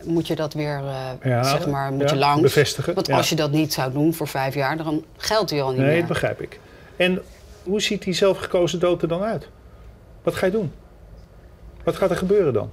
moet 0.03 0.27
je 0.27 0.35
dat 0.35 0.53
weer, 0.53 0.77
eh, 0.85 1.31
Ja, 1.31 1.43
zeg 1.43 1.67
maar, 1.67 1.91
moet 1.91 2.01
ja, 2.09 2.13
je 2.13 2.19
langs. 2.19 2.41
bevestigen, 2.41 2.93
Want 2.93 3.07
ja. 3.07 3.17
als 3.17 3.29
je 3.29 3.35
dat 3.35 3.51
niet 3.51 3.73
zou 3.73 3.91
doen 3.91 4.13
voor 4.13 4.27
vijf 4.27 4.53
jaar, 4.53 4.77
dan 4.77 5.03
geldt 5.17 5.49
die 5.49 5.61
al 5.61 5.69
niet 5.69 5.77
Nee, 5.79 5.87
meer. 5.87 5.97
dat 5.99 6.07
begrijp 6.07 6.41
ik. 6.41 6.59
En 6.95 7.21
hoe 7.63 7.81
ziet 7.81 8.03
die 8.03 8.13
zelfgekozen 8.13 8.79
dood 8.79 9.01
er 9.01 9.07
dan 9.07 9.21
uit? 9.23 9.47
Wat 10.23 10.35
ga 10.35 10.45
je 10.45 10.51
doen? 10.51 10.73
Wat 11.83 11.95
gaat 11.95 12.09
er 12.09 12.17
gebeuren 12.17 12.53
dan? 12.53 12.69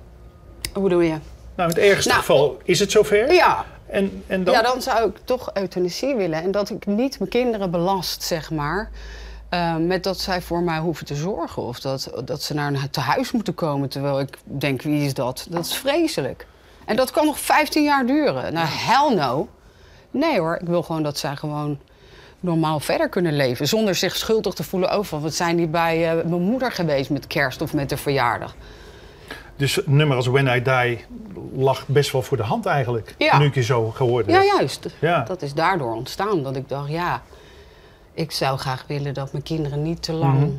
Hoe 0.72 0.82
bedoel 0.82 1.00
je? 1.00 1.16
Nou, 1.54 1.70
in 1.70 1.76
het 1.76 1.78
ergste 1.78 2.08
Nou, 2.08 2.20
geval 2.20 2.58
is 2.64 2.78
het 2.80 2.90
zover. 2.90 3.32
Ja, 3.32 3.64
En, 3.86 4.22
en 4.26 4.44
dan? 4.44 4.54
ja, 4.54 4.62
dan 4.62 4.82
zou 4.82 5.08
ik 5.08 5.16
toch 5.24 5.50
euthanasie 5.54 6.14
willen. 6.16 6.42
En 6.42 6.50
dat 6.50 6.70
ik 6.70 6.86
niet 6.86 7.18
mijn 7.18 7.30
kinderen 7.30 7.70
belast, 7.70 8.22
zeg 8.22 8.50
maar. 8.50 8.90
Eh, 9.48 9.76
met 9.76 10.04
dat 10.04 10.20
zij 10.20 10.42
voor 10.42 10.62
mij 10.62 10.78
hoeven 10.78 11.06
te 11.06 11.14
zorgen. 11.14 11.62
Of 11.62 11.80
dat, 11.80 12.10
dat 12.24 12.42
ze 12.42 12.54
naar 12.54 12.72
een 12.72 12.90
tehuis 12.90 13.32
moeten 13.32 13.54
komen. 13.54 13.88
Terwijl 13.88 14.20
ik 14.20 14.38
denk, 14.42 14.82
wie 14.82 15.04
is 15.04 15.14
dat? 15.14 15.46
Dat 15.50 15.64
is 15.64 15.74
vreselijk. 15.74 16.46
En 16.84 16.96
dat 16.96 17.10
kan 17.10 17.26
nog 17.26 17.40
15 17.40 17.82
jaar 17.82 18.06
duren. 18.06 18.52
Nou, 18.52 18.66
hell 18.70 19.14
no. 19.14 19.48
Nee 20.10 20.38
hoor, 20.38 20.58
ik 20.60 20.66
wil 20.66 20.82
gewoon 20.82 21.02
dat 21.02 21.18
zij 21.18 21.36
gewoon 21.36 21.78
normaal 22.40 22.80
verder 22.80 23.08
kunnen 23.08 23.36
leven. 23.36 23.68
Zonder 23.68 23.94
zich 23.94 24.16
schuldig 24.16 24.54
te 24.54 24.62
voelen 24.62 24.90
over. 24.90 25.20
Wat 25.20 25.34
zijn 25.34 25.56
die 25.56 25.66
bij 25.66 26.10
eh, 26.10 26.24
mijn 26.24 26.42
moeder 26.42 26.72
geweest 26.72 27.10
met 27.10 27.26
kerst 27.26 27.62
of 27.62 27.74
met 27.74 27.88
de 27.88 27.96
verjaardag? 27.96 28.54
Dus 29.56 29.86
een 29.86 29.96
nummer 29.96 30.16
als 30.16 30.26
When 30.26 30.46
I 30.46 30.62
Die 30.62 31.04
lag 31.56 31.86
best 31.86 32.12
wel 32.12 32.22
voor 32.22 32.36
de 32.36 32.42
hand 32.42 32.66
eigenlijk. 32.66 33.14
Ja. 33.18 33.38
Nu 33.38 33.46
ik 33.46 33.54
je 33.54 33.62
zo 33.62 33.90
gehoord 33.90 34.26
heb. 34.26 34.34
Ja, 34.34 34.42
juist. 34.58 34.86
Ja. 34.98 35.22
Dat 35.22 35.42
is 35.42 35.54
daardoor 35.54 35.94
ontstaan. 35.94 36.42
Dat 36.42 36.56
ik 36.56 36.68
dacht, 36.68 36.88
ja, 36.88 37.22
ik 38.18 38.30
zou 38.32 38.58
graag 38.58 38.84
willen 38.86 39.14
dat 39.14 39.32
mijn 39.32 39.44
kinderen 39.44 39.82
niet 39.82 40.02
te 40.02 40.12
lang 40.12 40.52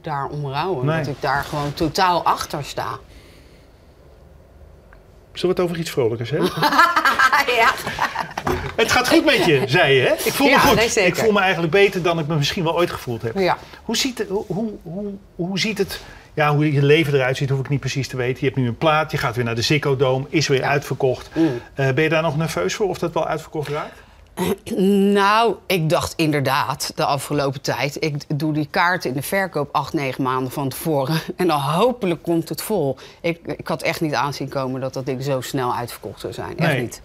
daar. 0.00 0.28
Mhm. 0.30 0.86
Nee. 0.86 0.98
Dat 0.98 1.06
ik 1.06 1.20
daar 1.20 1.44
gewoon 1.44 1.74
totaal 1.74 2.22
achter 2.22 2.64
sta. 2.64 2.98
Zullen 5.32 5.56
we 5.56 5.62
het 5.62 5.70
over 5.70 5.78
iets 5.82 5.90
vrolijkers 5.90 6.30
hebben? 6.30 6.50
ja. 7.62 7.72
het 8.76 8.92
gaat 8.92 9.08
goed 9.08 9.24
met 9.24 9.44
je, 9.44 9.62
zei 9.66 9.94
je, 9.94 10.00
hè? 10.02 10.12
Ik 10.12 10.32
voel 10.32 10.46
me 10.46 10.52
Ja, 10.52 10.58
goed. 10.58 10.94
nee, 10.94 11.06
ik 11.06 11.16
voel 11.16 11.32
me 11.32 11.40
eigenlijk 11.40 11.72
beter 11.72 12.02
dan 12.02 12.18
ik 12.18 12.26
me 12.26 12.36
misschien 12.36 12.64
wel 12.64 12.76
ooit 12.76 12.90
gevoeld 12.90 13.22
heb. 13.22 13.38
ja. 13.38 13.58
Hoe 13.84 13.96
ziet, 13.96 14.18
het, 14.18 14.28
hoe, 14.28 14.44
hoe, 14.82 15.12
hoe, 15.34 15.58
ziet 15.58 15.78
het... 15.78 16.00
Ja, 16.34 16.54
hoe 16.54 16.72
je 16.72 16.82
leven 16.82 17.14
eruit 17.14 17.36
ziet, 17.36 17.50
hoef 17.50 17.60
ik 17.60 17.68
niet 17.68 17.80
precies 17.80 18.08
te 18.08 18.16
weten. 18.16 18.38
Je 18.40 18.46
hebt 18.46 18.56
nu 18.56 18.66
een 18.68 18.76
plaat, 18.76 19.10
je 19.10 19.18
gaat 19.18 19.36
weer 19.36 19.44
naar 19.44 19.54
de 19.54 19.62
Ziggo 19.62 19.96
Dome, 19.96 20.26
is 20.28 20.48
weer 20.48 20.60
Ja. 20.60 20.68
uitverkocht. 20.68 21.30
Mm. 21.34 21.60
Eh, 21.74 21.90
ben 21.92 22.02
je 22.02 22.08
daar 22.08 22.22
nog 22.22 22.36
nerveus 22.36 22.74
voor 22.74 22.88
of 22.88 22.98
dat 22.98 23.12
wel 23.12 23.26
uitverkocht 23.26 23.68
raakt? 23.68 24.02
Nou, 25.12 25.54
ik 25.66 25.88
dacht 25.90 26.12
inderdaad 26.16 26.92
de 26.94 27.04
afgelopen 27.04 27.60
tijd. 27.60 27.96
Ik 28.04 28.14
doe 28.38 28.52
die 28.52 28.68
kaarten 28.70 29.10
in 29.10 29.16
de 29.16 29.22
verkoop 29.22 29.68
acht, 29.72 29.92
negen 29.92 30.22
maanden 30.22 30.52
van 30.52 30.68
tevoren. 30.68 31.20
En 31.36 31.46
dan 31.46 31.60
hopelijk 31.60 32.22
komt 32.22 32.48
het 32.48 32.62
vol. 32.62 32.96
Ik, 33.20 33.38
ik 33.56 33.68
had 33.68 33.82
echt 33.82 34.00
niet 34.00 34.14
aanzien 34.14 34.48
komen 34.48 34.80
dat 34.80 34.94
dat 34.94 35.06
ding 35.06 35.22
zo 35.22 35.40
snel 35.40 35.74
uitverkocht 35.74 36.20
zou 36.20 36.32
zijn. 36.32 36.58
Echt 36.58 36.72
Nee. 36.72 36.80
niet. 36.80 37.00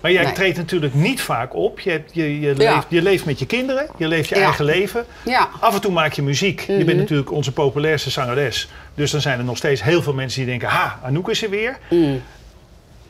Maar 0.00 0.12
jij 0.12 0.24
Nee. 0.24 0.32
treedt 0.32 0.56
natuurlijk 0.56 0.94
niet 0.94 1.20
vaak 1.20 1.54
op. 1.54 1.80
Je, 1.80 1.90
hebt, 1.90 2.14
je, 2.14 2.40
je, 2.40 2.54
Ja. 2.56 2.74
leeft, 2.74 2.86
je 2.88 3.02
leeft 3.02 3.24
met 3.24 3.38
je 3.38 3.46
kinderen, 3.46 3.86
je 3.96 4.08
leeft 4.08 4.28
je 4.28 4.34
Ja. 4.34 4.42
eigen 4.42 4.64
leven. 4.64 5.06
Ja. 5.24 5.48
Af 5.60 5.74
en 5.74 5.80
toe 5.80 5.92
maak 5.92 6.12
je 6.12 6.22
muziek. 6.22 6.60
Je 6.60 6.72
Mhm. 6.72 6.84
bent 6.84 6.98
natuurlijk 6.98 7.32
onze 7.32 7.52
populairste 7.52 8.10
zangeres. 8.10 8.68
Dus 8.94 9.10
dan 9.10 9.20
zijn 9.20 9.38
er 9.38 9.44
nog 9.44 9.56
steeds 9.56 9.82
heel 9.82 10.02
veel 10.02 10.14
mensen 10.14 10.38
die 10.40 10.48
denken... 10.48 10.68
ha, 10.68 10.98
Anouk 11.02 11.28
is 11.28 11.42
er 11.42 11.50
weer. 11.50 11.78
Mm. 11.90 12.22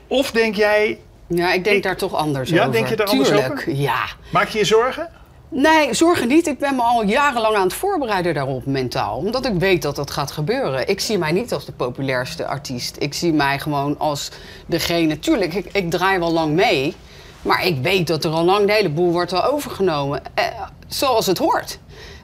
Of 0.07 0.31
denk 0.31 0.55
jij, 0.55 0.99
Ja, 1.29 1.53
ik 1.53 1.64
denk 1.64 1.77
Ik- 1.77 1.83
daar 1.83 1.97
toch 1.97 2.14
anders 2.14 2.51
Ja, 2.51 2.61
over. 2.61 2.73
denk 2.73 2.88
je 2.88 2.97
daar 2.97 3.07
anders 3.07 3.29
Tuurlijk, 3.29 3.53
over? 3.53 3.75
ja. 3.75 4.05
maak 4.33 4.49
je 4.49 4.59
je 4.59 4.64
zorgen? 4.64 5.09
Nee, 5.51 5.95
zorgen 5.95 6.29
niet. 6.29 6.47
Ik 6.47 6.59
ben 6.59 6.75
me 6.77 6.83
al 6.83 7.03
jarenlang 7.05 7.57
aan 7.57 7.62
het 7.62 7.73
voorbereiden 7.75 8.35
daarop 8.35 8.67
mentaal. 8.67 9.17
Omdat 9.17 9.47
ik 9.47 9.53
weet 9.53 9.83
dat 9.83 9.97
dat 9.97 10.11
gaat 10.11 10.31
gebeuren. 10.31 10.88
Ik 10.88 11.01
zie 11.01 11.19
mij 11.19 11.33
niet 11.33 11.53
als 11.53 11.64
de 11.64 11.73
populairste 11.73 12.47
artiest. 12.47 12.97
Ik 12.99 13.14
zie 13.14 13.33
mij 13.33 13.59
gewoon 13.59 13.99
als 13.99 14.31
degene... 14.67 15.19
Tuurlijk, 15.19 15.55
ik, 15.55 15.69
ik 15.73 15.91
draai 15.91 16.19
wel 16.19 16.33
lang 16.33 16.55
mee. 16.55 16.95
Maar 17.43 17.67
ik 17.67 17.77
weet 17.83 18.07
dat 18.07 18.25
er 18.25 18.31
al 18.31 18.45
lang 18.45 18.67
de 18.67 18.73
hele 18.73 18.88
boel 18.88 19.12
wordt 19.12 19.33
al 19.33 19.45
overgenomen. 19.45 20.23
Eh, 20.35 20.45
zoals 20.87 21.27
het 21.27 21.38
hoort. 21.38 21.79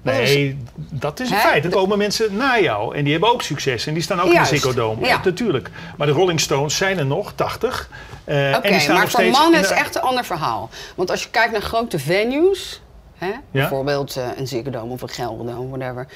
Nee, 0.05 0.57
dat 0.77 1.21
is 1.21 1.31
een 1.31 1.37
Hè? 1.37 1.41
feit. 1.49 1.65
Er 1.65 1.71
komen 1.71 1.99
mensen 1.99 2.37
na 2.37 2.61
jou 2.61 2.97
en 2.97 3.03
die 3.03 3.13
hebben 3.13 3.31
ook 3.33 3.43
succes. 3.43 3.87
En 3.87 3.95
die 3.95 4.03
staan 4.03 4.21
ook 4.21 4.33
Juist, 4.33 4.51
in 4.53 4.57
de 4.57 4.63
Ziggo 4.63 4.77
Dome. 4.81 5.07
ja. 5.07 5.21
Natuurlijk. 5.25 5.71
Maar 5.97 6.07
de 6.07 6.13
Rolling 6.13 6.41
Stones 6.41 6.77
zijn 6.77 6.99
er 6.99 7.07
nog, 7.07 7.33
80. 7.35 7.89
Eh, 8.25 8.49
en 8.51 8.57
Oké, 8.57 8.69
die 8.69 8.79
staan 8.81 8.93
maar 8.95 9.03
nog 9.03 9.11
voor 9.11 9.21
steeds 9.21 9.39
mannen 9.39 9.59
in 9.59 9.65
is 9.65 9.69
de- 9.69 9.75
echt 9.75 9.95
een 9.95 10.03
ander 10.03 10.25
verhaal. 10.25 10.69
Want 10.95 11.11
als 11.11 11.23
je 11.23 11.31
kijkt 11.31 11.53
naar 11.53 11.63
grote 11.63 11.99
venues, 11.99 12.83
hè, 13.17 13.31
bijvoorbeeld 13.51 14.17
eh, 14.17 14.27
een 14.37 14.47
Ziggo 14.47 14.71
Dome 14.71 14.93
of 14.93 15.03
een 15.03 15.09
Gelredome, 15.09 15.69
whatever. 15.69 16.07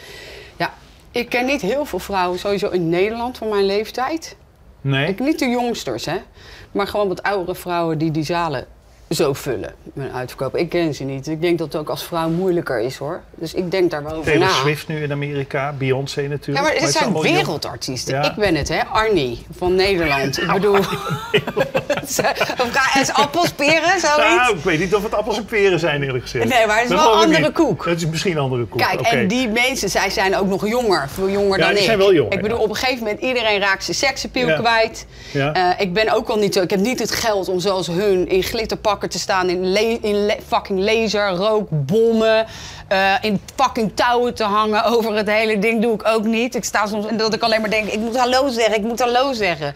Ja, 0.57 0.72
ik 1.11 1.29
ken 1.29 1.46
niet 1.46 1.61
heel 1.61 1.85
veel 1.85 1.98
vrouwen, 1.98 2.38
sowieso 2.38 2.68
in 2.68 2.88
Nederland 2.88 3.38
van 3.38 3.48
mijn 3.48 3.64
leeftijd. 3.64 4.37
Nee. 4.81 5.09
Ik, 5.09 5.18
niet 5.18 5.38
de 5.38 5.48
jongsters, 5.48 6.05
hè. 6.05 6.16
Maar 6.72 6.87
gewoon 6.87 7.09
wat 7.09 7.22
oudere 7.22 7.55
vrouwen 7.59 7.98
die 7.98 8.11
die 8.11 8.24
zalen 8.24 8.66
zo 9.10 9.32
vullen 9.32 9.74
een 9.94 10.12
uitverkoop. 10.12 10.56
Ik 10.56 10.68
ken 10.68 10.94
ze 10.94 11.04
niet. 11.04 11.26
Ik 11.26 11.40
denk 11.40 11.58
dat 11.58 11.72
het 11.72 11.76
ook 11.82 11.88
als 11.88 12.04
vrouw 12.04 12.28
moeilijker 12.28 12.80
is, 12.80 12.96
hoor. 12.96 13.20
Dus 13.34 13.54
ik 13.54 13.70
denk 13.70 13.90
daar 13.90 14.02
wel 14.02 14.12
over 14.12 14.24
Taylor 14.24 14.46
na. 14.48 14.52
Swift 14.54 14.88
nu 14.88 15.02
in 15.02 15.12
Amerika, 15.12 15.72
Beyoncé 15.78 16.20
natuurlijk. 16.22 16.66
Ja, 16.66 16.80
maar 16.80 16.90
zijn 16.90 17.12
jong- 17.12 17.22
wereldartiesten. 17.22 18.14
Ja. 18.14 18.30
Ik 18.30 18.34
ben 18.36 18.54
het, 18.54 18.68
hè. 18.68 18.84
Arnie 18.84 19.46
van 19.58 19.74
Nederland. 19.74 20.38
Ik 20.40 20.52
bedoel... 20.52 20.78
of 22.62 22.68
ga 22.72 22.98
eens 22.98 23.12
appels, 23.12 23.50
peren, 23.52 24.00
zoiets? 24.00 24.16
Nou, 24.16 24.56
ik 24.56 24.64
weet 24.64 24.78
niet 24.78 24.94
of 24.94 25.02
het 25.02 25.14
appels 25.14 25.36
en 25.36 25.44
peren 25.44 25.78
zijn 25.78 26.02
eerlijk 26.02 26.24
gezegd. 26.24 26.48
Nee, 26.48 26.66
maar 26.66 26.76
het 26.80 26.84
is 26.84 26.90
Dat 26.96 27.00
wel 27.04 27.14
ik 27.16 27.22
andere 27.24 27.42
niet. 27.42 27.52
koek. 27.52 27.84
Het 27.84 27.96
is 28.00 28.06
misschien 28.06 28.32
een 28.32 28.38
andere 28.38 28.64
koek. 28.64 28.80
Kijk, 28.80 29.00
en 29.00 29.28
die 29.28 29.48
mensen, 29.48 29.90
zij 29.90 30.10
zijn 30.10 30.36
ook 30.36 30.46
nog 30.46 30.68
jonger, 30.68 31.08
veel 31.08 31.28
jonger 31.30 31.58
Ja, 31.58 31.66
dan 31.66 31.76
ik. 31.76 31.82
zijn 31.82 31.98
wel 31.98 32.12
jonger, 32.14 32.32
ik 32.32 32.42
bedoel, 32.42 32.56
ja. 32.58 32.62
op 32.64 32.70
een 32.70 32.76
gegeven 32.76 32.98
moment, 33.04 33.20
iedereen 33.20 33.60
raakt 33.60 33.84
zijn 33.84 33.96
seksappeal 33.96 34.48
Ja. 34.48 34.58
kwijt. 34.58 35.06
Ja. 35.32 35.52
Eh, 35.52 35.80
ik 35.80 35.92
ben 35.92 36.14
ook 36.14 36.28
al 36.28 36.38
niet 36.38 36.54
zo, 36.54 36.62
ik 36.62 36.70
heb 36.70 36.80
niet 36.80 36.98
het 36.98 37.10
geld 37.10 37.48
om 37.48 37.60
zoals 37.60 37.86
hun 37.86 38.28
in 38.28 38.42
te 39.06 39.18
staan, 39.18 39.48
in, 39.48 40.02
in 40.02 40.32
fucking 40.46 40.80
laser, 40.80 41.28
rook, 41.28 41.68
bommen, 41.70 42.46
eh, 42.88 43.14
in 43.20 43.40
fucking 43.56 43.92
touwen 43.94 44.34
te 44.34 44.44
hangen 44.44 44.84
over 44.94 45.14
het 45.14 45.28
hele 45.28 45.58
ding 45.58 45.82
doe 45.82 45.94
ik 45.94 46.06
ook 46.06 46.24
niet. 46.24 46.54
Ik 46.54 46.64
sta 46.64 46.87
soms 46.87 47.06
en 47.06 47.16
dat 47.16 47.34
ik 47.34 47.42
alleen 47.42 47.61
maar 47.61 47.70
denk, 47.70 47.88
ik 47.88 47.98
moet 47.98 48.16
hallo 48.16 48.48
zeggen, 48.48 48.74
ik 48.74 48.82
moet 48.82 49.00
hallo 49.00 49.32
zeggen. 49.32 49.74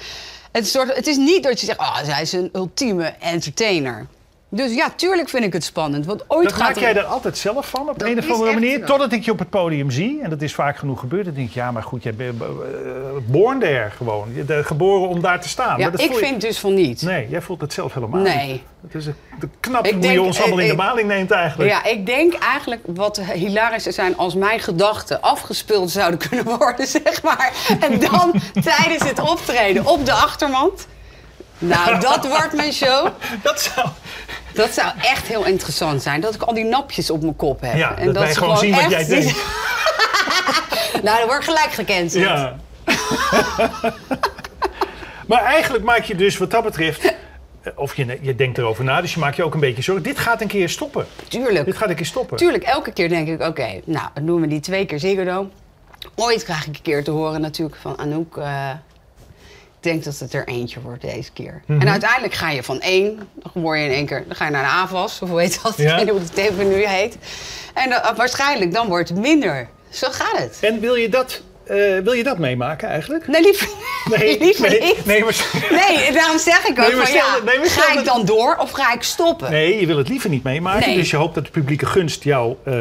Het, 0.53 0.69
soort, 0.69 0.97
het 0.97 1.07
is 1.07 1.17
niet 1.17 1.43
dat 1.43 1.61
je 1.61 1.67
zegt, 1.67 1.79
ah, 1.79 2.05
zij 2.05 2.23
is 2.23 2.33
een 2.33 2.51
ultieme 2.53 3.15
entertainer. 3.21 4.07
Dus 4.55 4.75
ja, 4.75 4.91
tuurlijk 4.97 5.29
vind 5.29 5.45
ik 5.45 5.53
het 5.53 5.65
spannend. 5.65 6.07
Want 6.07 6.25
ooit 6.29 6.45
Dat 6.49 6.53
gaat 6.53 6.63
maak 6.67 6.77
er- 6.77 6.83
jij 6.83 6.95
er 6.97 7.05
altijd 7.05 7.39
zelf 7.39 7.69
van, 7.69 7.89
op 7.89 7.99
Dat 7.99 8.09
een 8.09 8.19
of 8.19 8.31
andere 8.31 8.53
manier. 8.53 8.79
zo. 8.79 8.85
Totdat 8.85 9.13
ik 9.13 9.25
je 9.25 9.31
op 9.31 9.39
het 9.39 9.51
podium 9.51 9.91
zie, 9.91 10.21
en 10.23 10.31
dat 10.31 10.43
is 10.43 10.55
vaak 10.55 10.77
genoeg 10.77 11.01
gebeurd. 11.01 11.25
Dan 11.25 11.35
denk 11.35 11.49
ik, 11.49 11.55
ja, 11.55 11.71
maar 11.71 11.83
goed, 11.83 12.03
jij 12.03 12.15
bent 12.15 12.41
eh, 12.43 12.49
born 13.27 13.59
there 13.61 13.91
gewoon. 13.91 14.29
Je 14.35 14.43
bent 14.43 14.67
geboren 14.67 15.09
om 15.09 15.21
daar 15.21 15.41
te 15.41 15.49
staan. 15.49 15.77
Ja, 15.79 15.83
Maar 15.83 15.91
dat 15.91 16.01
ik 16.01 16.13
je- 16.13 16.19
vind 16.19 16.41
dus 16.41 16.59
van 16.59 16.75
niet. 16.75 17.03
Nee, 17.03 17.29
jij 17.29 17.41
voelt 17.41 17.61
het 17.61 17.73
zelf 17.73 17.95
helemaal 17.95 18.21
Nee. 18.21 18.47
niet. 18.53 18.63
Het 18.83 18.95
is 18.95 19.07
knap 19.61 19.87
Ik 19.87 19.93
hoe 19.93 20.01
denk, 20.01 20.13
je 20.15 20.23
ons 20.23 20.41
allemaal 20.41 20.59
in 20.59 20.67
de 20.67 20.73
eh, 20.73 20.79
maling 20.79 21.09
neemt 21.09 21.31
eigenlijk. 21.31 21.71
Ja, 21.71 21.85
ik 21.85 22.07
denk 22.07 22.33
eigenlijk 22.35 22.83
wat 22.87 23.21
hilarisch 23.21 23.83
zou 23.83 23.95
zijn 23.95 24.17
als 24.17 24.35
mijn 24.35 24.61
gedachten 24.61 25.21
afgespeeld 25.21 25.91
zouden 25.91 26.29
kunnen 26.29 26.45
worden, 26.59 26.87
zeg 26.87 27.23
maar. 27.23 27.53
En 27.81 27.99
dan 28.01 28.33
tijdens 28.77 29.09
het 29.09 29.21
optreden 29.21 29.87
op 29.87 30.05
de 30.05 30.13
achtermand. 30.13 30.87
Nou, 31.63 32.01
dat 32.01 32.27
wordt 32.29 32.53
mijn 32.53 32.73
show. 32.73 33.09
Dat 33.43 33.61
zou... 33.61 33.89
Dat 34.55 34.71
zou 34.71 34.93
echt 35.01 35.27
heel 35.27 35.45
interessant 35.47 36.03
zijn. 36.03 36.21
Dat 36.21 36.35
ik 36.35 36.43
al 36.43 36.55
die 36.55 36.65
napjes 36.65 37.11
op 37.11 37.21
mijn 37.23 37.37
kop 37.37 37.61
heb. 37.61 37.75
Ja, 37.77 37.97
en 37.99 38.13
dat 38.13 38.23
wij 38.23 38.33
ze 38.33 38.39
gewoon 38.39 38.59
zien 38.59 38.75
wat 38.75 38.91
jij 38.91 39.07
denkt. 39.07 39.35
nou, 41.05 41.19
dan 41.19 41.27
word 41.27 41.39
ik 41.39 41.45
gelijk 41.45 41.73
gecanceld. 41.73 42.25
Ja. 42.25 42.57
maar 45.29 45.43
eigenlijk 45.45 45.85
maak 45.85 46.03
je 46.05 46.15
dus 46.15 46.39
wat 46.39 46.51
dat 46.51 46.63
betreft... 46.65 47.05
eh, 47.63 47.73
Of 47.77 47.97
je, 47.97 48.19
je 48.21 48.35
denkt 48.35 48.59
erover 48.59 48.85
na, 48.85 49.01
dus 49.01 49.15
je 49.15 49.21
maakt 49.21 49.37
je 49.37 49.45
ook 49.45 49.55
een 49.55 49.61
beetje 49.61 49.83
zorgen. 49.83 50.05
Dit 50.05 50.19
gaat 50.19 50.41
een 50.41 50.47
keer 50.49 50.69
stoppen. 50.69 51.07
Tuurlijk. 51.29 51.65
Dit 51.65 51.77
gaat 51.77 51.89
een 51.89 51.95
keer 51.97 52.07
stoppen. 52.07 52.37
Tuurlijk, 52.37 52.65
elke 52.65 52.93
keer 52.93 53.09
denk 53.09 53.29
ik, 53.29 53.43
oké, 53.43 53.81
nou, 53.85 54.07
dan 54.15 54.27
doen 54.27 54.41
we 54.41 54.47
die 54.47 54.61
twee 54.61 54.87
keer 54.87 54.99
Ziggo. 54.99 55.49
Ooit 56.15 56.45
krijg 56.45 56.67
ik 56.67 56.77
een 56.77 56.83
keer 56.83 57.05
te 57.05 57.11
horen 57.11 57.41
natuurlijk 57.41 57.77
van 57.81 57.99
Anouk, 57.99 58.37
eh, 58.37 58.71
denk 59.83 60.05
dat 60.05 60.19
het 60.19 60.33
er 60.35 60.47
eentje 60.49 60.81
wordt 60.81 61.01
deze 61.03 61.31
keer. 61.33 61.63
Mhm. 61.67 61.81
En 61.81 61.89
uiteindelijk 61.89 62.35
ga 62.35 62.51
je 62.51 62.63
van 62.63 62.81
één, 62.81 63.29
dan 63.35 63.63
word 63.63 63.79
je 63.79 63.85
in 63.85 63.91
één 63.91 64.07
keer, 64.07 64.25
dan 64.27 64.37
ga 64.37 64.45
je 64.45 64.51
naar 64.51 64.63
de 64.65 64.71
AVAS, 64.71 65.21
of 65.23 65.29
hoe 65.29 65.41
heet 65.41 65.61
dat, 65.63 65.75
Ja. 65.77 65.83
ik 65.83 65.89
weet 65.97 65.99
niet 66.05 66.11
hoe 66.15 66.21
het 66.21 66.37
even 66.53 66.69
nu 66.69 66.87
heet. 66.87 67.17
En 67.75 67.91
dan, 67.91 68.01
eh, 68.01 68.17
waarschijnlijk 68.17 68.73
dan 68.73 68.89
wordt 68.89 69.09
het 69.09 69.19
minder. 69.19 69.69
Zo 69.91 70.09
gaat 70.11 70.39
het. 70.39 70.59
En 70.61 70.81
wil 70.81 70.95
je 70.95 71.09
dat, 71.09 71.41
eh, 71.65 71.77
wil 72.05 72.13
je 72.13 72.23
dat 72.23 72.39
meemaken 72.39 72.89
eigenlijk? 72.89 73.27
Nee, 73.29 73.43
liever, 73.43 73.69
liever 74.47 74.69
nee, 74.69 74.81
niet. 74.81 75.05
nee, 75.07 75.25
maar, 75.25 75.47
Nee, 75.71 76.13
daarom 76.13 76.39
zeg 76.39 76.65
ik 76.65 76.71
ook 76.71 76.77
Nee, 76.77 76.87
maar 76.97 76.97
van 76.97 77.07
stel 77.07 77.27
ja, 77.27 77.33
dat- 77.35 77.45
nee, 77.45 77.59
maar 77.59 77.67
stel 77.67 77.83
ga 77.83 77.89
ik 77.91 77.95
dat- 77.95 78.05
dan 78.05 78.25
door 78.25 78.57
of 78.61 78.71
ga 78.71 78.93
ik 78.93 79.03
stoppen? 79.03 79.51
nee, 79.51 79.81
je 79.81 79.87
wil 79.87 79.97
het 79.99 80.09
liever 80.09 80.31
niet 80.31 80.43
meemaken. 80.43 80.87
Nee. 80.89 80.97
Dus 80.97 81.11
je 81.11 81.17
hoopt 81.17 81.35
dat 81.35 81.45
de 81.45 81.51
publieke 81.51 81.87
gunst 81.87 82.23
jou, 82.25 82.57
eh, 82.65 82.75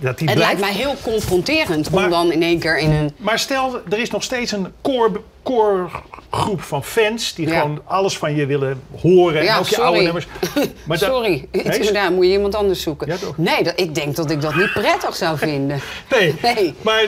dat 0.00 0.18
die 0.18 0.28
Het 0.28 0.36
blijft. 0.38 0.38
lijkt 0.38 0.60
mij 0.60 0.72
heel 0.72 0.94
confronterend 1.02 1.90
Maar- 1.90 2.04
om 2.04 2.10
dan 2.10 2.32
in 2.32 2.42
één 2.42 2.58
keer 2.58 2.78
in 2.78 2.90
een... 2.90 3.14
Maar 3.16 3.38
stel, 3.38 3.80
er 3.90 3.98
is 3.98 4.10
nog 4.10 4.22
steeds 4.22 4.52
een 4.52 4.72
core, 4.82 5.10
core 5.42 5.88
groep 6.30 6.60
van 6.62 6.84
fans 6.84 7.34
die 7.34 7.48
Ja. 7.48 7.60
gewoon 7.60 7.80
alles 7.84 8.18
van 8.18 8.34
je 8.34 8.46
willen 8.46 8.82
horen. 9.00 9.48
en 9.48 9.56
ook 9.58 9.64
je 9.66 9.74
sorry. 9.74 9.86
oude 9.88 10.02
nummers. 10.02 10.26
Maar 10.86 10.98
dat- 10.98 11.08
Sorry, 11.08 11.48
Nee, 11.52 11.92
daar 11.92 12.12
moet 12.12 12.24
je 12.24 12.30
iemand 12.32 12.54
anders 12.54 12.82
zoeken. 12.82 13.06
Ja, 13.08 13.16
nee, 13.36 13.62
dat, 13.62 13.80
ik 13.80 13.94
denk 13.94 14.16
dat 14.16 14.30
ik 14.30 14.40
dat 14.40 14.54
niet 14.54 14.72
prettig 14.72 15.16
zou 15.16 15.38
vinden. 15.48 15.80
Nee, 16.10 16.34
Nee. 16.42 16.74
maar 16.82 17.06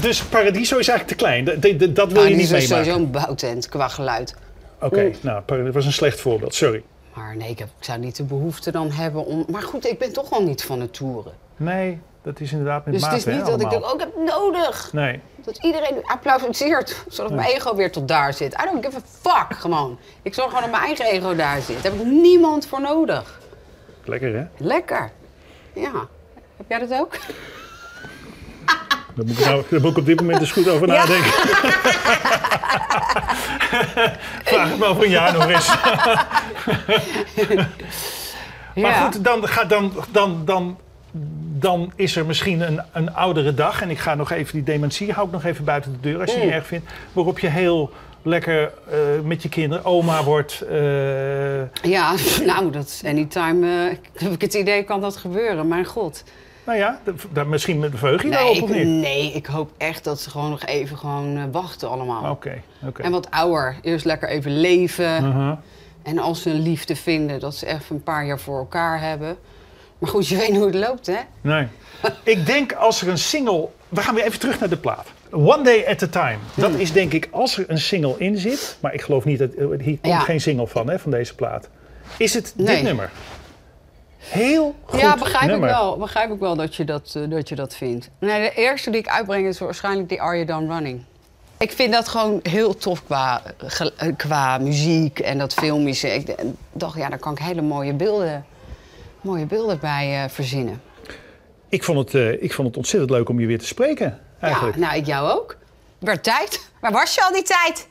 dus 0.00 0.22
Paradiso 0.22 0.78
is 0.78 0.88
eigenlijk 0.88 1.08
te 1.18 1.24
klein. 1.24 1.44
Dat, 1.44 1.62
dat, 1.80 1.94
dat 1.96 2.12
wil 2.12 2.24
je 2.24 2.30
niet 2.34 2.40
is 2.40 2.50
meemaken. 2.50 2.68
sowieso 2.68 2.94
een 2.96 3.10
bouwtent 3.10 3.68
qua 3.68 3.88
geluid. 3.88 4.34
Oké, 4.80 5.10
nou, 5.20 5.40
Paradiso 5.42 5.72
was 5.72 5.84
een 5.86 5.92
slecht 5.92 6.20
voorbeeld, 6.20 6.54
sorry. 6.54 6.82
Maar 7.14 7.36
nee, 7.36 7.50
ik, 7.50 7.58
heb, 7.58 7.68
ik 7.78 7.84
zou 7.84 7.98
niet 7.98 8.16
de 8.16 8.22
behoefte 8.24 8.70
dan 8.70 8.90
hebben 8.90 9.26
om... 9.26 9.44
Maar 9.50 9.62
goed, 9.62 9.86
ik 9.86 9.98
ben 9.98 10.12
toch 10.12 10.30
al 10.30 10.42
niet 10.42 10.62
van 10.64 10.80
het 10.80 10.92
toeren. 10.94 11.32
Nee, 11.56 11.98
dat 12.22 12.40
is 12.40 12.52
inderdaad 12.52 12.84
met 12.84 12.94
Dus 12.94 13.04
het 13.04 13.12
is 13.12 13.24
niet 13.24 13.36
hè, 13.36 13.44
dat 13.44 13.60
ik 13.60 13.70
denk, 13.70 13.84
oh, 13.84 13.94
ik 13.94 14.00
heb 14.00 14.10
nodig. 14.26 14.92
Nee, 14.92 15.20
Dat 15.36 15.56
iedereen 15.62 16.02
applaudisseert, 16.06 17.04
zodat 17.08 17.32
mijn 17.32 17.48
ego 17.48 17.74
weer 17.74 17.92
tot 17.92 18.08
daar 18.08 18.34
zit. 18.34 18.52
I 18.52 18.64
don't 18.64 18.84
give 18.84 18.96
a 18.96 19.00
fuck, 19.20 19.56
gewoon. 19.58 19.98
Ik 20.22 20.34
zorg 20.34 20.48
gewoon 20.48 20.62
dat 20.62 20.70
mijn 20.72 20.84
eigen 20.84 21.04
ego 21.06 21.34
daar 21.34 21.60
zit. 21.60 21.82
Daar 21.82 21.92
heb 21.92 22.00
ik 22.00 22.06
niemand 22.06 22.66
voor 22.66 22.80
nodig. 22.80 23.40
lekker 24.04 24.34
hè? 24.34 24.44
Lekker. 24.56 25.10
Ja. 25.74 25.90
Heb 26.56 26.66
jij 26.68 26.78
dat 26.78 26.92
ook? 27.00 27.16
Daar 29.16 29.24
moet 29.26 29.38
ik, 29.38 29.44
nou, 29.44 29.64
daar 29.70 29.80
moet 29.80 29.90
ik 29.90 29.96
op 29.96 30.06
dit 30.06 30.20
moment 30.20 30.40
eens 30.40 30.52
goed 30.52 30.68
over 30.68 30.86
Ja. 30.86 30.94
nadenken. 30.94 31.30
Vraag 34.44 34.68
het 34.68 34.78
me 34.78 34.84
over 34.84 35.04
een 35.04 35.10
jaar 35.10 35.32
nog 35.32 35.48
eens. 35.48 35.74
Maar 38.74 38.90
Ja. 38.90 39.04
goed, 39.04 39.24
dan, 39.24 39.48
ga, 39.48 39.64
dan, 39.64 39.92
dan, 40.10 40.42
dan, 40.44 40.78
dan 41.62 41.92
is 41.96 42.16
er 42.16 42.26
misschien 42.26 42.60
een, 42.60 42.80
een 42.92 43.14
oudere 43.14 43.54
dag. 43.54 43.82
En 43.82 43.90
ik 43.90 43.98
ga 43.98 44.14
nog 44.14 44.30
even 44.30 44.52
die 44.54 44.62
dementie, 44.62 45.12
hou 45.12 45.26
ik 45.26 45.32
nog 45.32 45.44
even 45.44 45.64
buiten 45.64 45.92
de 45.92 46.00
deur 46.00 46.20
als 46.20 46.24
je 46.30 46.34
het 46.34 46.40
Mm. 46.40 46.44
niet 46.48 46.54
erg 46.58 46.66
vindt. 46.66 46.90
Waarop 47.12 47.38
je 47.38 47.48
heel 47.48 47.90
lekker 48.22 48.72
eh, 48.90 48.98
met 49.24 49.42
je 49.42 49.48
kinderen 49.48 49.84
oma 49.84 50.24
wordt. 50.24 50.60
eh, 50.60 51.62
Ja, 51.90 52.14
nou, 52.46 52.70
dat 52.70 52.84
is 52.86 53.02
anytime. 53.04 53.66
eh, 53.90 53.96
heb 54.24 54.32
ik 54.32 54.40
het 54.40 54.54
idee, 54.54 54.82
kan 54.82 55.00
dat 55.00 55.16
gebeuren. 55.16 55.68
Mijn 55.68 55.84
god. 55.84 56.24
nou 56.66 56.78
ja, 56.78 57.00
misschien 57.46 57.78
met 57.78 57.90
verheug 57.94 58.22
je 58.22 58.28
Nee 58.28 58.38
daarop 58.38 58.62
of 58.62 58.68
niet? 58.70 58.86
nee, 58.86 59.32
ik 59.32 59.46
hoop 59.46 59.70
echt 59.78 60.04
dat 60.04 60.20
ze 60.20 60.30
gewoon 60.30 60.50
nog 60.50 60.64
even 60.64 60.98
gewoon, 60.98 61.52
wachten 61.52 61.90
allemaal. 61.90 62.30
Oké, 62.30 62.62
oké. 62.86 63.02
En 63.02 63.10
wat 63.10 63.30
ouder. 63.30 63.76
Eerst 63.82 64.04
lekker 64.04 64.28
even 64.28 64.60
leven. 64.60 65.28
Mhm. 65.28 65.54
En 66.02 66.18
als 66.18 66.42
ze 66.42 66.50
een 66.50 66.62
liefde 66.62 66.96
vinden, 66.96 67.40
dat 67.40 67.54
ze 67.54 67.66
even 67.66 67.96
een 67.96 68.02
paar 68.02 68.26
jaar 68.26 68.38
voor 68.40 68.58
elkaar 68.58 69.00
hebben. 69.00 69.36
Maar 70.02 70.10
goed, 70.10 70.28
je 70.28 70.36
weet 70.36 70.56
hoe 70.56 70.66
het 70.66 70.74
loopt, 70.74 71.06
hè? 71.06 71.16
Nee. 71.40 71.66
ik 72.22 72.46
denk 72.46 72.72
als 72.72 73.02
er 73.02 73.08
een 73.08 73.18
single. 73.18 73.68
We 73.88 74.00
gaan 74.02 74.14
weer 74.14 74.24
even 74.24 74.38
terug 74.38 74.60
naar 74.60 74.68
de 74.68 74.76
plaat. 74.76 75.06
One 75.30 75.62
Day 75.64 75.84
at 75.88 76.02
a 76.02 76.06
Time. 76.06 76.36
Dat 76.54 76.70
is 76.70 76.92
denk 76.92 77.12
ik 77.12 77.28
als 77.30 77.58
er 77.58 77.64
een 77.68 77.78
single 77.78 78.14
in 78.18 78.36
zit. 78.38 78.76
Maar 78.80 78.94
ik 78.94 79.00
geloof 79.02 79.24
niet 79.24 79.38
dat. 79.38 79.50
eh, 79.52 79.66
Hier 79.68 79.76
komt 79.78 79.98
Ja. 80.02 80.18
geen 80.18 80.40
single 80.40 80.66
van, 80.66 80.88
hè, 80.88 80.98
van 80.98 81.10
deze 81.10 81.34
plaat. 81.34 81.68
Is 82.16 82.34
het 82.34 82.52
dit 82.56 82.66
Nee. 82.66 82.82
nummer? 82.82 83.10
Heel 84.18 84.74
goed 84.84 85.00
Ja, 85.00 85.16
begrijp 85.16 85.50
nummer. 85.50 85.68
ik 85.68 85.74
wel. 85.74 85.96
Begrijp 85.96 86.30
ik 86.32 86.38
wel 86.38 86.56
dat 86.56 86.74
je 86.76 86.84
dat, 86.84 87.12
eh, 87.16 87.22
dat 87.30 87.48
je 87.48 87.54
dat 87.54 87.74
vindt. 87.76 88.10
Nee, 88.18 88.40
de 88.42 88.54
eerste 88.54 88.90
die 88.90 89.00
ik 89.00 89.08
uitbreng 89.08 89.46
is 89.46 89.58
waarschijnlijk 89.58 90.08
die 90.08 90.20
Are 90.22 90.34
You 90.34 90.46
Done 90.46 90.74
Running. 90.74 91.02
Ik 91.58 91.72
vind 91.72 91.92
dat 91.92 92.08
gewoon 92.08 92.40
heel 92.42 92.76
tof 92.76 93.04
qua, 93.04 93.42
ge- 93.58 93.92
eh, 93.96 94.08
qua 94.16 94.58
muziek 94.58 95.18
en 95.18 95.38
dat 95.38 95.54
filmische. 95.54 96.14
Ik 96.14 96.34
dacht, 96.72 96.96
ja, 96.96 97.08
daar 97.08 97.18
kan 97.18 97.32
ik 97.32 97.38
hele 97.38 97.62
mooie 97.62 97.92
beelden, 97.94 98.44
mooie 99.22 99.46
beelden 99.46 99.78
bij 99.80 100.22
eh, 100.24 100.30
verzinnen. 100.30 100.82
Ik 101.68 101.84
vond, 101.84 101.98
het, 101.98 102.14
eh, 102.14 102.42
ik 102.42 102.52
vond 102.52 102.68
het 102.68 102.76
ontzettend 102.76 103.10
leuk 103.10 103.28
om 103.28 103.40
je 103.40 103.46
weer 103.46 103.58
te 103.58 103.66
spreken, 103.66 104.18
eigenlijk. 104.40 104.76
Ja, 104.76 104.80
nou, 104.80 104.96
ik 104.96 105.06
jou 105.06 105.30
ook. 105.30 105.56
Werd 105.98 106.22
tijd. 106.22 106.70
Waar 106.80 106.92
was 106.92 107.14
je 107.14 107.24
al 107.24 107.32
die 107.32 107.42
tijd? 107.42 107.88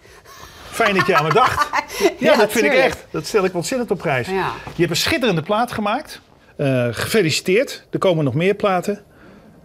Fijn 0.70 0.96
dat 0.96 1.06
je 1.08 1.16
aan 1.16 1.24
me 1.24 1.34
dacht. 1.34 1.70
Ja, 2.00 2.10
Ja, 2.32 2.38
dat 2.38 2.52
vind 2.52 2.66
ik 2.66 2.74
echt. 2.74 3.06
Dat 3.12 3.26
stel 3.26 3.46
ik 3.46 3.54
ontzettend 3.54 3.92
op 3.92 3.98
prijs. 3.98 4.28
Ja. 4.28 4.52
Je 4.64 4.80
hebt 4.82 4.90
een 4.90 4.96
schitterende 4.96 5.42
plaat 5.42 5.72
gemaakt. 5.72 6.22
Eh, 6.56 6.88
gefeliciteerd. 6.92 7.88
Er 7.90 8.00
komen 8.00 8.24
nog 8.24 8.34
meer 8.34 8.54
platen. 8.54 9.04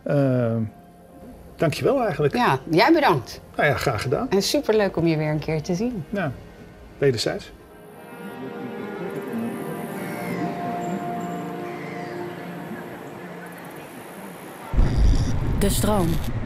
Uh, 0.06 0.56
dankjewel 1.56 2.02
eigenlijk. 2.02 2.34
Ja, 2.34 2.58
jij 2.70 2.92
bedankt. 2.92 3.40
Nou 3.56 3.68
ja, 3.68 3.76
graag 3.76 4.02
gedaan. 4.02 4.30
En 4.30 4.42
superleuk 4.42 4.96
om 4.96 5.06
je 5.06 5.16
weer 5.16 5.30
een 5.30 5.38
keer 5.38 5.62
te 5.62 5.74
zien. 5.74 6.04
Nou, 6.10 6.30
wederzijds. 6.98 7.52
De 15.66 15.72
stroom. 15.72 16.45